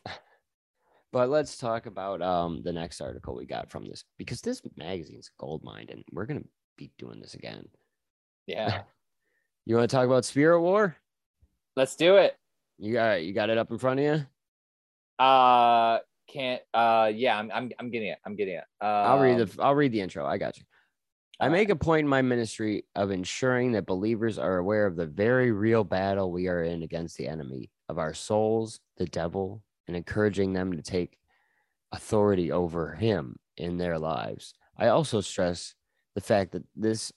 [1.11, 5.31] but let's talk about um the next article we got from this because this magazine's
[5.39, 6.47] gold mine and we're going to
[6.77, 7.65] be doing this again
[8.47, 8.81] Yeah.
[9.65, 10.95] you want to talk about spirit war
[11.75, 12.37] Let's do it.
[12.77, 14.25] you got you got it up in front of you
[15.23, 18.17] Uh can't uh yeah, I'm I'm I'm getting it.
[18.25, 18.63] I'm getting it.
[18.81, 20.25] Um, I'll read the I'll read the intro.
[20.25, 20.63] I got you.
[21.39, 25.07] I make a point in my ministry of ensuring that believers are aware of the
[25.07, 29.97] very real battle we are in against the enemy of our souls, the devil, and
[29.97, 31.17] encouraging them to take
[31.91, 34.53] authority over him in their lives.
[34.77, 35.75] I also stress
[36.15, 37.11] the fact that this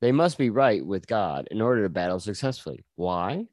[0.00, 2.84] they must be right with God in order to battle successfully.
[2.96, 3.46] Why?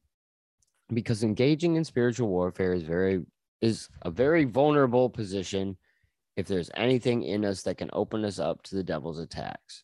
[0.93, 3.23] Because engaging in spiritual warfare is very
[3.61, 5.77] is a very vulnerable position
[6.35, 9.83] if there's anything in us that can open us up to the devil's attacks.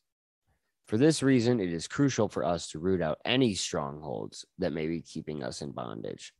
[0.88, 4.88] For this reason, it is crucial for us to root out any strongholds that may
[4.88, 6.34] be keeping us in bondage.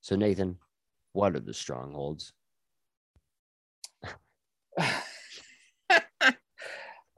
[0.00, 0.56] So, Nathan,
[1.12, 2.32] what are the strongholds?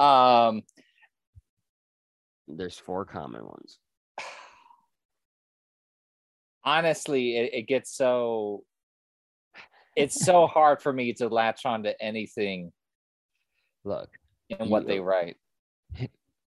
[0.00, 0.62] um
[2.48, 3.78] There's four common ones.
[6.64, 8.64] honestly it, it gets so
[9.96, 12.72] it's so hard for me to latch on to anything
[13.84, 14.10] Look,
[14.48, 15.36] in what they write.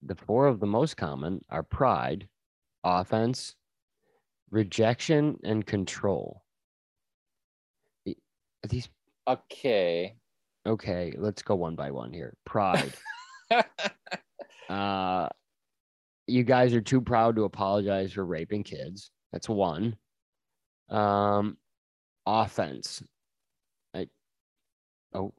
[0.01, 2.27] the four of the most common are pride,
[2.83, 3.55] offense,
[4.49, 6.43] rejection, and control.
[8.07, 8.89] Are these
[9.27, 10.15] Okay.
[10.65, 11.13] okay?
[11.17, 12.35] Let's go one by one here.
[12.45, 12.93] Pride.
[14.69, 15.29] Uh,
[16.27, 19.11] you guys are too proud to apologize for raping kids.
[19.31, 19.95] That's one.
[20.89, 21.55] Um,
[22.25, 23.01] offense.
[25.13, 25.33] Oh,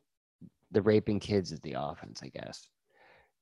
[0.71, 2.69] the raping kids is the offense, I guess.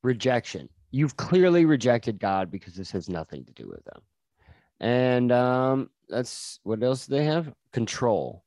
[0.02, 0.68] Rejection.
[0.90, 4.02] You've clearly rejected God because this has nothing to do with them.
[4.80, 7.52] And um, that's what else do they have?
[7.72, 8.44] Control.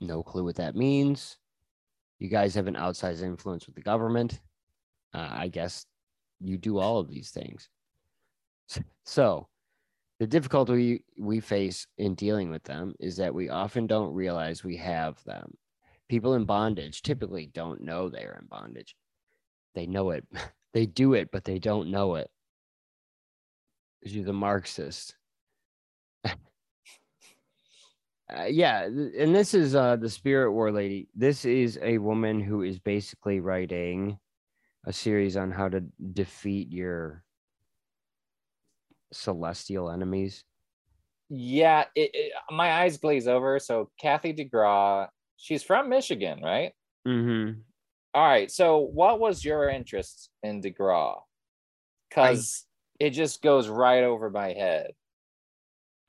[0.00, 1.38] No clue what that means.
[2.18, 4.40] You guys have an outsized influence with the government.
[5.14, 5.86] Uh, I guess
[6.40, 7.68] you do all of these things.
[9.04, 9.48] So,
[10.20, 14.62] The difficulty we, we face in dealing with them is that we often don't realize
[14.62, 15.52] we have them.
[16.12, 18.94] People in bondage typically don't know they're in bondage.
[19.74, 20.26] They know it.
[20.74, 22.30] They do it, but they don't know it.
[24.02, 25.14] You're the Marxist.
[28.34, 31.08] Uh, yeah, and this is uh the Spirit War lady.
[31.14, 34.18] This is a woman who is basically writing
[34.86, 35.82] a series on how to
[36.14, 37.24] defeat your
[39.12, 40.44] celestial enemies.
[41.28, 43.58] Yeah, it, it, my eyes glaze over.
[43.58, 45.08] So Kathy DeGraw,
[45.42, 46.72] she's from Michigan, right?
[47.06, 47.60] Mm-hmm.
[48.14, 48.50] All right.
[48.50, 51.20] So what was your interest in DeGraw?
[52.08, 52.66] Because
[53.00, 54.92] it just goes right over my head.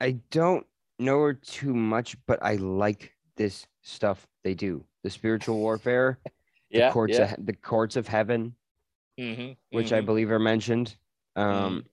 [0.00, 0.66] I don't
[0.98, 4.84] know her too much, but I like this stuff they do.
[5.02, 6.18] The spiritual warfare,
[6.70, 6.92] the Yeah.
[6.92, 7.34] courts yeah.
[7.34, 8.54] of the courts of heaven,
[9.18, 10.06] Mhm, which I mhm.
[10.06, 10.96] believe are mentioned.
[11.36, 11.86] Um,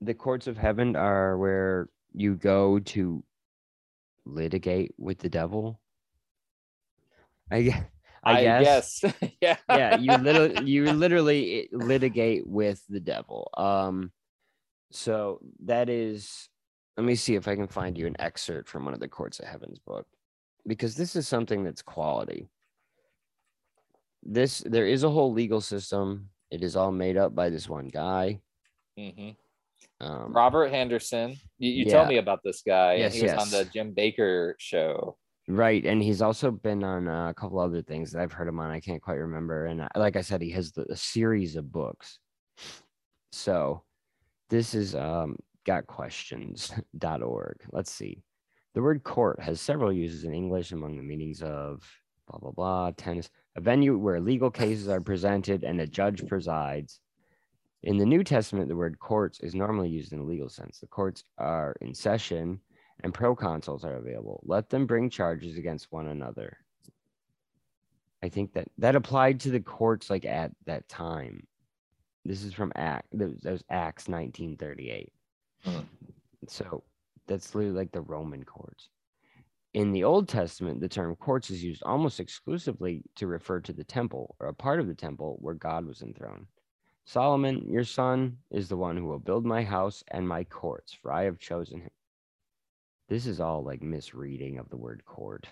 [0.00, 3.22] the courts of heaven are where you go to
[4.24, 5.79] litigate with the devil.
[7.50, 7.86] I gue-
[8.22, 9.02] I, guess.
[9.40, 9.56] yeah.
[9.68, 13.50] yeah, you literally you literally litigate with the devil.
[13.56, 14.12] Um,
[14.92, 16.48] so that is.
[16.96, 19.38] Let me see if I can find you an excerpt from one of the Courts
[19.40, 20.06] of Heaven's book,
[20.66, 22.48] because this is something that's quality.
[24.22, 26.28] This there is a whole legal system.
[26.50, 28.40] It is all made up by this one guy.
[28.98, 29.30] Mm-hmm.
[30.04, 31.36] Um, Robert Henderson.
[31.58, 32.08] You, you told Yeah.
[32.08, 32.94] me about this guy.
[32.96, 33.64] Yes, he was on the.
[33.72, 35.16] Jim Bakker show.
[35.56, 38.60] Right, and he's also been on uh, a couple other things that I've heard him
[38.60, 38.70] on.
[38.70, 39.66] I can't quite remember.
[39.66, 42.20] And uh, like I said, he has the, a series of books.
[43.32, 43.82] So
[44.48, 45.36] this is um,
[45.66, 47.56] gotquestions.org.
[47.72, 48.22] Let's see.
[48.74, 51.82] The word court has several uses in English among the meanings of
[52.28, 52.92] blah blah blah.
[52.96, 57.00] Tennis, a venue where legal cases are presented and a judge presides.
[57.82, 60.78] In the New Testament, the word courts is normally used in a legal sense.
[60.78, 62.60] The courts are in session
[63.02, 64.42] and proconsuls are available.
[64.44, 66.56] Let them bring charges against one another.
[68.22, 71.46] I think that that applied to the courts like at that time.
[72.24, 73.08] This is from Act.
[73.12, 75.12] That was, Acts 1938.
[75.64, 75.78] Hmm.
[76.46, 76.84] So
[77.26, 78.88] that's literally like the Roman courts.
[79.72, 83.84] In the Old Testament, the term courts is used almost exclusively to refer to the
[83.84, 86.46] temple or a part of the temple where God was enthroned.
[87.04, 91.12] Solomon, your son, is the one who will build my house and my courts, for
[91.12, 91.90] I have chosen him.
[93.10, 95.46] This is all like misreading of the word court.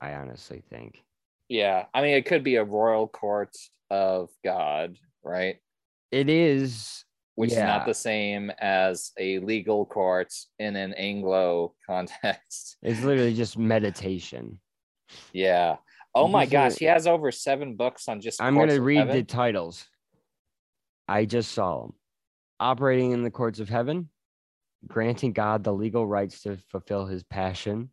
[0.00, 1.04] I honestly think.
[1.48, 1.84] Yeah.
[1.94, 3.54] I mean, it could be a royal court
[3.90, 5.56] of God, right?
[6.10, 7.04] It is
[7.34, 12.78] Which is not the same as a legal court in an Anglo context.
[12.82, 14.58] it's literally just meditation.
[15.34, 15.76] Yeah.
[16.14, 18.40] Oh my These are- gosh, he has over seven books on just.
[18.40, 19.16] I'm gonna read heaven.
[19.16, 19.86] the titles.
[21.06, 21.92] I just saw them.
[22.58, 24.08] Operating in the courts of heaven,
[24.86, 27.90] granting God the legal rights to fulfill his passion,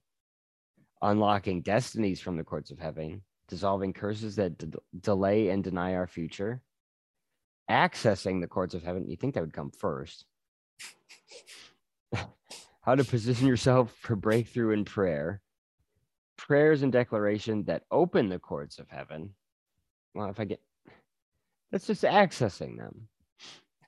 [1.01, 6.07] unlocking destinies from the courts of heaven, dissolving curses that d- delay and deny our
[6.07, 6.61] future,
[7.69, 9.07] accessing the courts of heaven.
[9.07, 10.25] You think that would come first?
[12.81, 15.41] How to position yourself for breakthrough in prayer,
[16.37, 19.33] prayers and declaration that open the courts of heaven.
[20.15, 20.61] Well, if I get
[21.71, 23.07] that's just accessing them.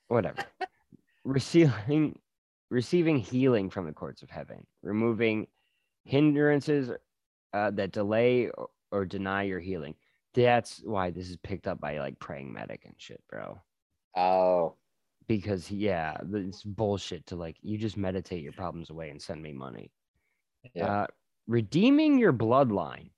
[0.07, 0.43] Whatever.
[1.23, 2.19] receiving
[2.69, 5.47] receiving healing from the courts of heaven, removing
[6.05, 6.91] hindrances
[7.53, 9.95] uh, that delay or, or deny your healing.
[10.33, 13.59] That's why this is picked up by like praying medic and shit, bro.
[14.15, 14.75] Oh,
[15.27, 19.53] Because yeah, it's bullshit to like you just meditate your problems away and send me
[19.53, 19.91] money.
[20.73, 20.85] yeah.
[21.03, 21.07] Uh,
[21.47, 23.09] redeeming your bloodline.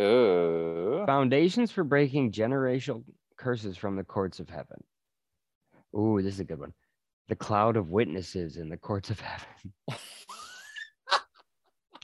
[0.00, 1.04] Ooh.
[1.06, 3.04] Foundations for breaking generational
[3.36, 4.82] curses from the courts of heaven.
[5.96, 6.72] Ooh, this is a good one.
[7.30, 9.72] The cloud of witnesses in the courts of heaven.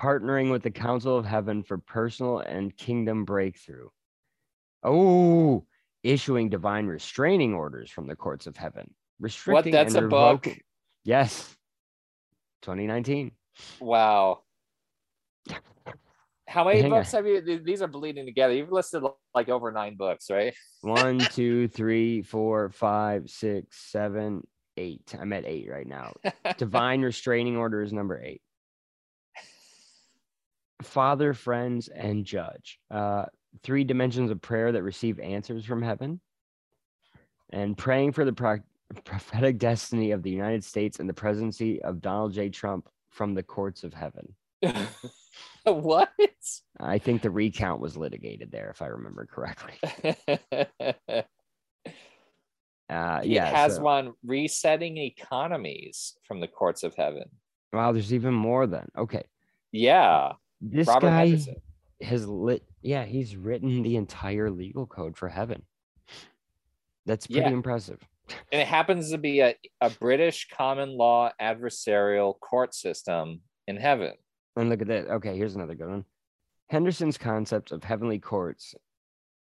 [0.01, 3.89] Partnering with the council of heaven for personal and kingdom breakthrough.
[4.85, 5.66] Oh,
[6.05, 8.94] issuing divine restraining orders from the courts of heaven.
[9.19, 9.85] Restricting what?
[9.85, 10.47] That's a book?
[11.03, 11.57] Yes.
[12.62, 13.32] 2019.
[13.81, 14.43] Wow.
[16.47, 17.01] How many Hang on.
[17.01, 17.65] books have you?
[17.65, 18.55] These are bleeding together.
[18.55, 19.03] You've listed
[19.35, 20.55] like over nine books, right?
[20.82, 24.47] One, two, three, four, five, six, seven,
[24.77, 25.15] eight.
[25.19, 26.12] I'm at eight right now.
[26.59, 28.43] Divine restraining order is number eight.
[30.82, 32.78] Father, friends, and judge.
[32.90, 33.27] Uh,
[33.62, 36.20] three dimensions of prayer that receive answers from heaven.
[37.51, 38.59] And praying for the pro-
[39.05, 42.51] prophetic destiny of the United States and the presidency of Donald J.
[42.51, 44.35] Trump from the courts of heaven.
[45.65, 46.11] what?
[46.81, 49.74] I think the recount was litigated there, if I remember correctly.
[52.89, 53.47] Uh, It yeah.
[53.47, 57.25] has so- one resetting economies from the courts of heaven.
[57.73, 58.89] wow, there's even more then.
[58.97, 59.25] Okay.
[59.73, 61.57] Yeah, This Robert guy Henderson.
[62.01, 62.63] has lit.
[62.81, 65.63] Yeah, he's written the entire legal code for heaven.
[67.05, 67.51] That's pretty Yeah.
[67.51, 68.01] impressive.
[68.51, 74.15] and it happens to be a, a British common law adversarial court system in heaven.
[74.57, 75.07] And look at that.
[75.09, 76.05] Okay, here's another good one.
[76.69, 78.75] Henderson's concept of heavenly courts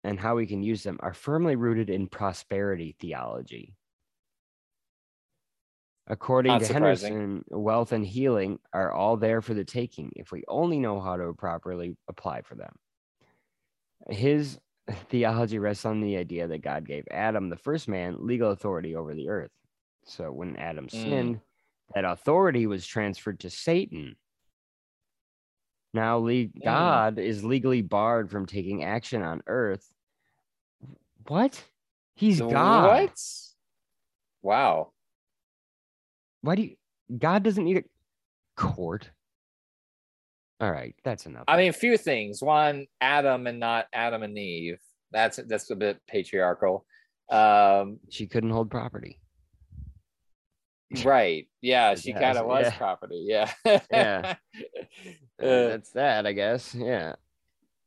[0.07, 3.75] and how we can use them are firmly rooted in prosperity theology.
[6.07, 7.13] According Not to surprising.
[7.15, 11.17] Henderson, wealth and healing are all there for the taking if we only know how
[11.17, 12.73] to properly apply for them.
[14.09, 14.61] His
[15.11, 19.13] theology rests on the idea that God gave Adam, the first man, legal authority over
[19.13, 19.51] the earth.
[20.05, 21.03] So when Adam Mm.
[21.03, 21.41] sinned,
[21.97, 24.15] that authority was transferred to Satan.
[25.93, 26.63] Now, le- Mm.
[26.63, 29.93] God is legally barred from taking action on earth.
[31.29, 31.63] What?
[32.15, 32.89] He's God.
[32.89, 33.21] What?
[34.43, 34.93] Wow.
[36.43, 36.77] Why do you?
[37.19, 37.85] God doesn't need a
[38.57, 39.11] court.
[40.61, 41.45] All right, that's enough.
[41.49, 42.41] I mean, a few things.
[42.41, 44.79] One, Adam and not Adam and Eve.
[45.13, 46.87] That's that's a bit patriarchal.
[47.31, 49.21] Um, she couldn't hold property.
[51.05, 51.47] right.
[51.61, 52.77] Yeah, she kind of was yeah.
[52.77, 53.25] property.
[53.29, 53.53] Yeah.
[53.91, 54.35] Yeah.
[55.39, 56.75] Uh, that's that, I guess.
[56.75, 57.17] Yeah.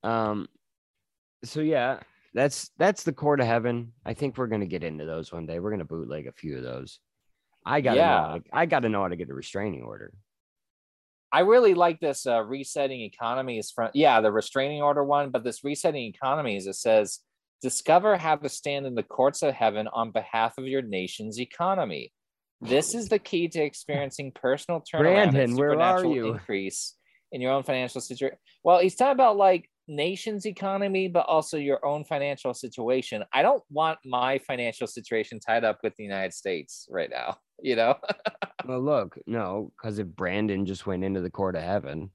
[0.04, 0.48] Um.
[1.44, 2.00] So yeah,
[2.34, 3.94] that's that's the court of heaven.
[4.06, 5.60] I think we're gonna get into those one day.
[5.60, 7.00] We're gonna bootleg a few of those.
[7.66, 8.04] I gotta know.
[8.06, 8.38] Yeah.
[8.38, 10.14] to- I gotta know how to get a restraining order.
[11.32, 15.64] I really like this uh, resetting economies from yeah the restraining order one, but this
[15.64, 17.20] resetting economies it says
[17.62, 22.12] discover how to stand in the courts of heaven on behalf of your nation's economy.
[22.62, 26.28] This is the key to experiencing personal turnaround and Brandon, where are supernatural you?
[26.34, 26.96] increase
[27.32, 28.38] in your own financial situation.
[28.64, 33.24] Well, he's talking about like nation's economy, but also your own financial situation.
[33.34, 37.38] I don't want my financial situation tied up with the United States right now.
[37.62, 37.96] You know.
[38.66, 42.12] Well, look, no, because if Brandon just went into the court of heaven,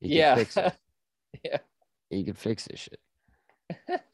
[0.00, 0.34] he could yeah.
[0.34, 0.72] fix it.
[1.44, 1.58] Yeah.
[2.10, 3.00] He could fix this shit.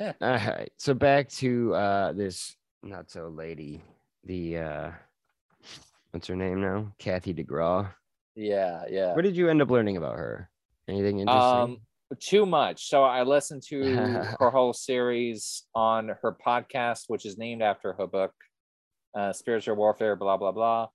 [0.01, 0.71] All right.
[0.77, 3.81] So back to uh this not so lady,
[4.25, 4.91] the uh
[6.11, 6.93] what's her name now?
[6.99, 7.89] Kathy DeGraw.
[8.35, 8.85] yeah.
[8.91, 9.15] Yeah.
[9.15, 10.51] What did you end up learning about her?
[10.89, 11.77] Anything interesting?
[11.77, 11.81] Um,
[12.21, 12.89] too much.
[12.89, 13.83] So I listened to
[14.41, 18.33] her whole series on her podcast, which is named after her book,
[19.17, 20.89] uh, Spiritual Warfare, blah blah blah.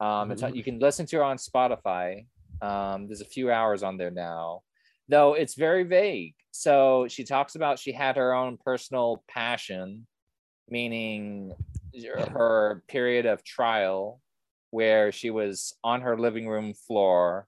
[0.00, 2.26] Um, it's on- you can listen to her on Spotify.
[2.62, 4.62] Um, there's a few hours on there now,
[5.08, 6.34] though it's very vague.
[6.50, 10.06] So she talks about she had her own personal passion,
[10.68, 11.52] meaning
[12.32, 14.20] her period of trial,
[14.70, 17.46] where she was on her living room floor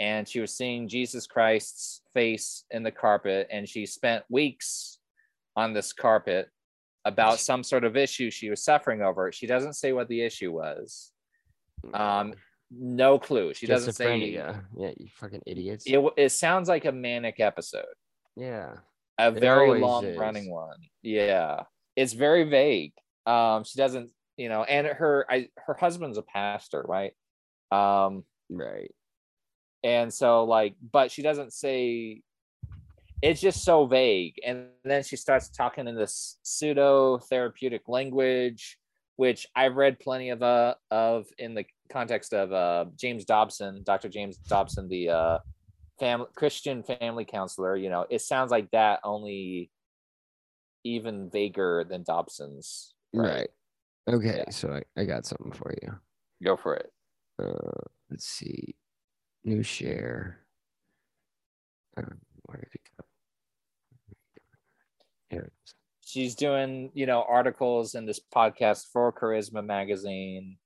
[0.00, 4.98] and she was seeing Jesus Christ's face in the carpet, and she spent weeks
[5.56, 6.48] on this carpet
[7.04, 9.32] about some sort of issue she was suffering over.
[9.32, 11.12] She doesn't say what the issue was.
[11.94, 12.34] Um,
[12.70, 13.54] no clue.
[13.54, 14.18] She doesn't say.
[14.76, 15.84] Yeah, you fucking idiots.
[15.86, 17.84] It, it sounds like a manic episode,
[18.36, 18.74] yeah.
[19.18, 20.16] a It very long is.
[20.18, 20.78] running one.
[21.02, 21.64] Yeah,
[21.96, 22.92] it's very vague.
[23.26, 27.12] Um, she doesn't, you know, and her, I, her husband's a pastor, right?
[27.70, 28.92] Um, Right.
[29.84, 32.22] And so like but she doesn't say
[33.20, 38.78] it's just so vague and then she starts talking in this pseudo therapeutic language
[39.16, 44.08] which i've read plenty of uh of in the context of uh james dobson dr
[44.08, 45.38] james dobson the uh
[45.98, 49.70] family christian family counselor you know it sounds like that only
[50.84, 53.48] even vaguer than dobson's Right.
[54.08, 54.50] Okay, Yeah.
[54.50, 55.94] so I, I got something for you.
[56.42, 56.90] go for it
[57.40, 58.74] Uh let's see.
[59.44, 60.38] New share.
[61.96, 62.02] Uh,
[62.46, 63.04] where did it go?
[65.30, 65.74] Here it is.
[66.04, 70.58] she's doing you know articles in this podcast for charisma magazine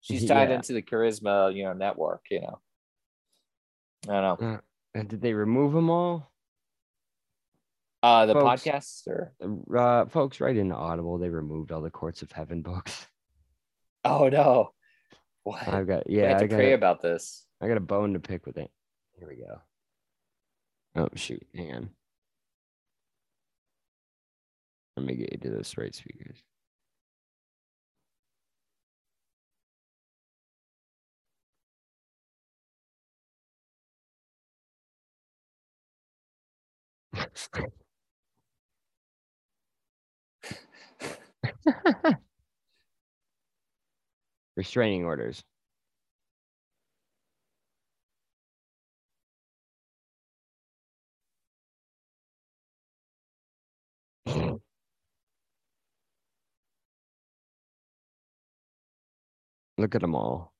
[0.00, 0.56] she's tied Yeah.
[0.56, 2.58] into the charisma you know network you know
[4.08, 4.58] i don't know
[4.94, 6.32] And did they remove them all?
[8.02, 8.64] uh the Folks.
[8.64, 9.32] podcasts or
[9.76, 13.06] Uh, folks, right into Audible, they removed all the Courts of Heaven books.
[14.04, 14.72] oh no
[15.44, 18.12] what I've got yeah, have I to got pray about this I got a bone
[18.14, 18.70] to pick with it.
[19.18, 19.60] Here we go.
[20.94, 21.90] Oh shoot, hang on.
[24.96, 26.42] Let me get you to those right speakers.
[44.56, 45.42] Restraining orders.
[59.78, 60.52] Look at them all.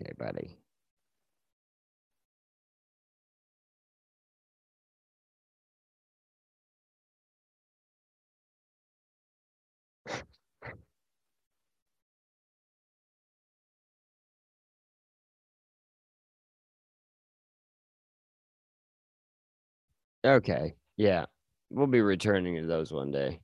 [0.00, 0.58] Okay, buddy.
[20.24, 20.74] Okay.
[20.96, 21.26] Yeah.
[21.70, 23.40] We'll be returning to those one day.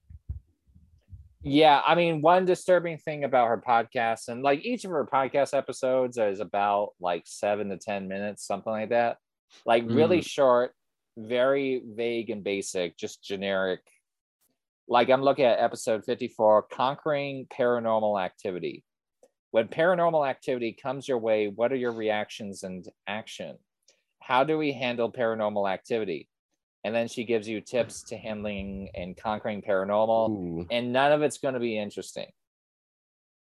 [1.43, 5.57] Yeah, I mean, one disturbing thing about her podcast, and like each of her podcast
[5.57, 9.17] episodes is about like seven to 10 minutes, something like that.
[9.65, 10.27] Like really mm.
[10.27, 10.73] short,
[11.17, 13.81] very vague and basic, just generic.
[14.87, 18.85] Like I'm looking at episode 54 Conquering Paranormal Activity.
[19.51, 23.57] When paranormal activity comes your way, what are your reactions and action?
[24.21, 26.29] How do we handle paranormal activity?
[26.85, 30.67] And then she gives you tips to handling and conquering paranormal Ooh.
[30.71, 32.29] and none of it's going to be interesting.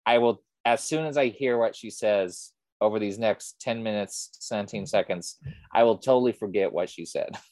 [0.05, 2.51] I will, as soon as I hear what she says
[2.81, 5.37] over these next 10 minutes, 17 seconds,
[5.73, 7.37] I will totally forget what she said.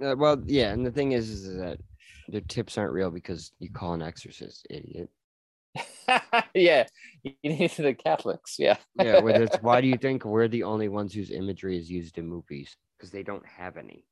[0.00, 1.76] Uh, well, yeah, and the thing is, is that
[2.28, 5.10] the tips aren't real because you call an exorcist, idiot.
[6.54, 6.86] yeah,
[7.22, 8.56] you need the Catholics.
[8.58, 8.76] Yeah.
[8.96, 9.20] Yeah,
[9.60, 12.76] why do you think we're the only ones whose imagery is used in movies?
[12.96, 14.04] Because they don't have any.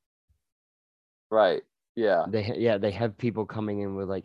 [1.36, 1.64] Right.
[1.96, 2.24] Yeah.
[2.26, 4.24] They ha- yeah, they have people coming in with like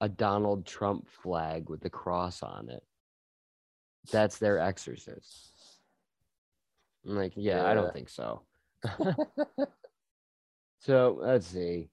[0.00, 2.84] a Donald Trump flag with the cross on it.
[4.12, 5.80] That's their exorcist.
[7.04, 8.42] I'm like, yeah, I don't think so.
[10.78, 11.88] so let's see.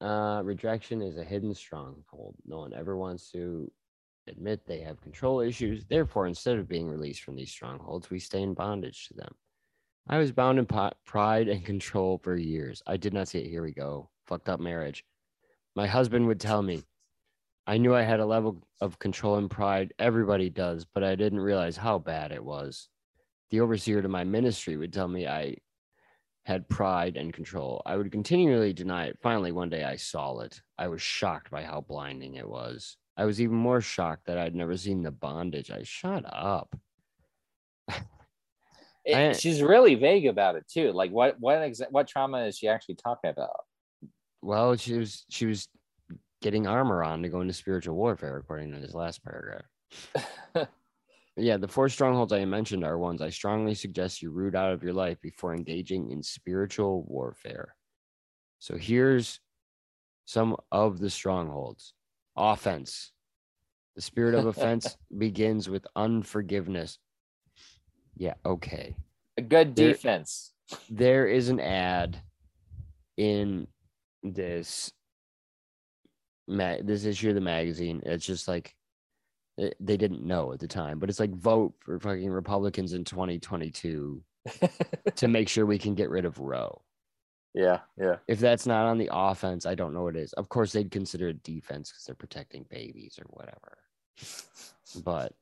[0.00, 2.36] Uh, rejection is a hidden stronghold.
[2.46, 3.68] No one ever wants to
[4.28, 5.84] admit they have control issues.
[5.86, 9.34] Therefore, instead of being released from these strongholds, we stay in bondage to them.
[10.08, 10.66] I was bound in
[11.04, 12.82] pride and control for years.
[12.86, 13.50] I did not see it.
[13.50, 14.10] Here we go.
[14.26, 15.04] Fucked up marriage.
[15.76, 16.82] My husband would tell me,
[17.66, 19.94] I knew I had a level of control and pride.
[19.98, 22.88] Everybody does, but I didn't realize how bad it was.
[23.50, 25.56] The overseer to my ministry would tell me I
[26.44, 27.82] had pride and control.
[27.86, 29.18] I would continually deny it.
[29.22, 30.60] Finally, one day I saw it.
[30.78, 32.96] I was shocked by how blinding it was.
[33.16, 35.70] I was even more shocked that I'd never seen the bondage.
[35.70, 36.74] I shut up.
[39.04, 40.92] It- I- she's really vague about it too.
[40.92, 43.64] Like what what exa- what trauma is she actually talking about?
[44.42, 45.68] Well, she was she was
[46.42, 49.64] getting armor on to go into spiritual warfare, according to this last paragraph.
[51.36, 54.82] yeah, the four strongholds I mentioned are ones I strongly suggest you root out of
[54.82, 57.74] your life before engaging in spiritual warfare.
[58.58, 59.40] So here's
[60.24, 61.94] some of the strongholds.
[62.36, 63.12] Offense.
[63.96, 66.98] The spirit of offense begins with unforgiveness.
[68.20, 68.94] Yeah, okay
[69.38, 70.52] A good There- defense.
[70.90, 72.20] there is an ad
[73.16, 73.66] in
[74.22, 74.92] this
[76.46, 78.02] ma- this issue of the magazine.
[78.04, 78.76] It's just like
[79.58, 83.04] eh, they didn't know at the time, but it's like vote for fucking Republicans in
[83.04, 84.22] 2022
[85.16, 86.82] to make sure we can get rid of Roe.
[87.54, 88.16] yeah, yeah.
[88.28, 90.32] If that's not on the offense, I don't know what it is.
[90.34, 93.78] Of course, they'd consider it defense because they're protecting babies or whatever.
[95.04, 95.32] But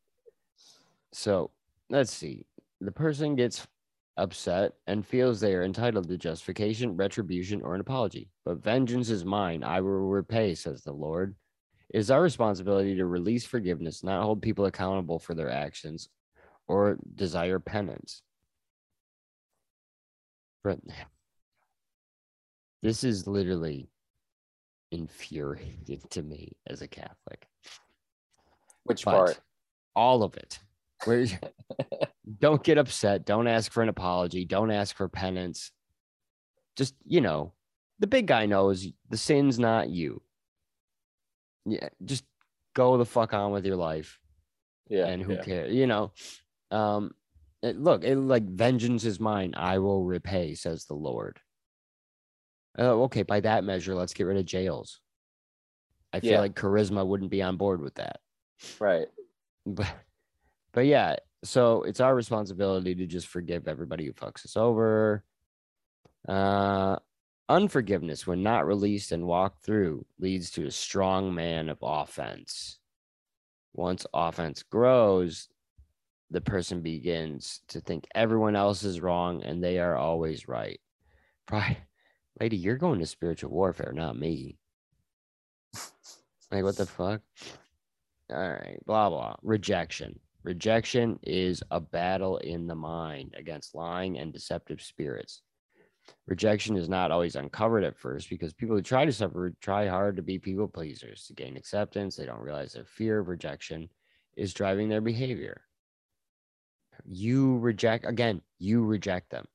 [1.13, 1.51] so
[1.91, 2.45] let's see.
[2.81, 3.67] The person gets
[4.17, 8.31] upset and feels they are entitled to justification, retribution, or an apology.
[8.45, 9.63] But vengeance is mine.
[9.65, 11.35] I will repay, says the Lord.
[11.91, 16.09] It is our responsibility to release forgiveness, not hold people accountable for their actions
[16.67, 18.23] or desire penance.
[22.83, 23.89] This is literally
[24.91, 27.47] infuriating to me as a Catholic.
[28.85, 29.41] Which But part?
[29.97, 30.59] all of it.
[31.05, 31.27] Where
[32.39, 33.25] don't get upset.
[33.25, 34.45] Don't ask for an apology.
[34.45, 35.70] Don't ask for penance.
[36.77, 37.53] Just, you know,
[37.99, 40.23] the big guy knows the sin's not you.
[41.66, 42.25] Yeah, just
[42.75, 44.19] go the fuck on with your life
[44.89, 45.07] Yeah.
[45.07, 45.43] and who yeah.
[45.43, 46.12] cares, you know.
[46.70, 47.12] Um
[47.62, 51.41] it, look, it like vengeance is mine, I will repay, says the Lord.
[52.79, 55.01] Oh, okay, by that measure, let's get rid of jails.
[56.12, 56.41] I feel Yeah.
[56.41, 58.20] like charisma wouldn't be on board with that
[58.79, 59.09] Right.
[59.66, 59.89] but
[60.79, 65.25] but yeah so it's our responsibility to just forgive everybody who fucks us over
[66.29, 66.97] uh
[67.49, 72.79] unforgiveness when not released and walked through leads to a strong man of offense
[73.75, 75.49] once offense grows
[76.31, 80.81] the person begins to think everyone else is wrong and they are always right.
[81.47, 81.79] Pride,
[82.41, 84.59] lady, you're going to spiritual warfare, not me.
[86.51, 87.23] like, what the fuck?
[88.31, 89.37] All right, blah, blah.
[89.43, 90.21] Rejection.
[90.44, 95.43] Rejection is a battle in the mind against lying and deceptive spirits.
[96.27, 100.16] Rejection is not always uncovered at first because people who try to suffer try hard
[100.16, 102.16] to be people pleasers to gain acceptance.
[102.16, 103.89] They don't realize their fear of rejection
[104.36, 105.62] is driving their behavior.
[107.05, 109.47] You reject, again, you reject them.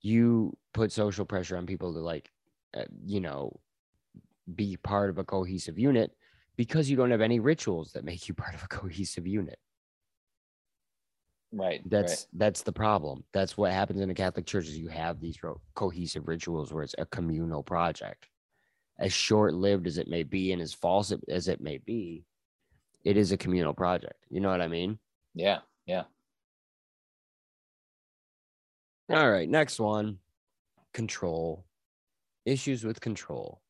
[0.00, 2.30] You put social pressure on people to, like,
[2.76, 3.60] uh, you know,
[4.54, 6.12] be part of a cohesive unit
[6.56, 9.58] because you don't have any rituals that make you part of a cohesive unit.
[11.52, 11.80] Right.
[11.88, 12.26] That's right.
[12.34, 13.24] that's the problem.
[13.32, 16.82] That's what happens in the Catholic Church is you have these ro- cohesive rituals where
[16.82, 18.28] it's a communal project.
[18.98, 22.24] As short-lived as it may be and as false as it may be,
[23.04, 24.24] it is a communal project.
[24.30, 24.98] You know what I mean?
[25.34, 25.58] Yeah.
[25.86, 26.04] Yeah.
[29.08, 30.18] All right, next one.
[30.92, 31.64] Control.
[32.44, 33.60] Issues with control.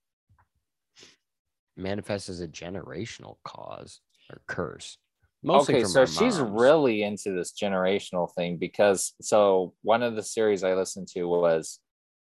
[1.76, 4.00] Manifests as a generational cause
[4.32, 4.98] or curse.
[5.42, 6.60] Mostly okay, so she's moms.
[6.60, 11.78] really into this generational thing because so one of the series I listened to was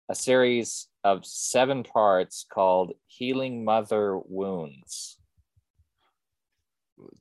[0.10, 5.18] a series of seven parts called Healing Mother Wounds.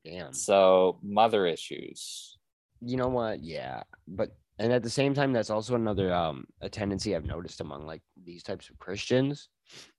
[0.05, 0.33] damn.
[0.33, 2.39] So mother issues.
[2.81, 6.69] you know what yeah but and at the same time that's also another um a
[6.69, 9.49] tendency i've noticed among like these types of christians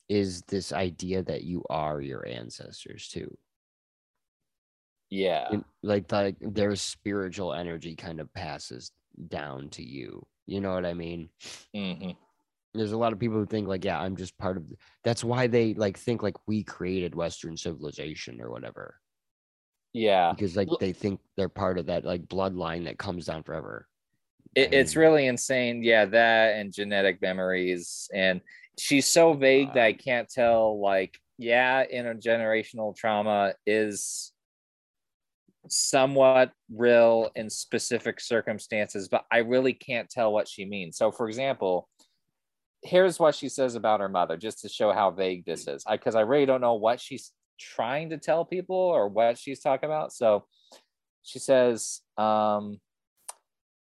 [0.09, 3.37] is this idea that you are your ancestors too
[5.09, 5.47] Yeah.
[5.51, 8.91] And, like like their spiritual energy kind of passes
[9.27, 11.29] down to you you know what i mean
[11.73, 12.11] hmm
[12.73, 14.63] there's a lot of people who think like yeah i'm just part of
[15.03, 18.95] that's why they like think like we created western civilization or whatever
[19.93, 20.31] Yeah.
[20.33, 23.87] because like they think they're part of that like bloodline that comes down forever
[24.55, 25.83] It, it's really insane.
[25.83, 28.09] Yeah, that and genetic memories.
[28.13, 28.41] And
[28.79, 34.31] she's so vague that I can't tell, like, yeah, intergenerational trauma is
[35.67, 40.97] somewhat real in specific circumstances, but I really can't tell what she means.
[40.97, 41.89] So, for example,
[42.83, 45.83] here's what she says about her mother, just to show how vague this is.
[45.89, 49.89] Because I, really don't know what she's trying to tell people or what she's talking
[49.89, 50.13] about.
[50.13, 50.45] So,
[51.23, 52.79] she says, um,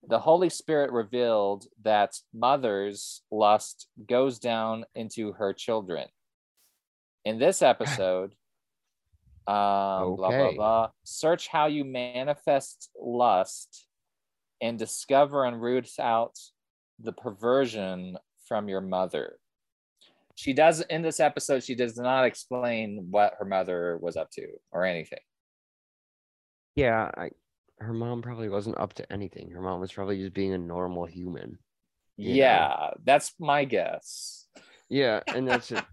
[0.08, 6.08] the Holy Spirit revealed that mother's lust goes down into her children.
[7.24, 8.36] In this episode,
[9.48, 13.88] um, blah, blah, blah, search how you manifest lust
[14.62, 16.38] and discover and root out
[17.00, 18.18] the perversion
[18.48, 19.38] from your mother.
[20.36, 24.48] She does, in this episode, she does not explain what her mother was up to
[24.72, 25.20] or anything.
[26.76, 27.30] Yeah, I
[27.80, 29.52] her mom probably wasn't up to anything.
[29.52, 31.60] Her mom was probably just being a normal human.
[32.18, 32.36] You know.
[32.36, 34.48] Yeah, that's my guess.
[34.90, 35.84] Yeah, and that's it.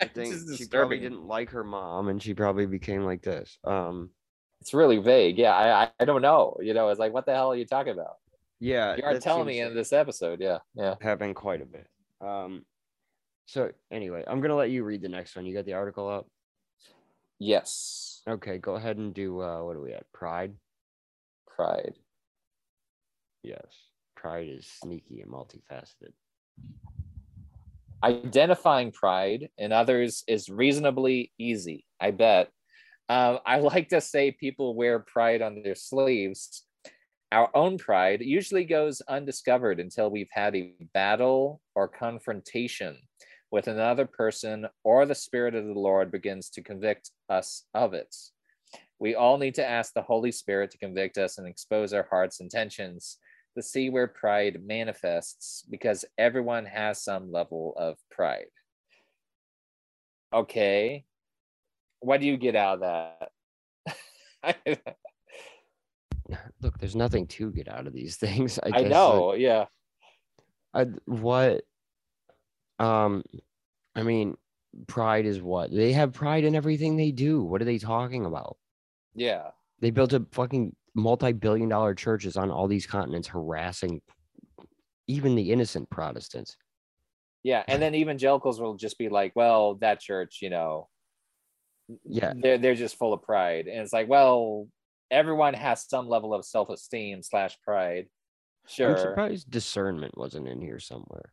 [0.00, 3.58] I think she probably didn't like her mom and she probably became like this.
[3.64, 4.10] Um
[4.60, 5.38] It's really vague.
[5.38, 6.56] Yeah, I, I don't know.
[6.60, 8.16] You know, it's like, what the hell are you talking about?
[8.60, 10.40] yeah, You aren't telling me in this episode.
[10.40, 10.94] Yeah, yeah.
[11.00, 11.86] happen quite a bit.
[12.20, 12.64] Um
[13.46, 15.46] so anyway, I'm gonna let you read the next one.
[15.46, 16.26] You got the article up?
[17.38, 20.10] Yes, Okay, go ahead and do uh what are we at?
[20.12, 20.54] Pride?
[21.58, 21.94] Pride.
[23.42, 23.66] Yes.
[24.16, 26.12] Pride is sneaky and multifaceted.
[28.04, 31.84] Identifying pride in others is reasonably easy.
[32.00, 32.50] I bet.
[33.08, 36.64] Um, I like to say people wear pride on their sleeves.
[37.32, 42.98] Our own pride usually goes undiscovered until we've had a battle or confrontation
[43.50, 48.14] with another person, or the Spirit of the Lord begins to convict us of it.
[48.98, 52.40] We all need to ask the Holy Spirit to convict us and expose our heart's
[52.40, 53.18] intentions
[53.56, 58.46] to see where pride manifests because everyone has some level of pride.
[60.32, 61.04] Okay.
[62.00, 63.10] What do you get out of
[64.44, 64.64] that?
[66.60, 68.58] Look, there's nothing to get out of these things.
[68.62, 69.34] I, I guess, like, know.
[69.34, 69.66] Yeah.
[70.74, 71.62] I, what
[72.78, 73.24] um
[73.96, 74.36] i mean
[74.86, 78.58] pride is what they have pride in everything they do what are they talking about
[79.20, 79.48] Yeah.
[79.80, 84.00] they built a fucking multi-billion dollar churches on all these continents harassing
[85.06, 86.56] even the innocent protestants
[87.44, 87.62] Yeah.
[87.68, 90.88] And then evangelicals will just be like, well, that church, you know,
[92.04, 93.66] yeah they're they're just full of pride.
[93.68, 94.68] And it's like, well,
[95.10, 98.06] everyone has some level of self-esteem slash pride.
[98.06, 98.98] i'm Sure.
[98.98, 101.32] surprised discernment wasn't in here somewhere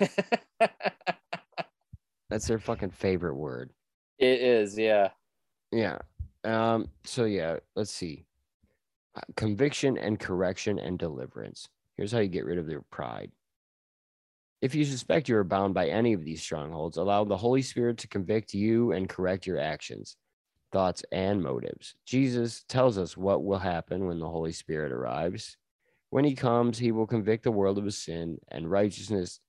[2.30, 3.70] that's their fucking favorite word
[4.18, 5.10] it is, yeah.
[5.72, 5.98] yeah
[6.44, 8.24] um so yeah let's see
[9.16, 11.68] Uh, Conviction and correction and deliverance.
[11.96, 13.30] Here's how you get rid of their pride.
[14.62, 17.98] If you suspect you are bound by any of these strongholds, allow the Holy Spirit
[17.98, 20.16] to convict you and correct your actions,
[20.72, 21.94] thoughts, and motives.
[22.06, 25.56] Jesus tells us what will happen when the Holy Spirit arrives.
[26.10, 29.40] When he comes, he will convict the world of his sin and righteousness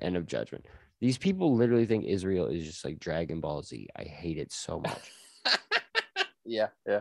[0.00, 0.66] and of judgment.
[1.00, 3.88] These people literally think Israel is just like Dragon Ball Z.
[3.96, 5.12] I hate it so much.
[6.44, 7.00] Yeah, yeah.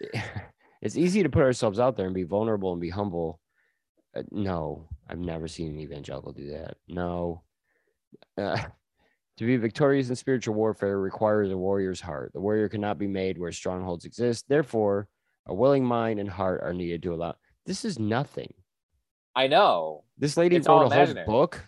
[0.82, 3.40] it's easy to put ourselves out there and be vulnerable and be humble.
[4.16, 6.76] Uh, no, I've never seen an evangelical do that.
[6.88, 7.42] No.
[8.36, 8.58] Uh,
[9.38, 12.32] to be victorious in spiritual warfare requires a warrior's heart.
[12.32, 14.46] The warrior cannot be made where strongholds exist.
[14.48, 15.08] Therefore,
[15.46, 17.36] a willing mind and heart are needed to allow.
[17.64, 18.52] This is nothing.
[19.34, 20.04] I know.
[20.16, 21.62] This lady It's wrote a whole book.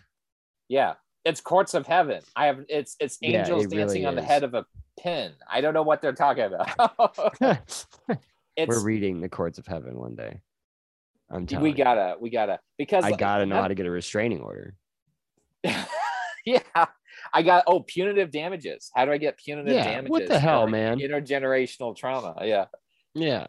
[0.67, 0.95] Yeah.
[1.25, 2.21] It's courts of heaven.
[2.35, 4.65] I have it's it's Yeah, angels it dancing really on the head of a
[5.01, 5.33] pin.
[5.51, 7.17] I don't know what they're talking about.
[8.67, 10.41] We're reading the courts of heaven one day.
[11.31, 11.75] I'm telling we you.
[11.75, 14.75] gotta we gotta because I gotta know that- how to get a restraining order.
[16.45, 16.59] yeah.
[17.33, 18.89] I got oh punitive damages.
[18.95, 20.09] How do I get punitive Yeah, damages?
[20.09, 20.99] what the hell, man?
[20.99, 22.35] Intergenerational trauma.
[22.41, 22.65] Yeah.
[23.13, 23.47] Yeah.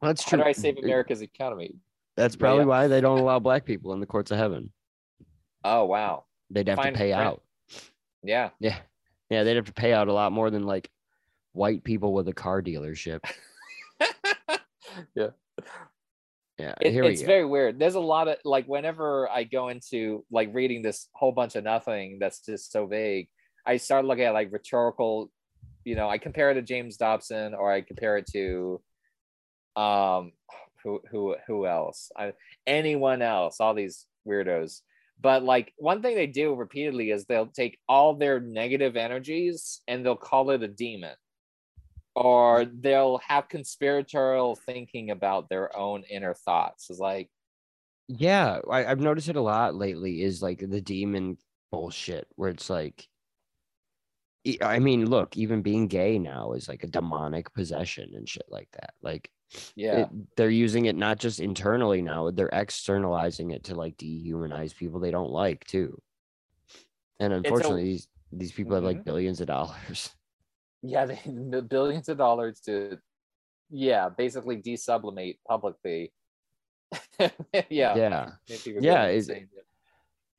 [0.00, 0.38] That's How true.
[0.38, 1.74] do I save America's economy?
[2.16, 2.68] That's probably yeah.
[2.68, 4.70] why they don't allow black people in the courts of heaven.
[5.64, 6.24] Oh wow.
[6.50, 7.26] They'd have Fine to pay print.
[7.26, 7.42] out.
[8.22, 8.50] Yeah.
[8.60, 8.78] Yeah.
[9.30, 10.88] Yeah, they'd have to pay out a lot more than like
[11.52, 13.20] white people with a car dealership.
[15.14, 15.28] Yeah.
[16.58, 16.74] Yeah.
[16.80, 17.32] It- here it's we go.
[17.32, 17.78] very weird.
[17.78, 21.64] There's a lot of like whenever I go into like reading this whole bunch of
[21.64, 23.28] nothing that's just so vague,
[23.66, 25.30] I start looking at like rhetorical,
[25.84, 28.80] you know, I compare it to James Dobson or I compare it to
[29.76, 30.32] um
[30.82, 32.10] who who who else?
[32.16, 32.32] I,
[32.66, 34.80] anyone else, all these weirdos.
[35.20, 40.04] But like one thing they do repeatedly is they'll take all their negative energies and
[40.04, 41.14] they'll call it a demon.
[42.14, 46.88] Or they'll have conspiratorial thinking about their own inner thoughts.
[46.90, 47.30] It's like,
[48.08, 50.22] Yeah, I, I've noticed it a lot lately.
[50.22, 51.38] Is like the demon
[51.72, 53.06] bullshit, where it's like,
[54.62, 58.68] I mean, look, even being gay now is like a demonic possession and shit like
[58.72, 58.94] that.
[59.02, 59.30] Like,
[59.74, 64.74] yeah, it, they're using it not just internally now; they're externalizing it to like dehumanize
[64.76, 66.00] people they don't like too.
[67.20, 69.04] And unfortunately, these these people have like Mhm.
[69.04, 70.10] billions of dollars.
[70.82, 72.98] yeah, they the billions of dollars to,
[73.70, 76.12] yeah, basically desublimate publicly.
[77.70, 78.30] yeah, Yeah.
[78.80, 79.30] Yeah, is-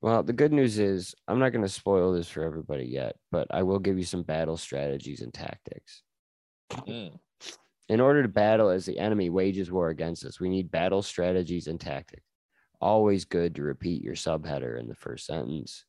[0.00, 3.48] Well, the good news is I'm not going to spoil this for everybody yet, but
[3.50, 6.02] I will give you some battle strategies and tactics.
[6.70, 7.18] Mm.
[7.88, 11.68] In order to battle as the enemy wages war against us, we need battle strategies
[11.68, 12.22] and tactics.
[12.80, 15.84] Always good to repeat your subheader in the first sentence.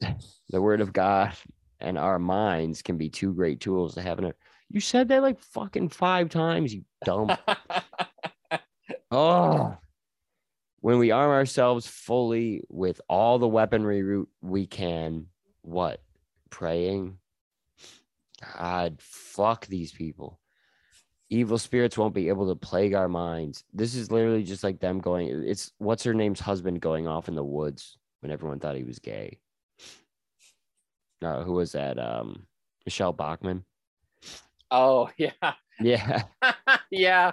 [0.50, 1.34] the word of God
[1.80, 4.36] and our minds can be two great tools to have in it.
[4.70, 7.36] You said that like fucking five times, you dumb.
[9.10, 9.78] Oh,
[10.80, 15.26] when we arm ourselves fully with all the weaponry we can,
[15.62, 16.02] what?
[16.50, 17.18] Praying?
[18.56, 20.38] God, fuck these people.
[21.30, 23.64] Evil spirits won't be able to plague our minds.
[23.72, 25.28] This is literally just like them going.
[25.46, 28.98] It's what's her name's husband going off in the woods when everyone thought he was
[28.98, 29.38] gay.
[31.22, 31.98] Uh, who was that?
[31.98, 32.46] Um,
[32.86, 33.64] Michele Bachmann.
[34.70, 36.22] oh yeah, Yeah.
[36.90, 37.32] yeah,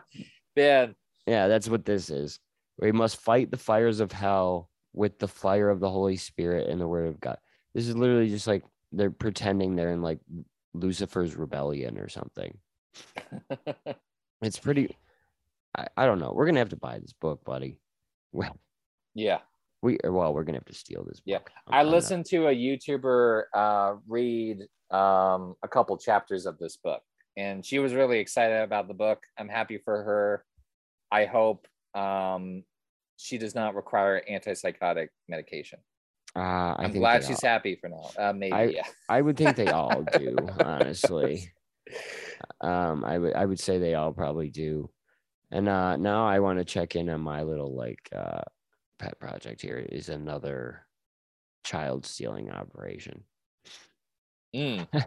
[0.56, 0.96] man.
[1.26, 2.40] Yeah, that's what this is.
[2.78, 6.80] We must fight the fires of hell with the fire of the Holy Spirit and
[6.80, 7.38] the word of God.
[7.74, 10.20] This is literally just like they're pretending they're in like
[10.74, 12.58] Lucifer's rebellion or something.
[14.42, 14.96] It's pretty
[15.78, 16.32] I, I don't know.
[16.36, 17.80] We're gonna have to buy this book, buddy.
[18.32, 18.46] We,
[19.16, 19.40] yeah.
[19.82, 21.50] we well, we're gonna have to steal this book.
[21.68, 24.62] I I'm not- listened to a YouTuber uh, read
[24.92, 27.02] um, a couple chapters of this book,
[27.38, 29.24] and she was really excited about the book.
[29.38, 30.46] I'm happy for her.
[31.12, 32.64] I hope um,
[33.18, 35.80] she does not require antipsychotic medication.
[36.36, 36.40] Uh,
[36.78, 38.10] I I'm glad she's all- happy for now.
[38.18, 38.84] Uh, maybe, I- yeah.
[39.10, 41.52] I would think they all do, honestly.
[42.62, 44.90] Um, I would I would say they all probably do.
[45.52, 48.42] And uh now I want to check in on my little like uh
[49.00, 50.86] pet project here is another
[51.64, 53.24] child stealing operation.
[54.56, 54.88] Mm,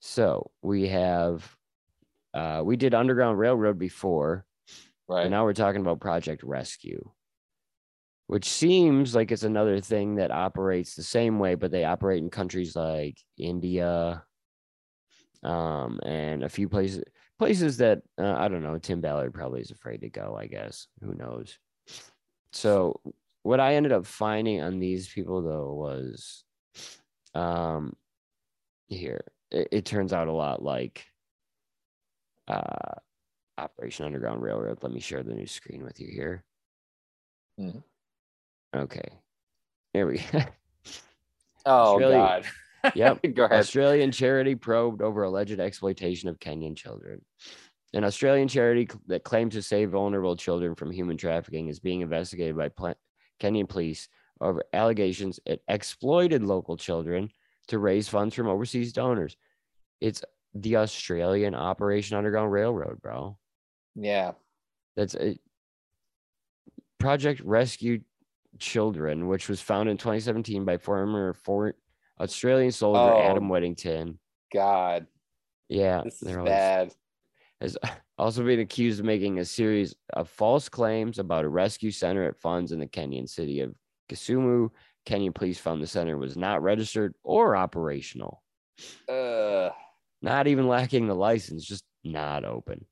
[0.00, 1.56] So we have
[2.34, 4.46] uh we did Underground Railroad before,
[5.08, 5.22] right.
[5.22, 7.10] and now we're talking about Project Rescue.
[8.26, 12.28] Which seems like it's another thing that operates the same way, but they operate in
[12.28, 14.22] countries like India,
[15.42, 17.04] um, and a few places
[17.38, 18.78] places that uh, I don't know.
[18.78, 20.36] Tim Ballard probably is afraid to go.
[20.38, 21.58] I guess who knows.
[22.52, 23.00] So
[23.42, 26.42] what I ended up finding on these people though was,
[27.34, 27.94] um,
[28.88, 29.20] here
[29.50, 31.06] it, it turns out a lot like,
[32.48, 32.94] uh,
[33.58, 34.78] Operation Underground Railroad.
[34.82, 36.44] Let me share the new screen with you here.
[37.60, 37.82] Mhm.
[38.74, 39.08] Okay.
[39.94, 40.40] There we go.
[41.66, 42.44] Oh Australia- God.
[42.94, 43.20] Yep.
[43.34, 43.58] Go ahead.
[43.58, 47.20] Australian charity probed over alleged exploitation of Kenyan children.
[47.94, 52.56] An Australian charity that claimed to save vulnerable children from human trafficking is being investigated
[52.56, 52.94] by pla-
[53.40, 54.08] Kenyan police
[54.40, 57.30] over allegations it exploited local children
[57.68, 59.36] to raise funds from overseas donors.
[60.00, 60.22] It's
[60.54, 63.38] the Australian Operation Underground Railroad, bro.
[63.94, 64.32] Yeah.
[64.96, 65.38] That's a
[66.98, 68.00] Project Rescue
[68.58, 71.74] Children, which was founded in 2017 by former for
[72.20, 73.20] Australian soldier Oh.
[73.30, 74.18] Adam Whittington.
[74.52, 75.06] God.
[75.68, 76.94] Yeah, This is bad.
[77.60, 77.76] has
[78.18, 82.40] also been accused of making a series of false claims about a rescue center at
[82.40, 83.74] funds in the Kenyan city of
[84.10, 84.70] Kisumu.
[85.06, 88.42] Kenyan police found the center was not registered or operational,
[89.08, 89.70] Uh,
[90.22, 92.84] not even lacking the license, just not open.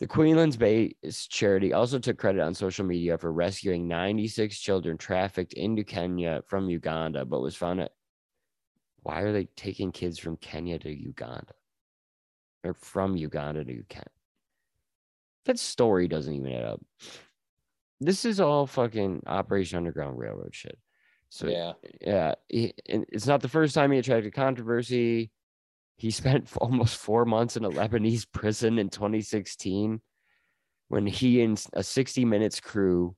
[0.00, 5.54] The Queensland's based charity also took credit on social media for rescuing 96 children trafficked
[5.54, 7.90] into Kenya from Uganda, but was found at
[9.02, 11.54] why are they taking kids from Kenya to Uganda?
[12.64, 14.04] Or from Uganda to Kenya?
[15.44, 16.80] That story doesn't even add up.
[18.00, 20.78] This is all fucking Operation Underground Railroad shit.
[21.30, 21.72] So yeah.
[22.00, 25.30] yeah, he, it's not the first time he attracted controversy.
[25.96, 30.00] He spent almost four months in a Lebanese prison in 2016
[30.88, 33.14] when he and a 60 Minutes crew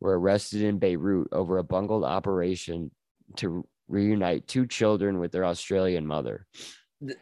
[0.00, 2.90] were arrested in Beirut over a bungled operation
[3.36, 6.46] to reunite two children with their Australian mother.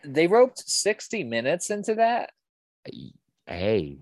[0.05, 2.31] They roped 60 minutes into that.
[3.47, 3.99] Hey,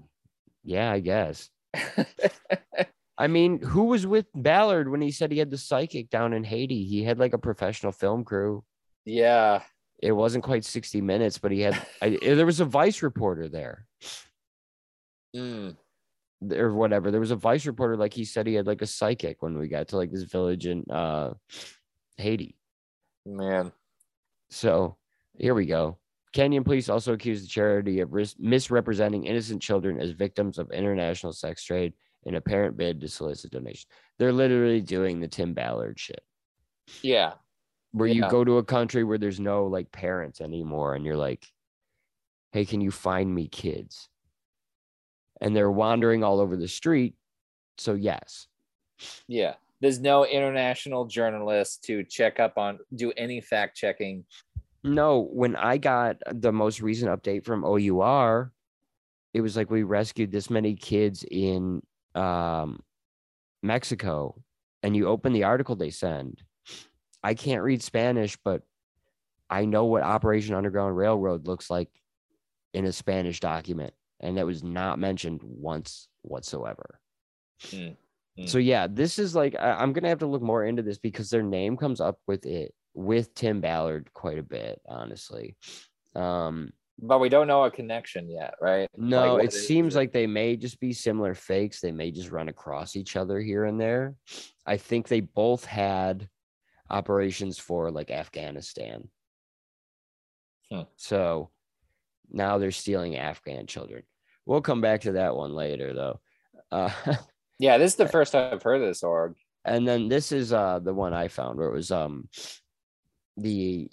[0.64, 1.48] yeah, I guess.
[3.18, 6.44] I mean, who was with Ballard when he said he had the psychic down in
[6.44, 6.84] Haiti?
[6.84, 8.62] He had like a professional film crew.
[9.05, 9.62] yeah.
[10.02, 13.86] it wasn't quite 60 minutes, but he had I, there was a Vice reporter there
[15.34, 15.76] Mm.
[16.52, 17.10] or whatever.
[17.10, 19.68] There was a Vice reporter, like he said he had like a psychic when we
[19.68, 21.34] got to like this village in uh
[22.16, 22.56] Haiti.
[23.24, 23.72] Man.
[24.51, 24.97] So
[25.36, 25.98] here we go.
[26.34, 31.32] Kenyan police also accused the charity of ris- misrepresenting innocent children as victims of international
[31.32, 31.94] sex trade
[32.24, 33.86] in a apparent bid to solicit donations.
[34.18, 36.22] They're literally doing the Tim Ballard shit.
[37.02, 37.34] Yeah.
[37.93, 41.47] where you go to a country where there's no like parents anymore and you're like
[42.52, 44.09] hey can you find me kids
[45.40, 47.14] and they're wandering all over the street
[47.78, 48.47] so yes
[49.26, 49.55] Yeah.
[49.81, 54.24] There's no international journalist to check up on, do any fact checking.
[54.85, 58.53] no when i got the most recent update from our
[59.35, 61.82] it was like we rescued this many kids in
[62.15, 62.81] um
[63.62, 64.35] mexico
[64.82, 66.43] and you open the article they send.
[67.24, 68.62] I can't read spanish but
[69.51, 71.90] i know what operation underground railroad looks like
[72.73, 77.01] in a spanish document and that was not mentioned once whatsoever.
[77.66, 77.97] Mm,
[78.38, 78.48] mm.
[78.48, 81.30] so yeah this is like I, i'm gonna have to look more into this because
[81.30, 85.56] their name comes up with it with tim ballard quite a bit honestly
[86.14, 88.88] um But we don't know a connection yet, right?
[88.96, 89.98] no, Like, it seems it?
[89.98, 91.80] like they may just be similar fakes.
[91.80, 94.14] They may just run across each other here and there.
[94.64, 96.26] I think they both had
[96.88, 99.10] operations for like Afghanistan.
[100.70, 100.88] Hmm.
[100.96, 101.50] So
[102.30, 104.02] now they're stealing Afghan children.
[104.46, 106.20] We'll come back to that one later though.
[106.72, 106.90] Uh,
[107.59, 109.35] Yeah, this is the first time I've heard of this org.
[109.65, 112.28] and then this is uh the one I found where it was um
[113.37, 113.89] the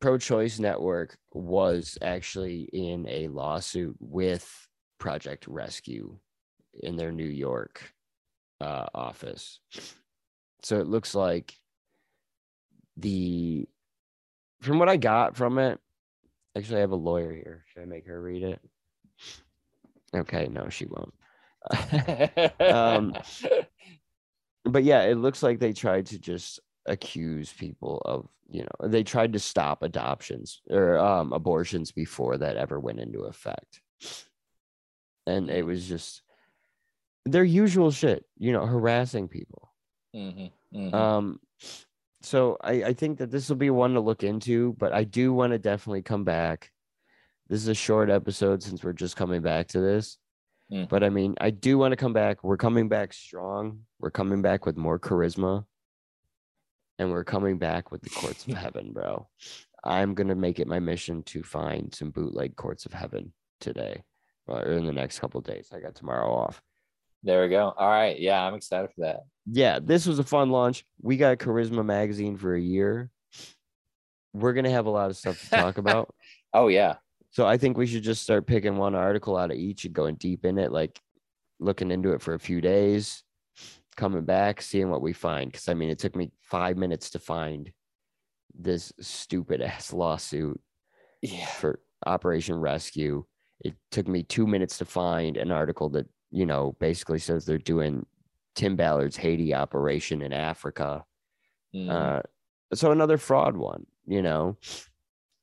[0.00, 4.68] pro-choice network was actually in a lawsuit with
[4.98, 6.18] Project Rescue
[6.82, 7.92] in their New York
[8.60, 9.58] uh, office.
[10.62, 11.54] So it looks like
[12.96, 13.68] the
[14.60, 15.80] from what I got from it.
[16.56, 17.64] Actually, I have a lawyer here.
[17.72, 18.60] Should I make her read it?
[20.14, 21.14] Okay, no, she won't.
[22.60, 23.14] Um,
[24.64, 29.02] but yeah, it looks like they tried to just accuse people of, you know, they
[29.02, 33.80] tried to stop adoptions or um, abortions before that ever went into effect.
[35.26, 36.22] And it was just
[37.24, 39.72] their usual shit, you know, harassing people.
[40.14, 40.94] Mhm, mhm.
[40.94, 41.40] Um,
[42.22, 45.32] so I, I think that this will be one to look into, but I do
[45.32, 46.72] want to definitely come back.
[47.48, 50.18] This is a short episode since we're just coming back to this.
[50.72, 50.88] Mm.
[50.88, 52.44] But I mean, I do want to come back.
[52.44, 53.80] We're coming back strong.
[54.00, 55.64] We're coming back with more charisma.
[56.98, 59.28] And we're coming back with the courts of heaven, bro.
[59.84, 64.02] I'm gonna make it my mission to find some bootleg courts of heaven today
[64.46, 65.68] or in the next couple days.
[65.72, 66.60] I got tomorrow off.
[67.22, 67.72] there we go.
[67.76, 68.18] All right.
[68.18, 69.20] Yeah, I'm excited for that.
[69.46, 70.84] yeah, this was a fun launch.
[71.00, 73.10] We got Charisma Magazine for a year.
[74.32, 76.12] We're gonna have a lot of stuff to talk about.
[76.52, 76.96] Oh yeah.
[77.30, 80.14] So I think we should just start picking one article out of each and going
[80.16, 80.98] deep in it, like
[81.60, 83.22] looking into it for a few days,
[83.96, 85.52] coming back, seeing what we find.
[85.52, 87.70] Because I mean, it took me five minutes to find
[88.58, 90.60] this stupid ass lawsuit
[91.22, 91.46] Yeah.
[91.46, 93.24] for Operation Rescue.
[93.64, 97.58] It took me two minutes to find an article that, you know, basically says they're
[97.58, 98.06] doing
[98.54, 101.04] Tim Ballard's Haiti operation in Africa.
[101.74, 101.90] Mm.
[101.90, 102.22] Uh,
[102.74, 104.56] so another fraud one, you know.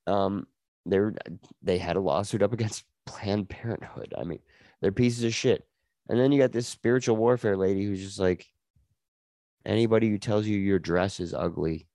[0.07, 0.47] Um,
[0.85, 1.13] they're
[1.61, 4.13] they had a lawsuit up against Planned Parenthood.
[4.17, 4.39] I mean,
[4.81, 5.65] they're pieces of shit.
[6.09, 8.45] And then you got this spiritual warfare lady who's just like,
[9.65, 11.87] anybody who tells you your dress is ugly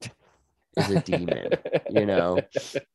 [0.76, 1.50] is a demon.
[1.90, 2.40] you know.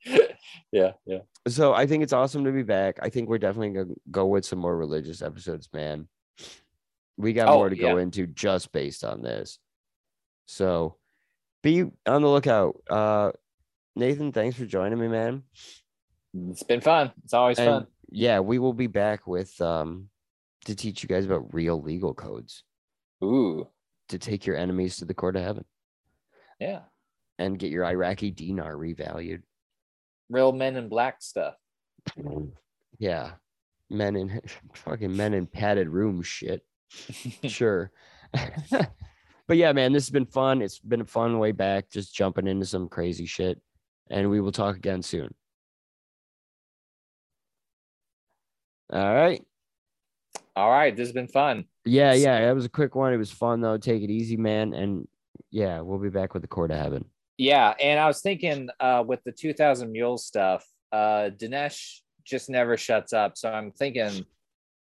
[0.72, 1.20] yeah, yeah.
[1.48, 2.98] so I think it's awesome to be back.
[3.02, 6.08] I think we're definitely gonna go with some more religious episodes, man.
[7.18, 9.60] We got Oh, more to go into just based on this.
[10.48, 10.98] So
[11.64, 12.82] be on the lookout.
[12.90, 13.32] Uh
[13.96, 15.44] Nathan, thanks for joining me, man.
[16.50, 17.12] It's been fun.
[17.24, 17.88] It's always And fun.
[18.10, 20.10] yeah, we will be back with um
[20.66, 22.64] to teach you guys about real legal codes
[23.24, 23.68] Ooh,
[24.10, 25.64] to take your enemies to the court of heaven
[26.60, 26.80] yeah.
[27.38, 29.44] and get your Iraqi dinar revalued.
[30.30, 31.56] Real men in black stuff.
[32.98, 33.32] Yeah.
[33.90, 34.42] Men in
[34.74, 36.62] fucking men in padded room shit.
[37.44, 37.92] sure.
[38.32, 40.62] but yeah, man, this has been fun.
[40.62, 43.60] It's been a fun way back, just jumping into some crazy shit.
[44.10, 45.34] And we will talk again soon.
[48.92, 49.44] All right.
[50.56, 51.66] All right, this has been fun.
[51.84, 52.46] Yeah, yeah.
[52.46, 53.14] That was a quick one.
[53.14, 53.78] It was fun though.
[53.78, 54.74] Take it easy, man.
[54.74, 55.08] And
[55.52, 57.06] yeah, we'll be back with the court of heaven.
[57.38, 62.78] Yeah, and I was thinking uh, with the 2000 mule stuff, uh, Dinesh just never
[62.78, 63.38] shuts up.
[63.38, 64.26] So I'm thinking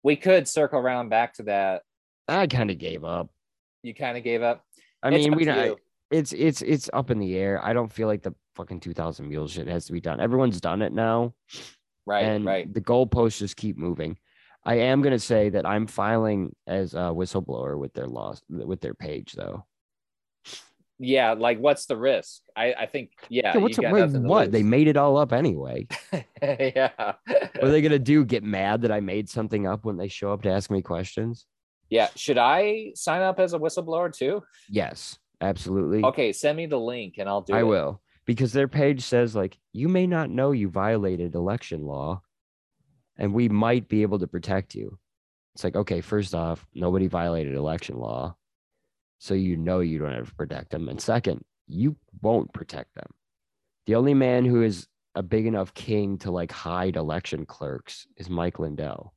[0.02, 1.82] we could circle around back to that.
[2.28, 3.30] I kind of gave up.
[3.82, 4.62] You kind of gave up.
[5.02, 5.78] I It's mean, we don't.
[6.10, 7.64] It's it's it's up in the air.
[7.64, 10.20] I don't feel like the fucking two thousand mules shit has to be done.
[10.20, 11.34] Everyone's done it now.
[12.06, 12.72] right, and right.
[12.72, 14.18] the goalposts just keep moving.
[14.64, 18.94] I am gonna say that I'm filing as a whistleblower with their loss with their
[18.94, 19.64] page though.
[20.98, 22.42] Yeah, like what's the risk?
[22.56, 23.52] I, I think yeah.
[23.54, 24.52] Yeah, what's you got wait, to what?
[24.52, 25.88] They made it all up anyway.
[26.42, 26.90] yeah.
[26.96, 28.24] what are they gonna do?
[28.24, 31.46] Get mad that I made something up when they show up to ask me questions?
[31.90, 32.08] yeah.
[32.16, 34.42] Should I sign up as a whistleblower too?
[34.68, 36.02] Yes, absolutely.
[36.04, 37.66] Okay, send me the link and I'll do I it.
[37.66, 42.22] will because their page says like you may not know you violated election law,
[43.16, 44.98] and we might be able to protect you.
[45.54, 48.36] It's like okay, first off, nobody violated election law,
[49.18, 53.08] so you know you don't have to protect them, and second, you won't protect them.
[53.86, 58.28] The only man who is a big enough king to like hide election clerks is
[58.28, 59.14] Mike Lindell,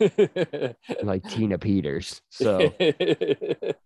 [1.02, 2.20] like Tina Peters.
[2.30, 2.74] So.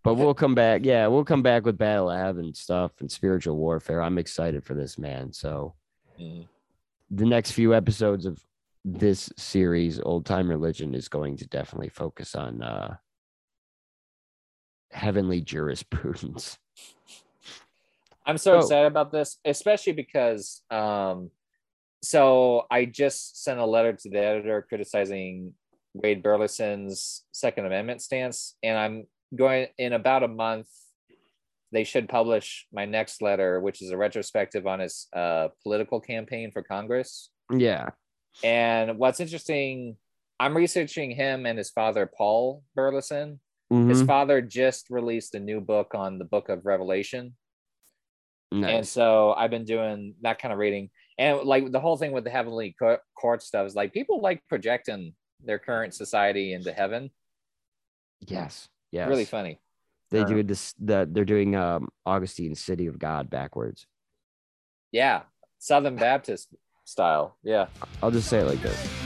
[0.04, 0.84] But we'll come back.
[0.84, 4.00] Yeah, we'll come back with Battle of Heaven stuff and spiritual warfare.
[4.00, 5.32] I'm excited for this, man.
[5.32, 5.74] So
[6.20, 6.46] Mm.
[7.10, 8.40] the next few episodes of
[8.84, 12.96] this series, Old Time Religion, is going to definitely focus on uh
[14.92, 16.56] heavenly jurisprudence.
[18.26, 18.58] I'm so Oh.
[18.60, 21.30] excited about this, especially because um
[22.02, 25.54] so I just sent a letter to the editor criticizing
[26.02, 30.68] Wade Burleson's Second Amendment stance, and I'm going in about a month.
[31.72, 36.50] They should publish my next letter, which is a retrospective on his uh, political campaign
[36.52, 37.30] for Congress.
[37.52, 37.90] Yeah.
[38.44, 39.96] And what's interesting,
[40.38, 43.40] I'm researching him and his father, Paul Burleson.
[43.68, 44.06] His Mhm.
[44.06, 47.36] father just released a new book on the book of Revelation.
[48.52, 50.90] And so I've been doing that kind of reading.
[51.18, 52.76] And like the whole thing with the heavenly
[53.18, 55.14] court stuff is like people like projecting
[55.44, 57.10] their current society into heaven.
[58.20, 58.68] Yes.
[58.92, 59.08] Yes.
[59.08, 59.60] Really funny.
[60.10, 63.86] They Uh, do this that they're doing um Augustine's City of God backwards.
[64.92, 65.22] Yeah.
[65.58, 66.54] Southern Baptist
[66.84, 67.36] style.
[67.42, 67.66] Yeah.
[68.02, 69.05] I'll just say it like this.